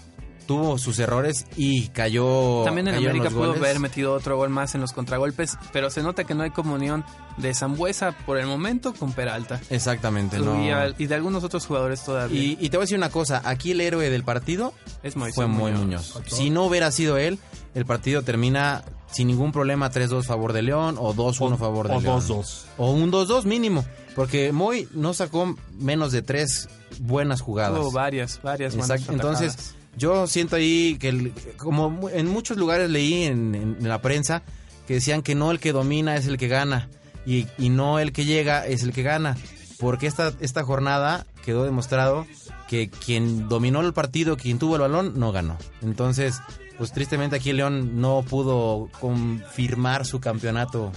tuvo 0.46 0.76
sus 0.78 0.98
errores 0.98 1.46
y 1.56 1.88
cayó. 1.88 2.62
También 2.64 2.88
en 2.88 2.94
cayeron 2.94 3.16
América 3.16 3.24
los 3.24 3.32
pudo 3.34 3.46
goles. 3.54 3.62
haber 3.62 3.80
metido 3.80 4.12
otro 4.12 4.36
gol 4.36 4.50
más 4.50 4.74
en 4.74 4.82
los 4.82 4.92
contragolpes, 4.92 5.56
pero 5.72 5.88
se 5.90 6.02
nota 6.02 6.24
que 6.24 6.34
no 6.34 6.42
hay 6.42 6.50
comunión 6.50 7.04
de 7.38 7.54
Zambuesa 7.54 8.12
por 8.26 8.36
el 8.38 8.46
momento 8.46 8.92
con 8.92 9.12
Peralta. 9.12 9.60
Exactamente, 9.70 10.38
no. 10.38 10.62
Y, 10.62 10.70
al- 10.70 10.94
y 10.98 11.06
de 11.06 11.14
algunos 11.14 11.42
otros 11.44 11.66
jugadores 11.66 12.02
todavía. 12.04 12.38
Y, 12.42 12.58
y 12.60 12.68
te 12.68 12.76
voy 12.76 12.82
a 12.82 12.84
decir 12.84 12.98
una 12.98 13.10
cosa, 13.10 13.40
aquí 13.44 13.70
el 13.70 13.80
héroe 13.80 14.10
del 14.10 14.24
partido 14.24 14.74
es 15.02 15.16
Moisés 15.16 15.34
fue 15.36 15.46
Moy 15.46 15.72
Muñoz. 15.72 16.20
Si 16.26 16.50
no 16.50 16.64
hubiera 16.64 16.90
sido 16.92 17.16
él, 17.16 17.38
el 17.74 17.86
partido 17.86 18.22
termina 18.22 18.84
sin 19.10 19.28
ningún 19.28 19.52
problema 19.52 19.90
3-2 19.90 20.24
favor 20.24 20.52
de 20.52 20.60
León 20.62 20.96
o 20.98 21.14
2-1 21.14 21.56
favor 21.56 21.88
de 21.88 21.94
o 21.96 22.00
León. 22.02 22.20
2-2. 22.20 22.64
O 22.76 22.90
un 22.92 23.10
2-2 23.10 23.44
mínimo, 23.44 23.86
porque 24.18 24.50
Moy 24.52 24.88
no 24.92 25.14
sacó 25.14 25.56
menos 25.78 26.10
de 26.12 26.22
tres 26.22 26.68
buenas 26.98 27.40
jugadas. 27.40 27.92
Varias, 27.92 28.40
varias 28.42 28.74
buenas 28.76 28.90
Exacto. 28.90 29.12
Entonces, 29.12 29.74
yo 29.96 30.26
siento 30.26 30.56
ahí 30.56 30.96
que, 30.98 31.08
el- 31.10 31.32
como 31.56 32.08
en 32.10 32.26
muchos 32.26 32.56
lugares 32.56 32.90
leí 32.90 33.22
en, 33.22 33.54
en 33.54 33.88
la 33.88 34.02
prensa, 34.02 34.42
que 34.88 34.94
decían 34.94 35.22
que 35.22 35.34
no 35.36 35.50
el 35.52 35.60
que 35.60 35.72
domina 35.72 36.16
es 36.16 36.26
el 36.26 36.36
que 36.36 36.48
gana 36.48 36.88
y, 37.26 37.46
y 37.58 37.68
no 37.68 37.98
el 38.00 38.12
que 38.12 38.24
llega 38.24 38.66
es 38.66 38.82
el 38.82 38.92
que 38.92 39.02
gana. 39.04 39.36
Porque 39.78 40.08
esta, 40.08 40.32
esta 40.40 40.64
jornada 40.64 41.24
quedó 41.44 41.62
demostrado 41.64 42.26
que 42.66 42.90
quien 42.90 43.48
dominó 43.48 43.80
el 43.80 43.92
partido, 43.92 44.36
quien 44.36 44.58
tuvo 44.58 44.74
el 44.74 44.82
balón, 44.82 45.12
no 45.18 45.30
ganó. 45.30 45.56
Entonces, 45.82 46.40
pues 46.76 46.92
tristemente 46.92 47.36
aquí 47.36 47.52
León 47.52 48.00
no 48.00 48.24
pudo 48.28 48.88
confirmar 49.00 50.04
su 50.06 50.18
campeonato 50.20 50.90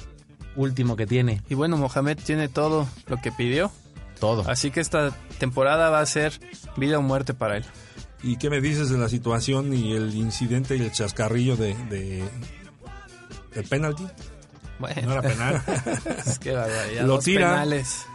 último 0.56 0.96
que 0.96 1.06
tiene. 1.08 1.42
Y 1.50 1.56
bueno, 1.56 1.78
Mohamed 1.78 2.18
tiene 2.24 2.48
todo 2.50 2.88
lo 3.08 3.18
que 3.18 3.32
pidió, 3.32 3.72
Todo. 4.20 4.50
así 4.50 4.72
que 4.72 4.80
esta 4.80 5.12
temporada 5.40 5.90
va 5.90 6.00
a 6.02 6.06
ser 6.06 6.34
vida 6.78 6.98
o 6.98 7.02
muerte 7.02 7.34
para 7.34 7.58
él. 7.58 7.66
¿Y 8.24 8.38
qué 8.38 8.50
me 8.50 8.62
dices 8.62 8.90
de 8.90 8.98
la 8.98 9.10
situación 9.10 9.74
y 9.74 9.94
el 9.94 10.14
incidente 10.16 10.76
y 10.76 10.82
el 10.82 10.92
chascarrillo 10.92 11.56
de, 11.58 11.76
de 11.86 12.24
el 13.56 13.64
penalti? 13.66 14.06
Bueno, 14.80 15.02
No 15.04 15.12
era 15.14 15.22
penal. 15.22 15.62
es 16.26 16.40
que 16.40 16.52
barbaridad. 16.54 17.06
Lo 17.06 17.20
tira. 17.20 17.50
penales. 17.52 18.06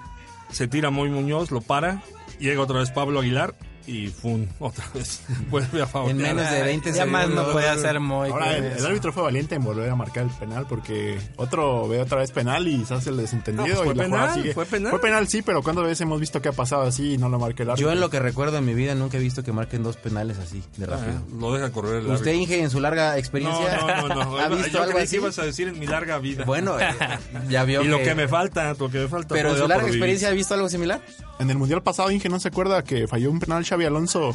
Se 0.50 0.68
tira 0.68 0.90
muy 0.90 1.10
Muñoz, 1.10 1.50
lo 1.50 1.60
para, 1.60 2.02
llega 2.38 2.60
otra 2.62 2.78
vez 2.78 2.90
Pablo 2.90 3.18
Aguilar 3.20 3.54
y 3.86 4.08
fun, 4.08 4.48
otra 4.58 4.84
vez. 4.94 5.20
Vuelve 5.50 5.82
a 5.82 5.86
favor. 5.86 6.10
En 6.10 6.16
menos 6.18 6.50
de 6.50 6.62
20 6.62 6.92
Ya 6.92 7.06
más 7.06 7.22
segundos. 7.22 7.46
no 7.46 7.52
puede 7.52 7.68
hacer 7.68 8.00
Moy. 8.00 8.30
Ahora, 8.30 8.46
con 8.46 8.64
el, 8.64 8.86
árbitro 8.86 9.12
fue 9.12 9.22
valiente 9.22 9.54
en 9.54 9.64
volver 9.64 9.88
a 9.90 9.94
marcar 9.94 10.24
el 10.24 10.30
penal 10.30 10.66
porque 10.68 11.18
otro 11.36 11.88
ve 11.88 12.00
otra 12.00 12.18
vez 12.18 12.30
penal 12.32 12.66
y 12.66 12.84
se 12.84 12.94
hace 12.94 13.10
el 13.10 13.16
desentendido. 13.16 13.66
No, 13.68 13.74
pues 13.84 13.84
fue 13.84 13.94
y 13.94 13.96
la 13.98 14.04
jugada 14.04 14.26
penal, 14.26 14.42
sigue. 14.42 14.54
fue 14.54 14.66
penal. 14.66 14.90
Fue 14.90 15.00
penal, 15.00 15.28
sí, 15.28 15.42
pero 15.42 15.62
¿cuándo 15.62 15.82
veces 15.82 16.00
hemos 16.02 16.20
visto 16.20 16.42
que 16.42 16.48
ha 16.48 16.52
pasado 16.52 16.82
así 16.82 17.14
y 17.14 17.18
no 17.18 17.28
lo 17.28 17.38
marca 17.38 17.62
el 17.62 17.70
árbitro? 17.70 17.88
Yo 17.88 17.92
en 17.92 18.00
lo 18.00 18.10
que 18.10 18.18
recuerdo 18.18 18.58
en 18.58 18.64
mi 18.64 18.74
vida 18.74 18.94
nunca 18.94 19.16
he 19.18 19.20
visto 19.20 19.42
que 19.42 19.52
marquen 19.52 19.82
dos 19.82 19.96
penales 19.96 20.38
así, 20.38 20.62
de 20.76 20.86
rápido. 20.86 21.18
Ah, 21.18 21.36
lo 21.38 21.52
deja 21.52 21.70
correr 21.70 21.96
el 21.96 22.06
¿Usted, 22.06 22.30
árbitro. 22.30 22.32
Inge, 22.32 22.60
en 22.60 22.70
su 22.70 22.80
larga 22.80 23.18
experiencia, 23.18 23.78
No, 23.78 23.86
no, 23.86 24.08
no. 24.08 24.24
no. 24.24 24.36
ha 24.38 24.48
visto 24.48 24.68
Yo 24.68 24.82
algo 24.82 24.92
creí 24.92 25.04
así? 25.04 25.16
que 25.16 25.22
ibas 25.22 25.38
a 25.38 25.44
decir 25.44 25.68
en 25.68 25.78
mi 25.78 25.86
larga 25.86 26.18
vida. 26.18 26.44
Bueno, 26.44 26.78
eh, 26.80 26.88
ya 27.48 27.64
vio 27.64 27.82
y 27.82 27.88
lo 27.88 27.98
que 27.98 28.14
me 28.14 28.26
falta, 28.28 28.74
lo 28.78 28.90
que 28.90 28.98
me 28.98 29.08
falta. 29.08 29.34
Pero 29.34 29.52
en 29.52 29.58
su 29.58 29.68
larga 29.68 29.86
experiencia, 29.86 30.28
¿ha 30.28 30.32
visto 30.32 30.54
algo 30.54 30.68
similar? 30.68 31.00
En 31.38 31.50
el 31.50 31.58
Mundial 31.58 31.82
pasado, 31.82 32.10
Inge, 32.10 32.28
¿no 32.28 32.40
se 32.40 32.48
acuerda 32.48 32.82
que 32.82 33.06
falló 33.06 33.30
un 33.30 33.40
penal 33.40 33.64
Xavi 33.76 33.84
Alonso? 33.86 34.34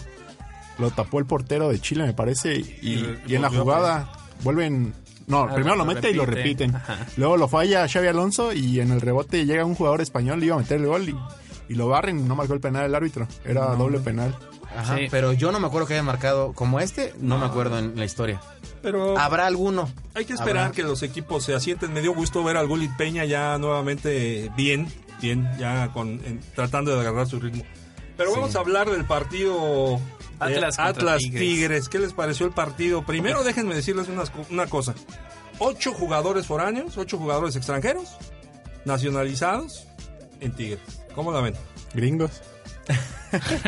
Lo 0.78 0.90
tapó 0.92 1.20
el 1.20 1.26
portero 1.26 1.70
de 1.70 1.80
Chile, 1.80 2.06
me 2.06 2.14
parece. 2.14 2.56
Y, 2.56 2.78
Y- 2.82 3.18
y 3.28 3.36
en 3.36 3.42
la 3.42 3.50
jugada 3.50 4.12
vuelven... 4.44 4.94
No, 5.28 5.44
Ah, 5.44 5.54
primero 5.54 5.76
lo 5.76 5.86
lo 5.86 5.94
mete 5.94 6.10
y 6.10 6.14
lo 6.14 6.26
repite. 6.26 6.66
repiten. 6.68 6.82
Luego 7.18 7.38
lo 7.38 7.48
falla 7.48 7.88
Xavi 7.88 8.08
Alonso 8.08 8.52
y 8.54 8.80
en 8.80 8.92
el 8.92 9.00
rebote 9.02 9.46
llega 9.46 9.64
un 9.64 9.76
jugador 9.76 10.02
español 10.02 10.42
y 10.44 10.48
iba 10.48 10.56
a 10.56 10.60
meter 10.60 10.80
el 10.82 10.88
gol 10.88 11.08
y, 11.10 11.16
y 11.70 11.76
lo 11.76 11.88
barren 11.88 12.20
y 12.20 12.24
no 12.24 12.36
marcó 12.36 12.54
el 12.54 12.60
penal 12.60 12.86
el 12.86 12.96
árbitro. 12.96 13.28
Era 13.46 13.68
doble 13.76 14.00
penal. 14.00 14.36
Ajá, 14.76 14.98
Sí. 14.98 15.08
pero 15.12 15.32
yo 15.34 15.52
no 15.52 15.60
me 15.60 15.68
acuerdo 15.68 15.88
que 15.88 15.94
haya 15.94 16.04
marcado 16.04 16.54
como 16.54 16.80
este, 16.80 17.14
no, 17.20 17.38
me 17.38 17.46
acuerdo 17.46 17.78
en 17.78 17.98
la 17.98 18.06
historia. 18.06 18.42
Pero 18.82 19.18
¿Habrá 19.18 19.46
alguno? 19.48 19.90
hay 20.16 20.26
que 20.26 20.34
esperar 20.34 20.64
Habrá. 20.66 20.76
que 20.76 20.84
los 20.84 21.04
equipos 21.04 21.44
se 21.44 21.54
asienten. 21.54 21.94
Me 21.94 22.02
dio 22.02 22.14
gusto 22.14 22.44
ver 22.44 22.58
al 22.58 22.68
Gulit 22.68 22.92
Peña 22.98 23.24
ya 23.26 23.58
nuevamente 23.58 24.50
bien, 24.58 24.88
bien, 25.22 25.50
ya 25.60 25.90
con 25.94 26.10
en- 26.26 26.40
tratando 26.56 26.94
de 26.96 27.02
agarrar 27.02 27.28
su 27.28 27.40
ritmo. 27.40 27.64
Pero 28.22 28.32
vamos 28.36 28.56
a 28.56 28.60
hablar 28.60 28.90
del 28.90 29.06
partido 29.06 30.00
de 30.40 30.56
Atlas 30.56 30.80
Atlas 30.80 31.18
Tigres. 31.20 31.42
Tigres. 31.42 31.90
¿Qué 31.90 32.00
les 32.00 32.14
pareció 32.14 32.46
el 32.46 32.52
partido? 32.54 33.04
Primero 33.06 33.44
déjenme 33.44 33.76
decirles 33.76 34.08
una 34.50 34.68
cosa. 34.68 34.94
Ocho 35.60 35.94
jugadores 35.94 36.48
foráneos, 36.48 36.98
ocho 36.98 37.18
jugadores 37.18 37.56
extranjeros, 37.56 38.10
nacionalizados 38.86 39.86
en 40.40 40.54
Tigres. 40.54 40.80
¿Cómo 41.14 41.32
la 41.32 41.42
ven? 41.42 41.54
Gringos. 41.94 42.42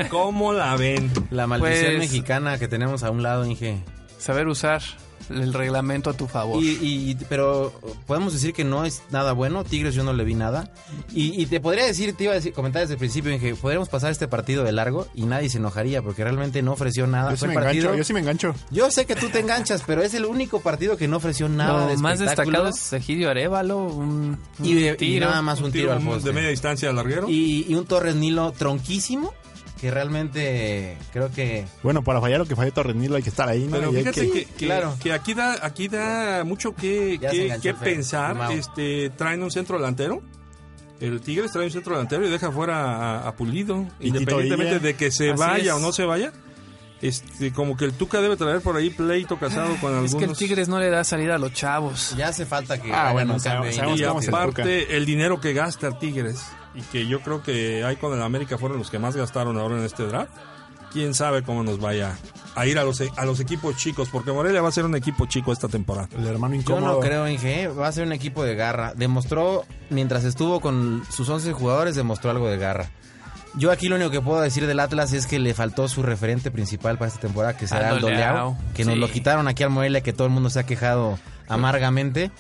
¿Cómo 0.10 0.54
la 0.54 0.76
ven? 0.76 1.12
La 1.30 1.48
maldición 1.48 1.86
Pues- 1.86 2.00
mexicana 2.00 2.58
que 2.58 2.68
tenemos 2.68 3.04
a 3.04 3.12
un 3.12 3.24
lado, 3.24 3.46
Inge. 3.46 3.78
Saber 4.18 4.48
usar 4.48 4.82
el 5.30 5.54
reglamento 5.54 6.10
a 6.10 6.14
tu 6.14 6.28
favor. 6.28 6.62
Y, 6.64 6.78
y- 6.82 7.18
pero 7.30 7.72
podemos 8.08 8.34
decir 8.34 8.54
que 8.54 8.64
no 8.64 8.86
es 8.86 9.04
nada 9.12 9.34
bueno. 9.34 9.64
Tigres 9.64 9.94
yo 9.96 10.04
no 10.04 10.14
le 10.14 10.24
vi 10.24 10.36
nada. 10.36 10.72
Y, 11.14 11.42
y 11.42 11.46
te 11.46 11.60
podría 11.60 11.86
decir, 11.86 12.14
te 12.16 12.26
iba 12.26 12.34
a 12.34 12.36
decir, 12.36 12.54
comentar 12.54 12.82
desde 12.82 12.94
el 12.94 13.00
principio, 13.00 13.32
Inge, 13.32 13.56
podríamos 13.56 13.90
pasar 13.90 14.12
este 14.12 14.28
partido 14.28 14.64
de 14.64 14.72
largo 14.72 15.08
y 15.16 15.24
nadie 15.24 15.50
se 15.50 15.58
enojaría 15.58 16.02
porque 16.02 16.24
realmente 16.24 16.62
no 16.62 16.74
ofreció 16.74 17.08
nada. 17.08 17.32
Yo 17.32 17.38
sí 17.38 17.40
Fue 17.42 17.48
me 17.50 17.54
partido- 17.56 17.84
engancho, 17.86 17.98
yo 17.98 18.04
sí 18.04 18.14
me 18.14 18.20
engancho. 18.20 18.56
Yo 18.72 18.92
sé 18.92 19.06
que 19.06 19.16
tú 19.16 19.30
te 19.30 19.40
enganchas, 19.40 19.84
pero 19.86 20.02
es 20.04 20.14
el 20.14 20.26
único 20.26 20.62
partido 20.62 20.98
que 20.98 21.08
no 21.08 21.18
ofreció 21.18 21.50
nada 21.50 21.88
de 21.88 21.98
más 21.98 22.20
destacado 22.20 22.68
es 22.68 22.94
Egidio 22.94 23.30
Arevalo, 23.30 23.78
un, 23.84 24.38
un 24.60 24.66
y, 24.66 24.88
y 24.90 24.96
tiro. 24.96 25.28
nada 25.28 25.42
más 25.42 25.62
un, 25.62 25.72
tiro, 25.72 25.94
al 25.94 26.02
poste. 26.04 26.30
de 26.30 26.34
media 26.36 26.50
distancia 26.50 26.90
al 26.90 26.96
larguero. 26.96 27.30
Y, 27.30 27.66
y 27.68 27.76
un 27.76 27.86
Torres 27.86 28.16
Nilo 28.16 28.52
tronquísimo 28.52 29.34
que 29.84 29.92
realmente 29.92 30.98
creo 31.12 31.30
que 31.30 31.66
Bueno, 31.84 32.06
para 32.06 32.22
fallar 32.22 32.40
lo 32.40 32.46
que 32.46 32.56
falló 32.56 32.72
Torres 32.72 32.96
Nilo 32.96 33.18
hay 33.18 33.22
que 33.22 33.28
estar 33.28 33.50
ahí, 33.50 33.66
¿no? 33.68 33.76
Pero 33.76 33.92
fíjate 33.92 34.22
que- 34.22 34.32
que, 34.32 34.46
que- 34.46 34.66
claro. 34.68 34.96
que 35.04 35.12
aquí 35.12 35.34
da 35.34 35.58
aquí 35.62 35.90
da 35.90 36.46
mucho 36.46 36.74
que, 36.74 37.16
enganchó 37.16 37.76
pensar. 37.76 38.50
Este 38.54 39.10
traen 39.10 39.44
un 39.44 39.52
centro 39.52 39.78
delantero. 39.78 40.22
El 41.02 41.20
Tigres 41.20 41.52
trae 41.52 41.66
un 41.66 41.72
centro 41.72 41.96
delantero 41.96 42.26
y 42.26 42.30
deja 42.32 42.50
fuera 42.50 42.78
a, 43.20 43.28
a 43.28 43.36
Pulido, 43.36 43.86
Y 44.00 44.08
independientemente 44.08 44.80
de 44.80 44.94
que 44.96 45.12
se 45.12 45.32
Así 45.32 45.40
vaya 45.42 45.72
es. 45.74 45.78
o 45.78 45.80
no 45.80 45.92
se 45.92 46.06
vaya. 46.06 46.32
Este, 47.02 47.52
como 47.52 47.76
que 47.76 47.84
el 47.84 47.92
Tuca 47.92 48.22
debe 48.22 48.38
traer 48.38 48.62
por 48.62 48.78
ahí 48.78 48.90
pleito 48.90 49.38
casado 49.38 49.76
con 49.82 49.92
algunos. 49.92 50.14
Es 50.14 50.16
que 50.16 50.24
el 50.24 50.38
Tigres 50.38 50.70
no 50.70 50.80
le 50.80 50.90
da 50.90 51.04
salida 51.04 51.36
a 51.36 51.38
los 51.38 51.52
chavos. 51.52 52.16
ya 52.18 52.30
hace 52.30 52.46
falta 52.46 52.82
que 52.82 52.94
Ah, 52.94 53.12
bueno, 53.12 53.34
un 53.34 53.40
sabemos- 53.42 54.00
y 54.00 54.06
aparte 54.06 54.96
el 54.96 55.06
dinero 55.06 55.42
que 55.42 55.52
gasta 55.52 55.88
el 55.88 55.98
Tigres 55.98 56.42
y 56.74 56.82
que 56.82 57.08
yo 57.08 57.22
creo 57.22 57.44
que 57.44 57.84
ahí 57.84 57.96
con 57.96 58.14
el 58.14 58.22
América 58.22 58.58
fueron 58.58 58.78
los 58.78 58.90
que 58.90 59.00
más 59.00 59.16
gastaron 59.16 59.58
ahora 59.58 59.78
en 59.78 59.84
este 59.84 60.04
draft. 60.06 60.32
Quién 60.92 61.16
sabe 61.16 61.42
cómo 61.42 61.64
nos 61.64 61.80
vaya 61.80 62.16
a 62.56 62.68
ir 62.68 62.78
a 62.78 62.84
los, 62.84 63.02
a 63.02 63.26
los 63.26 63.40
equipos 63.40 63.76
chicos, 63.78 64.10
porque 64.12 64.32
Morelia 64.32 64.62
va 64.62 64.70
a 64.70 64.72
ser 64.72 64.86
un 64.86 64.96
equipo 64.96 65.26
chico 65.26 65.52
esta 65.52 65.68
temporada. 65.68 66.08
El 66.16 66.28
hermano 66.28 66.54
Yo 66.54 66.62
incómodo. 66.62 66.94
no 66.94 67.00
creo, 67.00 67.28
Inge, 67.28 67.64
¿eh? 67.64 67.68
va 67.68 67.88
a 67.88 67.92
ser 67.92 68.06
un 68.06 68.14
equipo 68.14 68.44
de 68.44 68.54
garra. 68.56 68.94
Demostró, 68.96 69.66
mientras 69.90 70.24
estuvo 70.24 70.62
con 70.62 71.04
sus 71.10 71.28
11 71.30 71.52
jugadores, 71.54 71.96
demostró 71.96 72.30
algo 72.30 72.48
de 72.48 72.58
garra. 72.58 72.90
Yo 73.56 73.72
aquí 73.72 73.88
lo 73.88 73.96
único 73.96 74.12
que 74.12 74.22
puedo 74.22 74.42
decir 74.42 74.68
del 74.68 74.80
Atlas 74.80 75.14
es 75.14 75.26
que 75.28 75.40
le 75.40 75.54
faltó 75.54 75.88
su 75.88 76.04
referente 76.04 76.52
principal 76.52 76.98
para 76.98 77.08
esta 77.10 77.22
temporada, 77.22 77.56
que 77.58 77.68
será 77.68 77.90
Aldo 77.90 78.10
Leao, 78.10 78.34
Leao, 78.34 78.58
que 78.76 78.84
nos 78.86 78.98
lo 78.98 79.10
quitaron 79.10 79.48
aquí 79.48 79.64
al 79.64 79.70
Morelia, 79.72 80.02
que 80.02 80.14
todo 80.14 80.26
el 80.28 80.34
mundo 80.34 80.50
se 80.52 80.60
ha 80.60 80.66
quejado 80.66 81.18
amargamente. 81.48 82.32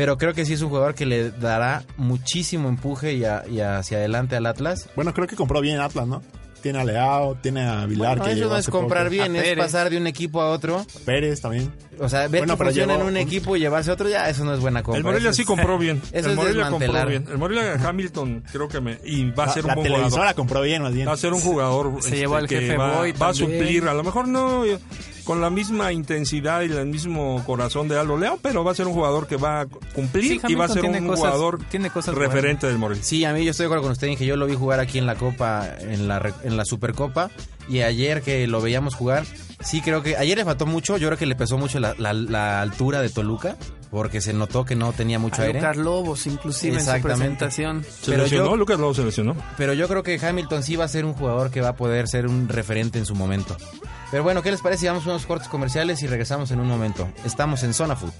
Pero 0.00 0.16
creo 0.16 0.32
que 0.32 0.46
sí 0.46 0.54
es 0.54 0.62
un 0.62 0.70
jugador 0.70 0.94
que 0.94 1.04
le 1.04 1.30
dará 1.30 1.82
muchísimo 1.98 2.70
empuje 2.70 3.12
y, 3.12 3.24
a- 3.26 3.44
y 3.46 3.60
hacia 3.60 3.98
adelante 3.98 4.34
al 4.34 4.46
Atlas. 4.46 4.88
Bueno, 4.96 5.12
creo 5.12 5.26
que 5.26 5.36
compró 5.36 5.60
bien 5.60 5.78
Atlas, 5.78 6.06
¿no? 6.06 6.22
Tiene 6.62 6.78
a 6.80 6.84
Leao, 6.84 7.34
tiene 7.42 7.66
a 7.68 7.84
Vilar. 7.84 8.18
Que 8.22 8.32
eso 8.32 8.48
no 8.48 8.56
es 8.56 8.68
comprar 8.68 9.04
poco. 9.04 9.10
bien, 9.12 9.34
A 9.34 9.38
es 9.38 9.42
Pérez. 9.44 9.64
pasar 9.64 9.90
de 9.90 9.98
un 9.98 10.06
equipo 10.06 10.40
a 10.40 10.48
otro. 10.50 10.86
Pérez 11.04 11.42
también. 11.42 11.70
O 11.98 12.08
sea, 12.08 12.28
ver 12.28 12.40
Bueno, 12.42 12.54
que 12.54 12.58
pero 12.58 12.70
funciona 12.70 12.94
en 12.94 13.00
un 13.02 13.06
un- 13.08 13.16
equipo 13.18 13.56
y 13.56 13.60
llevarse 13.60 13.90
a 13.90 13.94
otro, 13.94 14.08
ya 14.08 14.26
eso 14.30 14.42
no 14.44 14.54
es 14.54 14.60
buena 14.60 14.82
compra. 14.82 14.98
El 14.98 15.04
Morelia 15.04 15.32
sí 15.34 15.44
compró 15.44 15.76
bien. 15.78 16.00
Eso 16.12 16.26
el 16.28 16.32
es 16.32 16.36
Morelia 16.36 16.68
compró 16.70 17.06
bien. 17.06 17.26
El 17.30 17.36
Morelia 17.38 17.74
Hamilton 17.88 18.42
creo 18.52 18.68
que 18.68 18.80
me 18.80 18.98
y 19.04 19.30
va 19.30 19.44
a 19.44 19.46
La, 19.48 19.52
ser 19.52 19.64
un 19.64 19.68
la 19.68 19.74
buen 19.74 19.84
televisora 19.84 20.10
jugador. 20.10 20.34
compró 20.36 20.60
bien, 20.62 20.82
más 20.82 20.92
bien. 20.94 21.06
Va 21.08 21.12
a 21.12 21.16
ser 21.18 21.32
un 21.34 21.40
jugador 21.40 21.92
Se 22.02 22.08
este, 22.08 22.16
llevó 22.20 22.36
al 22.36 22.46
que 22.48 22.60
jefe 22.60 22.76
va, 22.76 22.96
Boy 22.98 23.12
va 23.12 23.28
a 23.28 23.34
suplir, 23.34 23.84
a 23.88 23.94
lo 23.94 24.02
mejor 24.04 24.28
no 24.28 24.64
con 25.30 25.40
la 25.40 25.48
misma 25.48 25.92
intensidad 25.92 26.62
y 26.62 26.72
el 26.72 26.86
mismo 26.86 27.40
corazón 27.46 27.86
de 27.86 27.96
Aldo 27.96 28.16
Leao, 28.18 28.40
pero 28.42 28.64
va 28.64 28.72
a 28.72 28.74
ser 28.74 28.88
un 28.88 28.94
jugador 28.94 29.28
que 29.28 29.36
va 29.36 29.60
a 29.60 29.66
cumplir 29.94 30.24
Sí, 30.24 30.40
y 30.48 30.54
va 30.56 30.64
a 30.64 30.68
ser 30.68 30.84
un 30.84 31.06
cosas- 31.06 31.18
jugador 31.20 31.60
tiene 31.70 31.88
cosas 31.88 32.16
referente 32.16 32.66
del 32.66 32.78
Morelia. 32.78 33.04
Sí, 33.04 33.24
a 33.24 33.32
mí 33.32 33.44
yo 33.44 33.52
estoy 33.52 33.62
de 33.64 33.66
acuerdo 33.68 33.82
con 33.84 33.92
usted, 33.92 34.08
Inge. 34.08 34.26
Yo 34.26 34.34
lo 34.34 34.46
vi 34.46 34.56
jugar 34.56 34.80
aquí 34.80 34.98
en 34.98 35.06
la 35.06 35.14
Copa, 35.14 35.68
en 35.78 36.08
la, 36.08 36.18
re- 36.18 36.34
en 36.42 36.56
la 36.56 36.64
Supercopa. 36.64 37.30
Y 37.68 37.82
ayer 37.82 38.22
que 38.22 38.48
lo 38.48 38.60
veíamos 38.60 38.96
jugar, 38.96 39.24
sí 39.60 39.80
creo 39.80 40.02
que... 40.02 40.16
Ayer 40.16 40.36
le 40.38 40.44
faltó 40.44 40.66
mucho, 40.66 40.96
yo 40.96 41.08
creo 41.08 41.18
que 41.18 41.26
le 41.26 41.34
pesó 41.36 41.58
mucho 41.58 41.78
la, 41.80 41.94
la- 41.98 42.12
la 42.12 42.60
altura 42.62 43.00
de 43.02 43.08
Toluca. 43.10 43.56
Porque 43.90 44.20
se 44.20 44.32
notó 44.32 44.64
que 44.64 44.76
no 44.76 44.92
tenía 44.92 45.18
mucho 45.18 45.42
A 45.42 45.46
aire. 45.46 45.58
Lucas 45.58 45.76
Lobos, 45.76 46.26
inclusive 46.28 46.78
en 46.78 46.84
su 46.86 47.02
presentación. 47.02 47.82
Se 47.82 48.12
Pero 48.12 48.22
lesionó, 48.22 48.50
yo- 48.50 48.56
Lucas 48.56 48.78
Lobo 48.78 48.94
se 48.94 49.02
lesionó. 49.02 49.34
Pero 49.56 49.72
yo 49.72 49.88
creo 49.88 50.04
que 50.04 50.16
Hamilton 50.24 50.62
sí 50.62 50.76
va 50.76 50.84
a 50.84 50.88
ser 50.88 51.04
un 51.04 51.12
jugador 51.12 51.50
que 51.50 51.60
va 51.60 51.70
a 51.70 51.74
poder 51.76 52.06
ser 52.06 52.28
un 52.28 52.48
referente 52.48 53.00
en 53.00 53.04
su 53.04 53.16
momento. 53.16 53.56
Pero 54.12 54.22
bueno, 54.22 54.42
¿qué 54.42 54.52
les 54.52 54.60
parece? 54.60 54.86
Vamos 54.86 55.04
a 55.08 55.10
unos 55.10 55.26
cortes 55.26 55.48
comerciales 55.48 56.00
y 56.04 56.06
regresamos 56.06 56.52
en 56.52 56.60
un 56.60 56.68
momento. 56.68 57.08
Estamos 57.24 57.64
en 57.64 57.74
Zona 57.74 57.96
Food. 57.96 58.12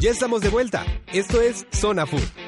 Ya 0.00 0.12
estamos 0.12 0.42
de 0.42 0.48
vuelta. 0.48 0.86
Esto 1.12 1.40
es 1.40 1.66
Zona 1.72 2.06
Food. 2.06 2.47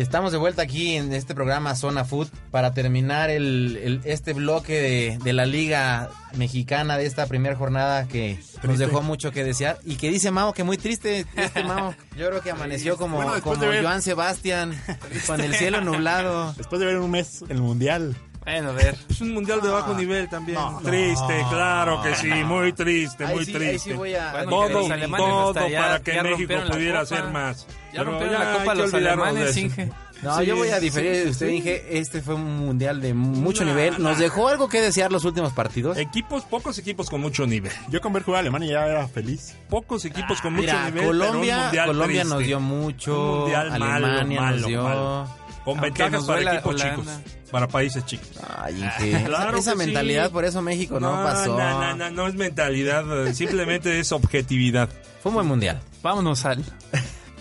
Estamos 0.00 0.32
de 0.32 0.38
vuelta 0.38 0.62
aquí 0.62 0.96
en 0.96 1.12
este 1.12 1.34
programa 1.34 1.74
Zona 1.74 2.04
Food 2.04 2.28
para 2.50 2.72
terminar 2.74 3.30
el, 3.30 3.78
el- 3.82 4.00
este 4.04 4.32
bloque 4.32 4.80
de, 4.80 5.18
de 5.22 5.32
la 5.32 5.46
Liga 5.46 6.10
Mexicana 6.36 6.96
de 6.98 7.06
esta 7.06 7.26
primera 7.26 7.56
jornada 7.56 8.06
que 8.06 8.38
nos 8.62 8.78
dejó 8.78 9.02
mucho 9.02 9.30
que 9.32 9.44
desear. 9.44 9.78
Y 9.84 9.96
que 9.96 10.10
dice 10.10 10.30
Mao 10.30 10.52
que 10.52 10.64
muy 10.64 10.76
triste 10.76 11.24
este 11.36 11.64
Mao. 11.64 11.94
Yo 12.16 12.28
creo 12.28 12.40
que 12.42 12.50
amaneció 12.50 12.96
como, 12.96 13.16
Bueno, 13.16 13.40
como 13.42 13.56
ver- 13.58 13.82
Joan 13.82 14.02
Sebastián 14.02 14.72
con 15.26 15.40
el 15.40 15.54
cielo 15.54 15.80
nublado. 15.80 16.52
Después 16.56 16.80
de 16.80 16.86
ver 16.86 16.98
un 16.98 17.10
mes 17.10 17.42
el 17.48 17.60
Mundial. 17.60 18.16
Bueno, 18.50 18.70
a 18.70 18.72
ver. 18.72 18.96
Es 19.10 19.20
un 19.20 19.34
mundial 19.34 19.60
de 19.60 19.68
bajo 19.68 19.92
nivel 19.94 20.28
también. 20.28 20.58
no, 20.58 20.80
triste, 20.82 21.44
claro 21.50 22.00
que 22.02 22.14
sí, 22.14 22.28
muy 22.28 22.72
triste, 22.72 23.24
Ahí 23.26 23.34
muy 23.36 23.44
sí, 23.44 23.52
ahí 23.52 23.58
triste. 23.58 23.90
sí 23.90 23.92
voy 23.96 24.14
a... 24.14 24.32
Bueno, 24.32 24.50
todo, 24.50 24.66
que 24.68 24.72
los 24.72 24.90
alemanes 24.90 25.26
todo 25.26 25.48
hasta 25.50 25.68
ya- 25.68 25.80
para 25.80 26.00
que 26.02 26.14
ya 26.14 26.22
México 26.22 26.54
pudiera 26.70 27.00
hacer 27.00 27.24
más. 27.24 27.66
Ya 27.92 28.00
Pero 28.00 28.04
rompieron 28.04 28.38
ya 28.40 28.44
la 28.52 28.58
copa 28.58 28.74
los 28.74 28.94
alemanes. 28.94 29.56
Inge. 29.56 29.90
No, 30.22 30.36
Sí, 30.38 30.46
yo 30.46 30.56
voy 30.56 30.68
a 30.70 30.78
sí, 30.78 30.84
diferir 30.86 31.12
de 31.24 31.30
usted, 31.30 31.46
sí. 31.46 31.52
dije, 31.52 31.98
este 31.98 32.20
fue 32.22 32.34
un 32.34 32.58
mundial 32.66 33.00
de 33.00 33.14
mucho 33.14 33.64
Nah, 33.64 33.70
nivel. 33.70 34.02
Nos 34.02 34.16
nah. 34.16 34.24
dejó 34.24 34.48
algo 34.48 34.68
que 34.68 34.80
desear 34.80 35.12
los 35.12 35.24
últimos 35.24 35.52
partidos. 35.52 35.96
Equipos, 35.96 36.42
pocos 36.44 36.76
equipos 36.78 37.08
con 37.08 37.20
mucho 37.20 37.46
nivel. 37.46 37.70
Yo 37.88 38.00
con 38.00 38.12
ver 38.12 38.24
jugar 38.24 38.38
a 38.38 38.40
Alemania 38.40 38.72
ya 38.72 38.86
era 38.86 39.06
feliz. 39.06 39.54
Pocos 39.68 40.04
equipos 40.06 40.40
con 40.40 40.54
mucho 40.54 40.72
nivel. 40.72 40.92
pero 40.94 41.10
un 41.12 41.18
Colombia, 41.18 41.58
mundial 41.64 41.86
Colombia 41.86 42.20
triste. 42.22 42.34
nos 42.34 42.44
dio 42.44 42.60
mucho, 42.60 43.20
Un 43.32 43.38
mundial 43.40 43.70
malo, 43.78 43.84
Alemania 44.06 44.40
malo, 44.40 44.56
nos 44.56 44.66
dio... 44.66 44.82
malo. 44.82 45.28
Con 45.68 45.84
Aunque 45.84 46.02
ventajas 46.02 46.24
para 46.26 46.54
equipos 46.54 46.74
Holanda. 46.74 46.96
chicos, 46.96 47.50
para 47.50 47.68
países 47.68 48.06
chicos. 48.06 48.30
Ay, 48.56 48.82
Inge, 48.82 49.24
Claro 49.26 49.58
esa 49.58 49.74
mentalidad, 49.74 50.28
sí. 50.28 50.32
por 50.32 50.46
eso 50.46 50.62
México 50.62 50.98
no, 50.98 51.10
pasó. 51.12 51.58
No, 51.58 51.80
no, 51.80 51.94
no, 51.94 52.10
no 52.10 52.26
es 52.26 52.34
mentalidad, 52.36 53.04
simplemente 53.34 54.00
es 54.00 54.10
objetividad. 54.12 54.88
Fue 55.22 55.28
un 55.28 55.34
buen 55.34 55.46
mundial. 55.46 55.78
Vámonos 56.02 56.46
al. 56.46 56.64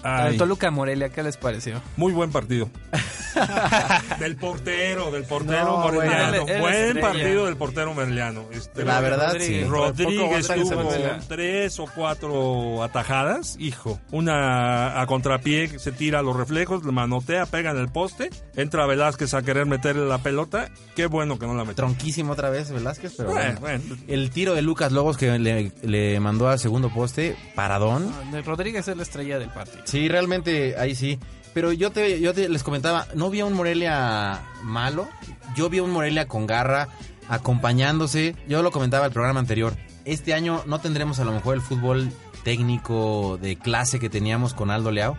Ay. 0.04 0.38
Toluca 0.38 0.72
Morelia, 0.72 1.10
¿qué 1.10 1.24
les 1.24 1.38
pareció? 1.38 1.82
Muy 1.96 2.14
buen 2.14 2.32
partido. 2.32 2.70
del 4.20 4.36
portero, 4.36 5.12
del 5.12 5.24
portero 5.24 5.64
No, 5.66 5.78
moreliano. 5.78 6.44
bueno, 6.44 6.60
buen 6.62 6.74
estrella. 6.74 7.02
partido 7.02 7.46
del 7.46 7.56
portero 7.58 7.94
moreliano. 7.94 8.46
Este, 8.52 8.84
La 8.84 9.00
verdad, 9.00 9.34
sí. 9.40 9.64
Rodríguez. 9.64 9.68
Rodríguez 9.70 10.48
Poco 10.48 10.82
tuvo 10.82 10.90
tres 11.28 11.80
o 11.80 11.86
cuatro 11.94 12.84
atajadas, 12.84 13.56
hijo. 13.60 14.00
Una 14.12 15.00
a 15.02 15.06
contrapié, 15.06 15.78
se 15.80 15.92
tira 15.92 16.20
a 16.20 16.22
los 16.22 16.36
reflejos, 16.36 16.84
le 16.86 16.92
manotea, 16.92 17.46
pega 17.46 17.72
en 17.72 17.78
el 17.78 17.90
poste, 17.90 18.30
entra 18.56 18.86
Velázquez 18.86 19.34
a 19.34 19.42
querer 19.42 19.66
meterle 19.66 20.08
la 20.08 20.18
pelota. 20.20 20.70
Qué 20.96 21.06
bueno 21.08 21.38
que 21.38 21.46
no 21.46 21.54
la 21.54 21.62
metió. 21.64 21.76
Tronquísimo 21.76 22.34
otra 22.34 22.50
vez 22.50 22.72
Velázquez, 22.72 23.14
pero 23.18 23.30
Bueno, 23.32 23.60
bueno. 23.60 23.84
bueno. 23.88 24.02
El 24.08 24.32
tiro 24.32 24.56
de 24.56 24.62
Lucas 24.62 24.92
Lobos 24.92 25.18
que 25.18 25.38
le, 25.38 25.72
le 25.84 26.20
mandó 26.20 26.50
al 26.50 26.60
segundo 26.60 26.90
poste, 26.90 27.36
paradón. 27.56 28.12
De 28.32 28.42
Rodríguez 28.42 28.88
es 28.88 28.98
la 28.98 29.04
estrella 29.04 29.38
del 29.40 29.50
partido. 29.50 29.84
Sí, 29.88 30.10
realmente 30.10 30.76
ahí 30.78 30.96
sí. 30.96 31.18
Pero 31.54 31.72
yo 31.72 31.92
te, 31.92 32.20
yo 32.20 32.34
te 32.34 32.50
les 32.50 32.62
comentaba, 32.62 33.08
no 33.16 33.30
vi 33.30 33.40
a 33.40 33.46
un 33.46 33.54
Morelia 33.54 34.42
malo, 34.62 35.08
yo 35.56 35.70
vi 35.70 35.80
a 35.80 35.84
un 35.84 35.92
Morelia 35.92 36.28
con 36.28 36.46
garra, 36.46 36.90
acompañándose. 37.30 38.36
Yo 38.48 38.62
lo 38.62 38.72
comentaba 38.72 39.06
el 39.06 39.14
programa 39.14 39.40
anterior. 39.40 39.74
Este 40.06 40.34
año 40.34 40.62
no 40.68 40.80
tendremos 40.80 41.20
a 41.20 41.26
lo 41.26 41.32
mejor 41.32 41.56
el 41.56 41.62
fútbol 41.62 42.12
técnico 42.44 43.40
de 43.42 43.56
clase 43.56 44.00
que 44.00 44.10
teníamos 44.10 44.54
con 44.54 44.72
Aldo 44.72 44.92
Leao, 44.92 45.18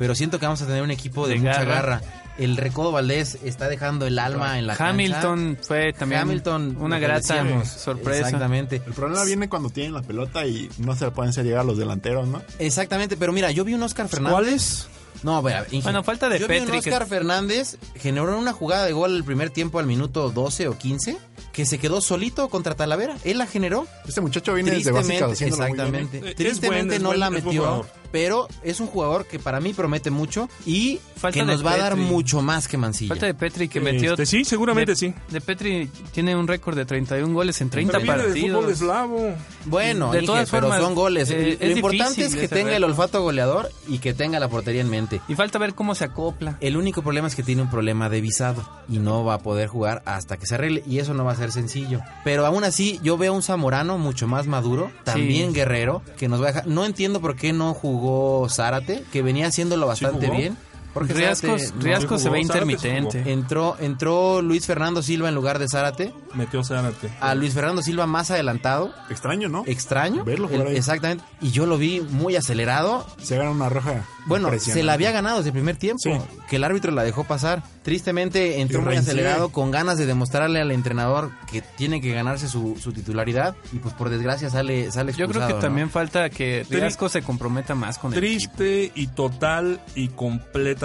pero 0.00 0.14
siento 0.14 0.38
que 0.40 0.46
vamos 0.46 0.62
a 0.62 0.66
tener 0.66 0.82
un 0.82 0.90
equipo 0.90 1.28
de, 1.28 1.34
De 1.34 1.40
mucha 1.40 1.62
garra. 1.62 1.74
garra. 1.74 2.00
El 2.38 2.56
Recodo 2.56 2.90
Valdés 2.90 3.36
está 3.44 3.68
dejando 3.68 4.06
el 4.06 4.18
alma 4.18 4.58
en 4.58 4.66
la 4.66 4.74
cancha. 4.74 4.90
Hamilton 4.94 5.58
fue 5.60 5.92
también 5.92 6.22
Hamilton, 6.22 6.78
una 6.80 6.98
grata 6.98 7.34
decíamos. 7.42 7.68
sorpresa. 7.68 8.20
Exactamente. 8.28 8.76
El 8.86 8.94
problema 8.94 9.24
viene 9.24 9.48
cuando 9.50 9.68
tienen 9.68 9.92
la 9.92 10.00
pelota 10.00 10.46
y 10.46 10.70
no 10.78 10.96
se 10.96 11.04
la 11.04 11.10
pueden 11.12 11.28
hacer 11.30 11.44
llegar 11.44 11.60
a 11.60 11.64
los 11.64 11.76
delanteros, 11.76 12.26
¿no? 12.28 12.40
Exactamente, 12.58 13.18
pero 13.18 13.32
mira, 13.34 13.50
yo 13.50 13.62
vi 13.62 13.74
un 13.74 13.82
Oscar 13.82 14.08
Fernández. 14.08 14.32
¿Cuáles? 14.32 14.88
No, 15.22 15.42
ver, 15.42 15.66
Bueno, 15.82 16.02
falta 16.02 16.30
de 16.30 16.38
Yo 16.38 16.48
vi 16.48 16.60
un 16.60 16.68
que- 16.70 16.78
Oscar 16.78 17.06
Fernández 17.06 17.76
generó 17.96 18.38
una 18.38 18.54
jugada 18.54 18.86
de 18.86 18.92
gol 18.92 19.14
el 19.14 19.24
primer 19.24 19.50
tiempo 19.50 19.78
al 19.78 19.84
minuto 19.84 20.30
12 20.30 20.66
o 20.68 20.78
15 20.78 21.18
que 21.52 21.66
se 21.66 21.78
quedó 21.78 22.00
solito 22.00 22.48
contra 22.48 22.74
Talavera. 22.74 23.16
Él 23.24 23.36
la 23.36 23.46
generó. 23.46 23.86
Este 24.08 24.22
muchacho 24.22 24.54
viene 24.54 24.70
desde 24.70 24.92
básicas 24.92 25.32
haciéndolo 25.32 25.68
muy 25.68 25.72
bien, 25.74 25.80
¿eh? 25.94 25.98
exactamente. 25.98 26.30
Es 26.30 26.36
Tristemente 26.36 26.84
buen, 26.86 26.92
es 26.96 27.02
no 27.02 27.08
buen, 27.10 27.20
la 27.20 27.26
es 27.26 27.32
buen 27.32 27.44
metió, 27.44 27.60
jugador. 27.62 27.86
Pero 28.12 28.48
es 28.62 28.80
un 28.80 28.86
jugador 28.86 29.26
que 29.26 29.38
para 29.38 29.60
mí 29.60 29.72
promete 29.74 30.10
mucho 30.10 30.48
y 30.66 31.00
Falta 31.16 31.34
que 31.38 31.44
de 31.44 31.52
nos 31.52 31.64
va 31.64 31.72
a 31.74 31.76
dar 31.78 31.96
mucho 31.96 32.40
más 32.42 32.66
que 32.68 32.76
Mancilla. 32.78 33.08
Falta 33.10 33.26
de 33.26 33.34
Petri 33.34 33.68
que 33.68 33.80
metió. 33.80 34.12
Este, 34.12 34.24
sí, 34.26 34.44
seguramente 34.44 34.92
de, 34.92 34.96
sí. 34.96 35.14
De 35.28 35.40
Petri 35.40 35.90
tiene 36.12 36.34
un 36.34 36.48
récord 36.48 36.76
de 36.76 36.84
31 36.86 37.32
goles 37.34 37.60
en 37.60 37.68
30 37.70 37.92
Pero 37.92 38.02
viene 38.02 38.22
del 38.22 38.32
fútbol 38.42 38.52
partidos. 38.64 38.72
eslavo. 38.80 39.34
Bueno, 39.66 40.10
De 40.12 40.18
Inge, 40.18 40.26
todas 40.26 40.50
pero 40.50 40.62
formas, 40.68 40.80
son 40.82 40.94
goles. 40.94 41.30
eh, 41.30 41.58
Lo 41.60 41.70
importante 41.70 42.24
es 42.24 42.34
que 42.34 42.48
tenga 42.48 42.74
el 42.76 42.84
olfato 42.84 43.22
goleador 43.22 43.70
y 43.88 43.98
que 43.98 44.14
tenga 44.14 44.40
la 44.40 44.48
portería 44.48 44.80
en 44.80 44.88
mente. 44.90 45.20
Y 45.28 45.34
falta 45.34 45.58
ver 45.58 45.74
cómo 45.74 45.94
se 45.94 46.04
acopla. 46.04 46.56
El 46.60 46.76
único 46.76 47.02
problema 47.02 47.28
es 47.28 47.34
que 47.34 47.42
tiene 47.42 47.62
un 47.62 47.70
problema 47.70 48.08
de 48.08 48.20
visado 48.20 48.66
y 48.88 48.98
no 48.98 49.24
va 49.24 49.34
a 49.34 49.38
poder 49.38 49.68
jugar 49.68 50.02
hasta 50.06 50.36
que 50.38 50.46
se 50.46 50.54
arregle 50.54 50.82
y 50.86 50.98
eso 50.98 51.12
no 51.14 51.24
va 51.24 51.32
a 51.32 51.36
ser 51.36 51.52
sencillo. 51.52 52.00
Pero 52.24 52.46
aún 52.46 52.64
así 52.64 52.98
yo 53.02 53.18
veo 53.18 53.34
un 53.34 53.42
Zamorano 53.42 53.98
mucho 53.98 54.26
más 54.26 54.46
maduro, 54.46 54.90
también 55.04 55.48
Sí. 55.50 55.54
guerrero, 55.56 56.02
que 56.16 56.28
nos 56.28 56.40
va 56.40 56.44
a 56.44 56.52
dejar... 56.52 56.66
No 56.66 56.84
entiendo 56.86 57.20
por 57.20 57.36
qué 57.36 57.52
no 57.52 57.74
jugó 57.74 57.99
Zárate, 58.48 59.04
que 59.12 59.22
venía 59.22 59.46
haciéndolo 59.46 59.86
bastante 59.86 60.26
jugó. 60.26 60.38
bien. 60.38 60.56
Porque 60.92 61.12
Riascos, 61.14 61.60
Zárate 61.60 61.76
no 61.76 61.82
Riascos 61.84 62.22
se 62.22 62.30
ve 62.30 62.40
intermitente. 62.40 63.32
Entró, 63.32 63.76
entró 63.78 64.42
Luis 64.42 64.66
Fernando 64.66 65.02
Silva 65.02 65.28
en 65.28 65.34
lugar 65.34 65.58
de 65.58 65.68
Zárate, 65.68 66.12
Metió 66.34 66.64
Zárate. 66.64 67.10
a 67.20 67.34
Luis 67.34 67.54
Fernando 67.54 67.82
Silva 67.82 68.06
más 68.06 68.30
adelantado, 68.30 68.92
Extraño, 69.08 69.48
¿no? 69.48 69.62
extraño, 69.66 70.24
Verlo 70.24 70.48
jugar 70.48 70.66
el- 70.66 70.72
ahí. 70.72 70.76
exactamente, 70.78 71.24
y 71.40 71.50
yo 71.52 71.66
lo 71.66 71.78
vi 71.78 72.00
muy 72.00 72.36
acelerado, 72.36 73.06
Se 73.22 73.36
gana 73.36 73.50
una 73.50 73.68
roja. 73.68 74.04
bueno, 74.26 74.50
se 74.58 74.82
la 74.82 74.94
había 74.94 75.12
ganado 75.12 75.36
desde 75.38 75.50
el 75.50 75.54
primer 75.54 75.76
tiempo, 75.76 76.00
Sí. 76.02 76.12
que 76.48 76.56
el 76.56 76.64
árbitro 76.64 76.90
la 76.92 77.02
dejó 77.04 77.24
pasar. 77.24 77.62
Tristemente 77.82 78.60
entró 78.60 78.80
Y 78.80 78.82
muy 78.84 78.92
reincide. 78.94 79.12
acelerado, 79.12 79.48
con 79.50 79.70
ganas 79.70 79.96
de 79.96 80.06
demostrarle 80.06 80.60
al 80.60 80.70
entrenador 80.70 81.30
que 81.50 81.62
tiene 81.62 82.00
que 82.00 82.12
ganarse 82.12 82.46
su, 82.48 82.76
su 82.80 82.92
titularidad, 82.92 83.56
y 83.72 83.78
pues 83.78 83.94
por 83.94 84.10
desgracia 84.10 84.50
sale, 84.50 84.90
sale 84.92 85.12
Yo 85.14 85.28
creo 85.28 85.46
que 85.46 85.54
también 85.54 85.88
falta 85.90 86.28
que 86.30 86.64
Tri- 86.66 86.80
Riasco 86.80 87.08
se 87.08 87.22
comprometa 87.22 87.74
más 87.74 87.98
con 87.98 88.12
el 88.12 88.22
equipo. 88.22 88.52
Triste 88.56 88.92
y 88.94 89.06
total 89.08 89.80
y 89.94 90.08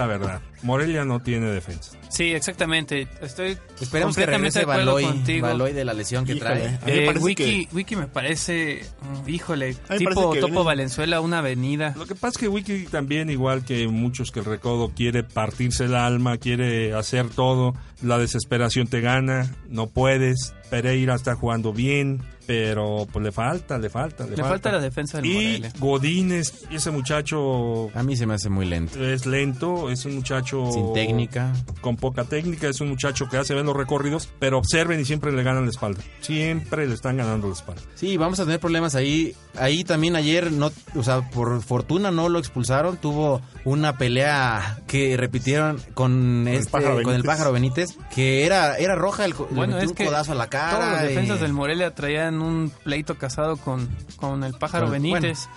completa 0.04 0.08
verdad. 0.08 0.42
Morelia 0.64 1.06
no 1.06 1.20
tiene 1.22 1.48
defensa. 1.48 1.92
Sí, 2.10 2.34
exactamente. 2.34 3.08
Estoy 3.22 3.58
Esperemos 3.80 4.16
que 4.16 4.22
completamente 4.24 4.36
regrese 4.38 4.60
de 4.60 4.64
acuerdo 4.64 4.86
Baloy, 4.96 5.04
contigo. 5.04 5.48
Baloy 5.48 5.74
de 5.74 5.86
la 5.86 5.94
lesión 5.94 6.26
que 6.26 6.34
Híjole, 6.34 6.78
trae. 6.80 6.80
me 6.86 7.06
Eh, 7.08 7.14
Wiki, 7.20 7.68
que- 7.68 7.76
Wiki 7.76 7.96
me 7.96 8.08
parece, 8.08 8.84
mm, 9.26 9.30
híjole, 9.30 9.74
tipo 9.74 9.86
parece 9.90 10.40
Topo 10.40 10.40
viene- 10.48 10.64
Valenzuela, 10.64 11.22
una 11.22 11.40
avenida. 11.40 11.94
Lo 11.98 12.06
que 12.08 12.16
pasa 12.16 12.30
es 12.30 12.38
que 12.38 12.48
Wiki 12.48 12.86
también, 12.86 13.30
igual 13.30 13.64
que 13.64 13.88
muchos 13.88 14.32
que 14.32 14.40
el 14.40 14.46
recodo, 14.46 14.92
quiere 14.96 15.24
partirse 15.24 15.86
el 15.86 15.96
alma, 15.96 16.38
quiere 16.38 16.94
hacer 16.94 17.30
todo. 17.30 17.76
La 18.02 18.18
desesperación 18.18 18.88
te 18.88 19.02
gana, 19.02 19.54
no 19.70 19.88
puedes. 19.88 20.54
Pereira 20.70 21.14
está 21.16 21.36
jugando 21.36 21.74
bien, 21.74 22.24
pero 22.46 23.08
pues 23.12 23.24
le 23.26 23.32
falta, 23.32 23.78
le 23.78 23.90
falta, 23.90 24.26
le, 24.26 24.36
Le 24.38 24.44
falta 24.44 24.72
la 24.72 24.80
defensa 24.80 25.18
del 25.18 25.26
Y 25.26 25.34
Morelia. 25.34 25.74
Godínez, 25.80 26.66
ese 26.72 26.92
muchacho 26.92 27.90
A 27.98 28.04
mí 28.04 28.16
se 28.16 28.26
me 28.26 28.34
hace 28.36 28.50
muy 28.50 28.66
lento. 28.66 29.04
es 29.04 29.26
lento, 29.26 29.90
es 29.90 30.06
un 30.06 30.16
muchacho 30.16 30.72
Sin 30.72 30.94
técnica. 30.94 31.54
con 31.82 31.96
poca 31.96 32.24
técnica, 32.26 32.68
es 32.68 32.82
un 32.82 32.90
muchacho 32.90 33.28
que 33.30 33.38
hace 33.38 33.54
bien 33.54 33.66
los 33.66 33.76
recorridos, 33.76 34.30
pero 34.40 34.58
observen 34.58 35.00
y 35.00 35.06
siempre 35.06 35.32
le 35.32 35.44
ganan 35.44 35.64
la 35.66 35.72
espalda. 35.72 36.02
Siempre 36.22 36.88
le 36.88 36.94
están 36.94 37.18
ganando 37.18 37.48
la 37.48 37.54
espalda. 37.54 37.82
Sí, 37.96 38.18
vamos 38.18 38.40
a 38.40 38.44
tener 38.46 38.60
problemas 38.60 38.96
ahí. 38.96 39.36
Ahí 39.58 39.84
también 39.84 40.16
ayer, 40.16 40.52
no, 40.52 40.72
o 40.96 41.04
sea, 41.04 41.30
por 41.30 41.62
fortuna 41.62 42.12
no 42.12 42.28
lo 42.30 42.40
expulsaron. 42.40 42.98
Tuvo 42.98 43.42
una 43.64 43.98
pelea 43.98 44.80
que 44.88 45.16
repitieron 45.18 45.80
con 45.94 46.48
el 46.48 46.56
este, 46.56 46.72
Pájaro 46.72 46.90
con 46.96 47.00
el 47.00 47.06
Benítez. 47.08 47.26
pájaro 47.26 47.52
Benítez, 47.54 47.90
que 48.14 48.46
era, 48.46 48.78
era 48.78 48.96
roja, 48.96 49.24
el, 49.26 49.32
le 49.32 49.38
Bueno, 49.52 49.74
metió 49.76 49.78
es 49.80 49.90
un 49.90 49.96
que 49.96 50.06
codazo 50.06 50.34
a 50.34 50.36
la 50.36 50.48
cara. 50.50 50.78
Todos 50.78 50.92
los 50.92 51.02
defensas 51.04 51.38
y- 51.38 51.42
del 51.42 51.54
Morelia 51.54 51.96
traían 51.96 52.35
un 52.42 52.72
pleito 52.84 53.18
casado 53.18 53.58
con, 53.58 53.90
con 54.18 54.44
el 54.44 54.54
pájaro 54.54 54.90
Benítez. 54.90 55.48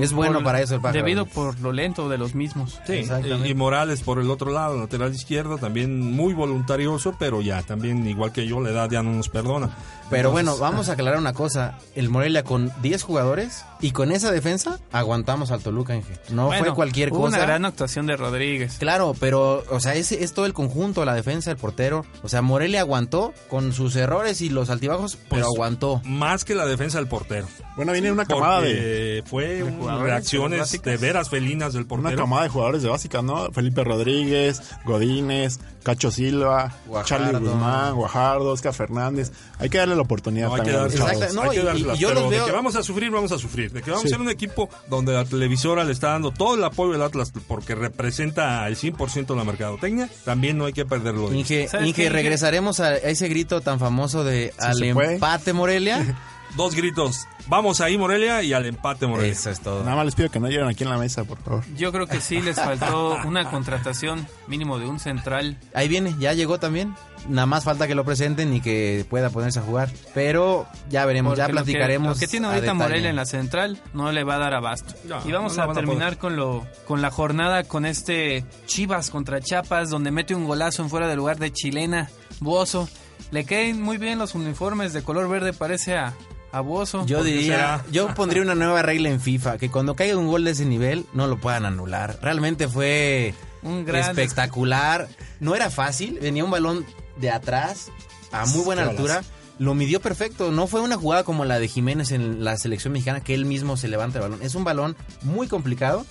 Es 0.00 0.12
bueno 0.12 0.42
para 0.42 0.60
eso 0.60 0.74
el 0.74 0.80
pájaro 0.80 0.98
Debido 0.98 1.24
Benítez. 1.24 1.34
por 1.34 1.60
lo 1.60 1.72
lento 1.72 2.08
de 2.08 2.18
los 2.18 2.34
mismos. 2.34 2.80
Sí, 2.86 3.04
y, 3.24 3.50
y 3.50 3.54
Morales 3.54 4.02
por 4.02 4.18
el 4.18 4.30
otro 4.30 4.50
lado, 4.50 4.76
lateral 4.78 5.14
izquierdo, 5.14 5.58
también 5.58 6.00
muy 6.12 6.34
voluntarioso, 6.34 7.14
pero 7.18 7.40
ya 7.40 7.62
también, 7.62 8.04
igual 8.06 8.32
que 8.32 8.48
yo, 8.48 8.60
la 8.60 8.70
edad 8.70 8.90
ya 8.90 9.02
no 9.04 9.12
nos 9.12 9.28
perdona. 9.28 9.70
Pero 10.10 10.30
Entonces, 10.30 10.32
bueno, 10.32 10.58
vamos 10.58 10.88
a 10.88 10.92
aclarar 10.94 11.18
una 11.18 11.32
cosa. 11.32 11.78
El 11.94 12.08
Morelia 12.08 12.42
con 12.42 12.72
10 12.82 13.02
jugadores 13.02 13.64
y 13.80 13.90
con 13.92 14.10
esa 14.12 14.30
defensa 14.32 14.78
aguantamos 14.92 15.50
al 15.50 15.60
Toluca, 15.62 15.94
Inge. 15.94 16.14
No 16.30 16.46
Bueno, 16.46 16.64
fue 16.64 16.74
cualquier 16.74 17.12
hubo 17.12 17.22
cosa. 17.22 17.36
una 17.36 17.46
gran 17.46 17.64
actuación 17.64 18.06
de 18.06 18.16
Rodríguez. 18.16 18.76
Claro, 18.78 19.14
pero, 19.20 19.64
o 19.70 19.80
sea, 19.80 19.94
ese 19.94 20.24
es 20.24 20.32
todo 20.32 20.46
el 20.46 20.52
conjunto, 20.54 21.04
la 21.04 21.14
defensa, 21.14 21.50
el 21.50 21.56
portero. 21.56 22.04
O 22.22 22.28
sea, 22.28 22.42
Morelia 22.42 22.80
aguantó 22.80 23.32
con 23.48 23.72
sus 23.72 23.96
errores 23.96 24.40
y 24.40 24.48
los 24.48 24.70
altibajos, 24.70 25.16
pero 25.16 25.28
Pues, 25.28 25.44
aguantó. 25.44 26.00
Más 26.04 26.44
que 26.44 26.54
la 26.54 26.66
defensa 26.66 26.98
del 26.98 27.08
portero. 27.08 27.46
Bueno, 27.76 27.92
viene 27.92 28.10
una 28.12 28.24
camada 28.24 28.60
de... 28.62 29.22
Fue 29.26 29.62
un- 29.62 30.00
reacciones 30.02 30.80
de 30.82 30.96
veras 30.96 31.28
felinas 31.28 31.72
del 31.72 31.82
Una 31.82 31.88
portero. 31.88 32.16
camada 32.22 32.42
de 32.44 32.48
jugadores 32.48 32.82
de 32.82 32.88
básicas, 32.88 33.22
¿no? 33.22 33.50
Felipe 33.52 33.84
Rodríguez, 33.84 34.62
Godínez, 34.84 35.58
Cacho 35.82 36.10
Silva, 36.10 36.72
Guajardo. 36.86 37.24
Charlie 37.32 37.38
Guzmán, 37.48 37.94
Guajardo, 37.94 38.50
Oscar 38.52 38.72
Fernández. 38.72 39.30
Hay 39.58 39.68
que 39.68 39.78
darle 39.78 39.94
la 39.96 40.02
oportunidad 40.02 40.48
No, 40.48 40.54
hay 40.54 40.62
que 40.62 40.72
también. 40.72 41.02
Exacto, 41.02 41.34
no, 41.34 41.42
hay 41.42 41.50
que 41.50 41.56
y 41.78 41.98
yo 41.98 42.08
pero 42.08 42.20
los 42.22 42.30
de 42.30 42.36
veo- 42.36 42.46
que 42.46 42.52
vamos 42.52 42.76
a 42.76 42.82
sufrir, 42.82 43.10
vamos 43.10 43.32
a 43.32 43.38
sufrir. 43.38 43.65
De 43.72 43.82
que 43.82 43.90
vamos 43.90 44.02
Sí. 44.02 44.08
a 44.08 44.10
ser 44.12 44.20
un 44.20 44.28
equipo 44.30 44.68
donde 44.88 45.12
la 45.12 45.24
televisora 45.24 45.84
le 45.84 45.92
está 45.92 46.10
dando 46.10 46.30
todo 46.30 46.54
el 46.54 46.64
apoyo 46.64 46.94
al 46.94 47.02
Atlas 47.02 47.32
porque 47.46 47.74
representa 47.74 48.66
el 48.68 48.76
100% 48.76 49.34
de 49.34 49.36
la 49.36 49.44
mercadotecnia, 49.44 50.08
también 50.24 50.58
no 50.58 50.64
hay 50.66 50.72
que 50.72 50.84
perderlo. 50.84 51.32
Inge, 51.32 51.68
¿Sabes 51.68 51.88
Inge, 51.88 52.08
regresaremos 52.10 52.80
a 52.80 52.96
ese 52.96 53.28
grito 53.28 53.60
tan 53.60 53.78
famoso 53.78 54.24
de 54.24 54.52
al 54.58 54.82
empate 54.82 55.52
Morelia. 55.52 56.16
Dos 56.54 56.74
gritos. 56.74 57.26
Vamos 57.48 57.80
ahí, 57.80 57.96
Morelia, 57.96 58.42
y 58.42 58.52
al 58.52 58.66
empate, 58.66 59.06
Morelia. 59.06 59.32
Eso 59.32 59.50
es 59.50 59.60
todo. 59.60 59.84
Nada 59.84 59.94
más 59.96 60.04
les 60.06 60.14
pido 60.14 60.30
que 60.30 60.40
no 60.40 60.48
lleguen 60.48 60.66
aquí 60.66 60.82
en 60.84 60.90
la 60.90 60.98
mesa, 60.98 61.24
por 61.24 61.38
favor. 61.38 61.64
Yo 61.76 61.92
creo 61.92 62.06
que 62.06 62.20
sí 62.20 62.40
les 62.40 62.56
faltó 62.56 63.18
una 63.24 63.50
contratación 63.50 64.26
mínimo 64.48 64.78
de 64.78 64.86
un 64.86 64.98
central. 64.98 65.56
Ahí 65.74 65.86
viene, 65.88 66.14
ya 66.18 66.32
llegó 66.32 66.58
también. 66.58 66.94
Nada 67.28 67.46
más 67.46 67.64
falta 67.64 67.86
que 67.86 67.94
lo 67.94 68.04
presenten 68.04 68.52
y 68.54 68.60
que 68.60 69.04
pueda 69.10 69.30
ponerse 69.30 69.58
a 69.58 69.62
jugar. 69.62 69.90
Pero 70.14 70.66
ya 70.88 71.04
veremos, 71.06 71.36
ya 71.36 71.44
Porque 71.44 71.52
lo 71.54 71.60
que- 71.60 71.72
platicaremos. 71.72 72.16
Lo 72.16 72.20
que, 72.20 72.26
tiene 72.28 72.46
a 72.46 72.54
ahorita. 72.54 72.74
Morelia 72.74 73.10
en 73.10 73.16
la 73.16 73.26
central 73.26 73.80
no 73.94 74.10
le 74.12 74.24
va 74.24 74.36
a 74.36 74.38
dar 74.38 74.54
abasto. 74.54 74.94
No, 75.04 75.18
y 75.24 75.30
vamos 75.32 75.56
no 75.56 75.62
a 75.64 75.72
terminar 75.72 76.18
con 76.18 76.36
lo 76.36 76.66
con 76.86 77.02
la 77.02 77.10
jornada 77.10 77.64
con 77.64 77.84
este 77.86 78.44
Chivas 78.66 79.10
contra 79.10 79.40
Chiapas 79.40 79.90
donde 79.90 80.10
mete 80.10 80.34
un 80.34 80.44
golazo 80.46 80.82
en 80.82 80.90
fuera 80.90 81.06
de 81.08 81.16
lugar 81.16 81.38
de 81.38 81.52
Chilena, 81.52 82.10
Bozo. 82.40 82.88
Le 83.30 83.44
caen 83.44 83.82
muy 83.82 83.98
bien 83.98 84.18
los 84.18 84.34
uniformes 84.34 84.92
de 84.92 85.02
color 85.02 85.28
verde, 85.28 85.52
parece 85.52 85.96
a, 85.96 86.14
a 86.52 86.60
Bozo. 86.60 87.04
Yo 87.06 87.18
¿Por 87.18 87.26
qué 87.26 87.32
diría, 87.32 87.56
será? 87.56 87.84
yo 87.90 88.14
pondría 88.14 88.42
una 88.42 88.54
nueva 88.54 88.82
regla 88.82 89.10
en 89.10 89.20
FIFA, 89.20 89.58
que 89.58 89.70
cuando 89.70 89.94
caiga 89.94 90.16
un 90.16 90.26
gol 90.28 90.44
de 90.44 90.52
ese 90.52 90.64
nivel 90.64 91.06
no 91.12 91.26
lo 91.26 91.38
puedan 91.38 91.64
anular. 91.66 92.18
Realmente 92.22 92.68
fue 92.68 93.34
Un 93.62 93.84
gran 93.84 94.02
espectacular. 94.10 95.08
No 95.40 95.54
era 95.54 95.70
fácil, 95.70 96.18
venía 96.20 96.44
un 96.44 96.50
balón 96.50 96.86
de 97.16 97.30
atrás 97.30 97.90
a 98.32 98.46
muy 98.46 98.64
buena 98.64 98.82
altura. 98.82 99.22
Lo 99.58 99.74
midió 99.74 100.00
perfecto, 100.00 100.52
no 100.52 100.66
fue 100.66 100.82
una 100.82 100.96
jugada 100.96 101.24
como 101.24 101.46
la 101.46 101.58
de 101.58 101.66
Jiménez 101.66 102.12
en 102.12 102.44
la 102.44 102.58
selección 102.58 102.92
mexicana, 102.92 103.22
que 103.22 103.32
él 103.34 103.46
mismo 103.46 103.78
se 103.78 103.88
levanta 103.88 104.18
el 104.18 104.24
balón. 104.24 104.42
Es 104.42 104.54
un 104.54 104.64
balón 104.64 104.96
muy 105.22 105.48
complicado 105.48 106.04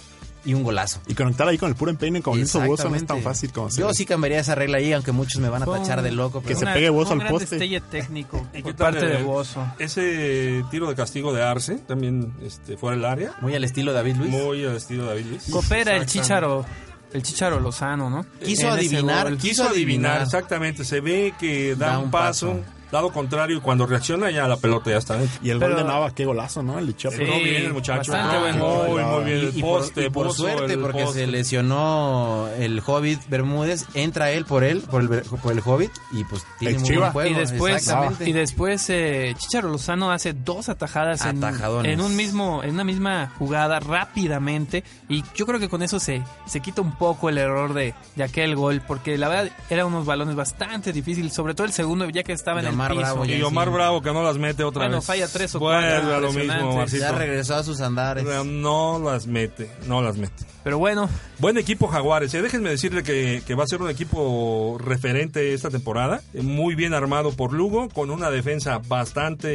y 0.45 0.53
un 0.53 0.63
golazo. 0.63 0.99
Y 1.07 1.15
conectar 1.15 1.47
ahí 1.47 1.57
con 1.57 1.69
el 1.69 1.75
puro 1.75 1.91
empeine 1.91 2.21
como 2.21 2.37
hizo 2.37 2.61
Bozo 2.61 2.89
no 2.89 2.95
es 2.95 3.05
tan 3.05 3.21
fácil 3.21 3.51
como 3.51 3.69
Yo 3.69 3.93
sí 3.93 4.05
cambiaría 4.05 4.39
esa 4.39 4.55
regla 4.55 4.77
ahí, 4.77 4.93
aunque 4.93 5.11
muchos 5.11 5.41
me 5.41 5.49
van 5.49 5.63
a 5.63 5.65
tachar 5.65 5.97
un- 5.99 6.03
de 6.05 6.11
loco. 6.11 6.41
que 6.43 6.55
se 6.55 6.63
Una- 6.65 6.73
pegue 6.73 6.89
Bozo 6.89 7.13
un 7.13 7.19
al 7.21 7.27
gran 7.27 7.31
poste. 7.33 7.55
destelle 7.55 7.81
técnico 7.81 8.47
¿Y 8.53 8.61
por 8.61 8.75
parte 8.75 9.05
de 9.05 9.23
Bozo. 9.23 9.65
Ese 9.79 10.63
tiro 10.71 10.87
de 10.87 10.95
castigo 10.95 11.33
de 11.33 11.43
Arce, 11.43 11.75
también 11.87 12.33
este, 12.43 12.77
fuera 12.77 12.95
del 12.95 13.05
área. 13.05 13.33
Muy 13.41 13.55
al 13.55 13.63
estilo 13.63 13.91
David 13.93 14.15
Luis. 14.17 14.31
Muy 14.31 14.63
al 14.65 14.75
estilo 14.75 15.03
de 15.03 15.09
David 15.09 15.25
Luis. 15.25 15.43
Coopera 15.51 15.95
el. 15.95 16.05
Chicharo, 16.05 16.65
el 17.13 17.23
Chicharo 17.23 17.59
Lozano, 17.59 18.09
¿no? 18.09 18.25
Quiso 18.43 18.67
En 18.67 18.73
adivinar. 18.73 19.37
Quiso 19.37 19.63
adivinar, 19.63 20.21
exactamente. 20.21 20.83
Se 20.83 20.99
ve 21.01 21.33
que 21.39 21.75
da, 21.75 21.91
Da 21.91 21.97
un 21.99 22.05
un 22.05 22.11
paso, 22.11 22.47
paso. 22.57 22.63
Lado 22.91 23.11
contrario, 23.11 23.57
y 23.57 23.59
cuando 23.61 23.85
reacciona 23.85 24.31
ya 24.31 24.47
la 24.47 24.57
pelota 24.57 24.89
ya 24.91 24.97
está 24.97 25.17
dentro. 25.17 25.37
Y 25.41 25.49
el 25.49 25.59
Pero- 25.59 25.75
gol 25.75 25.83
de 25.83 25.87
Nava, 25.89 26.11
qué 26.13 26.25
golazo, 26.25 26.63
¿no? 26.63 26.77
El 26.79 26.87
de. 26.87 26.93
Sí, 26.97 27.07
Entró 27.07 27.37
bien 27.39 27.65
el 27.65 27.73
muchacho. 27.73 28.11
bastante 28.11 28.39
buen 28.39 28.57
muy, 28.59 28.67
gol. 29.01 29.03
muy 29.03 29.23
bien. 29.25 29.37
Y, 29.37 29.41
El 29.47 29.57
y 29.57 29.61
por, 29.61 29.79
poste, 29.79 30.05
y 30.05 30.09
por 30.09 30.33
suerte, 30.33 30.73
el 30.73 30.79
porque 30.79 31.03
poste. 31.03 31.19
se 31.21 31.27
lesionó 31.27 32.47
el 32.57 32.81
Hobbit 32.85 33.21
Bermúdez, 33.29 33.85
entra 33.93 34.31
él 34.31 34.45
por 34.45 34.63
él, 34.63 34.81
por 34.81 35.01
el, 35.01 35.09
por 35.23 35.51
el 35.51 35.61
Hobbit, 35.63 35.91
y 36.11 36.23
pues 36.25 36.45
tiene 36.59 36.75
El 36.75 36.79
muy 36.81 36.89
Chiva. 36.89 37.09
buen 37.11 37.27
juego. 37.27 37.29
y 37.29 37.39
después, 37.51 37.75
exactamente. 37.75 38.29
y 38.29 38.33
después 38.33 38.89
eh, 38.89 39.35
Chicharo 39.37 39.69
Lozano 39.69 40.11
hace 40.11 40.33
dos 40.33 40.69
atajadas 40.69 41.25
en, 41.25 41.43
en 41.85 42.01
un 42.01 42.15
mismo, 42.15 42.63
en 42.63 42.71
una 42.71 42.83
misma 42.83 43.33
jugada 43.37 43.79
rápidamente 43.79 44.83
y 45.09 45.23
yo 45.35 45.45
creo 45.45 45.59
que 45.59 45.69
con 45.69 45.81
eso 45.83 45.99
se, 45.99 46.23
se 46.45 46.59
quita 46.61 46.81
un 46.81 46.93
poco 46.95 47.29
el 47.29 47.37
error 47.37 47.73
de, 47.73 47.93
de 48.15 48.23
aquel 48.23 48.55
gol 48.55 48.81
porque 48.87 49.17
la 49.17 49.27
verdad 49.27 49.51
eran 49.69 49.87
unos 49.87 50.05
balones 50.05 50.35
bastante 50.35 50.93
difíciles, 50.93 51.33
sobre 51.33 51.53
todo 51.53 51.65
el 51.67 51.73
segundo 51.73 52.09
ya 52.09 52.23
que 52.23 52.33
estaba 52.33 52.59
en 52.61 52.67
el 52.67 52.74
Omar 52.75 52.91
piso. 52.91 53.01
Bravo 53.01 53.25
ya 53.25 53.35
Y 53.35 53.41
Omar 53.41 53.67
sí. 53.67 53.73
Bravo 53.73 54.01
que 54.01 54.13
no 54.13 54.23
las 54.23 54.37
mete 54.37 54.63
otra 54.63 54.83
Bueno, 54.83 54.97
vez. 54.97 55.05
falla 55.05 55.27
tres 55.27 55.55
o 55.55 55.59
Vuelve 55.59 55.89
cuatro 55.89 56.15
a 56.15 56.19
lo 56.19 56.31
mismo. 56.33 56.75
Marcito. 56.77 57.01
ya 57.01 57.11
regresó 57.11 57.55
a 57.55 57.63
sus 57.63 57.81
andares. 57.81 58.23
No 58.45 58.99
las 59.03 59.25
mete, 59.27 59.71
no 59.87 60.01
las 60.01 60.17
mete. 60.17 60.45
Pero 60.63 60.77
bueno, 60.77 61.09
Buen 61.37 61.57
equipo 61.57 61.87
Jaguares. 61.87 62.33
eh. 62.33 62.41
Déjenme 62.41 62.69
decirle 62.69 63.03
que, 63.03 63.41
que 63.45 63.55
va 63.55 63.65
a 63.65 63.67
ser 63.67 63.81
un 63.81 63.89
equipo 63.89 64.77
referente 64.79 65.53
esta 65.53 65.69
temporada. 65.69 66.21
eh, 66.33 66.41
Muy 66.41 66.75
bien 66.75 66.93
armado 66.93 67.33
por 67.33 67.51
Lugo, 67.51 67.89
con 67.89 68.09
una 68.09 68.31
defensa 68.31 68.79
bastante 68.87 69.49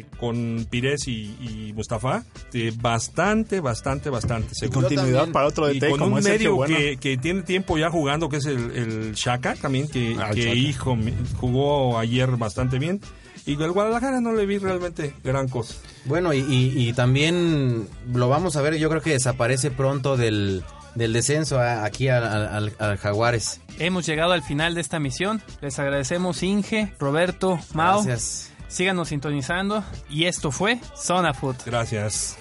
eh, 0.00 0.04
con 0.20 0.66
Pires 0.68 1.08
y, 1.08 1.34
y 1.40 1.72
Mustafa. 1.74 2.24
eh, 2.52 2.72
bastante, 2.78 3.60
bastante, 3.60 4.10
bastante 4.10 4.48
Y 4.60 4.68
continuidad 4.68 5.04
también. 5.14 5.32
para 5.32 5.46
otro 5.46 5.70
Y 5.70 5.78
DT 5.80 5.90
con 5.90 5.98
como 6.00 6.16
un 6.16 6.22
medio 6.22 6.56
Bueno. 6.56 6.76
que, 6.76 6.98
que 6.98 7.16
tiene 7.16 7.40
tiempo 7.42 7.78
ya 7.78 7.88
jugando, 7.90 8.28
que 8.28 8.36
es 8.36 8.44
el, 8.46 8.70
el 8.72 9.14
Shaka 9.14 9.54
también, 9.54 9.88
que, 9.88 10.14
Ah, 10.18 10.28
el 10.28 10.34
que 10.34 10.42
Shaka. 10.42 10.54
hijo, 10.56 10.98
jugó 11.40 11.98
ayer 11.98 12.30
bastante 12.36 12.78
bien. 12.78 13.00
Y 13.46 13.52
el 13.62 13.72
Guadalajara 13.72 14.20
no 14.20 14.34
le 14.34 14.44
vi 14.44 14.58
realmente 14.58 15.14
gran 15.24 15.48
cosa. 15.48 15.74
Bueno, 16.04 16.34
y, 16.34 16.40
y- 16.40 16.86
y 16.88 16.92
también 16.92 17.88
lo 18.12 18.28
vamos 18.28 18.56
a 18.56 18.62
ver, 18.62 18.76
yo 18.76 18.90
creo 18.90 19.00
que 19.00 19.10
desaparece 19.12 19.70
pronto 19.70 20.18
del, 20.18 20.62
del 20.98 21.12
descenso 21.12 21.58
a- 21.58 21.84
aquí 21.84 22.08
al, 22.08 22.24
al- 22.24 22.72
al 22.78 22.96
Jaguares. 22.98 23.60
hemos 23.78 24.04
llegado 24.06 24.32
al 24.32 24.42
final 24.42 24.74
de 24.74 24.80
esta 24.82 24.98
misión. 24.98 25.40
Les 25.60 25.78
agradecemos 25.78 26.42
Inge, 26.42 26.92
Roberto, 26.98 27.58
Mao. 27.72 28.02
Gracias. 28.02 28.50
Síganos 28.68 29.08
sintonizando 29.08 29.82
y 30.10 30.24
esto 30.24 30.50
fue 30.50 30.78
Zona 30.94 31.32
Food. 31.32 31.56
Gracias. 31.64 32.36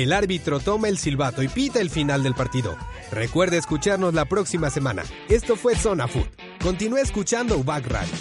El 0.00 0.14
árbitro 0.14 0.60
toma 0.60 0.88
el 0.88 0.96
silbato 0.96 1.42
y 1.42 1.48
pita 1.48 1.78
el 1.78 1.90
final 1.90 2.22
del 2.22 2.34
partido. 2.34 2.74
Recuerde 3.12 3.58
escucharnos 3.58 4.14
la 4.14 4.24
próxima 4.24 4.70
semana. 4.70 5.02
Esto 5.28 5.56
fue 5.56 5.76
Zona 5.76 6.08
Food. 6.08 6.26
Continúe 6.62 6.96
escuchando 6.96 7.58
UBAC 7.58 7.86
Radio. 7.86 8.14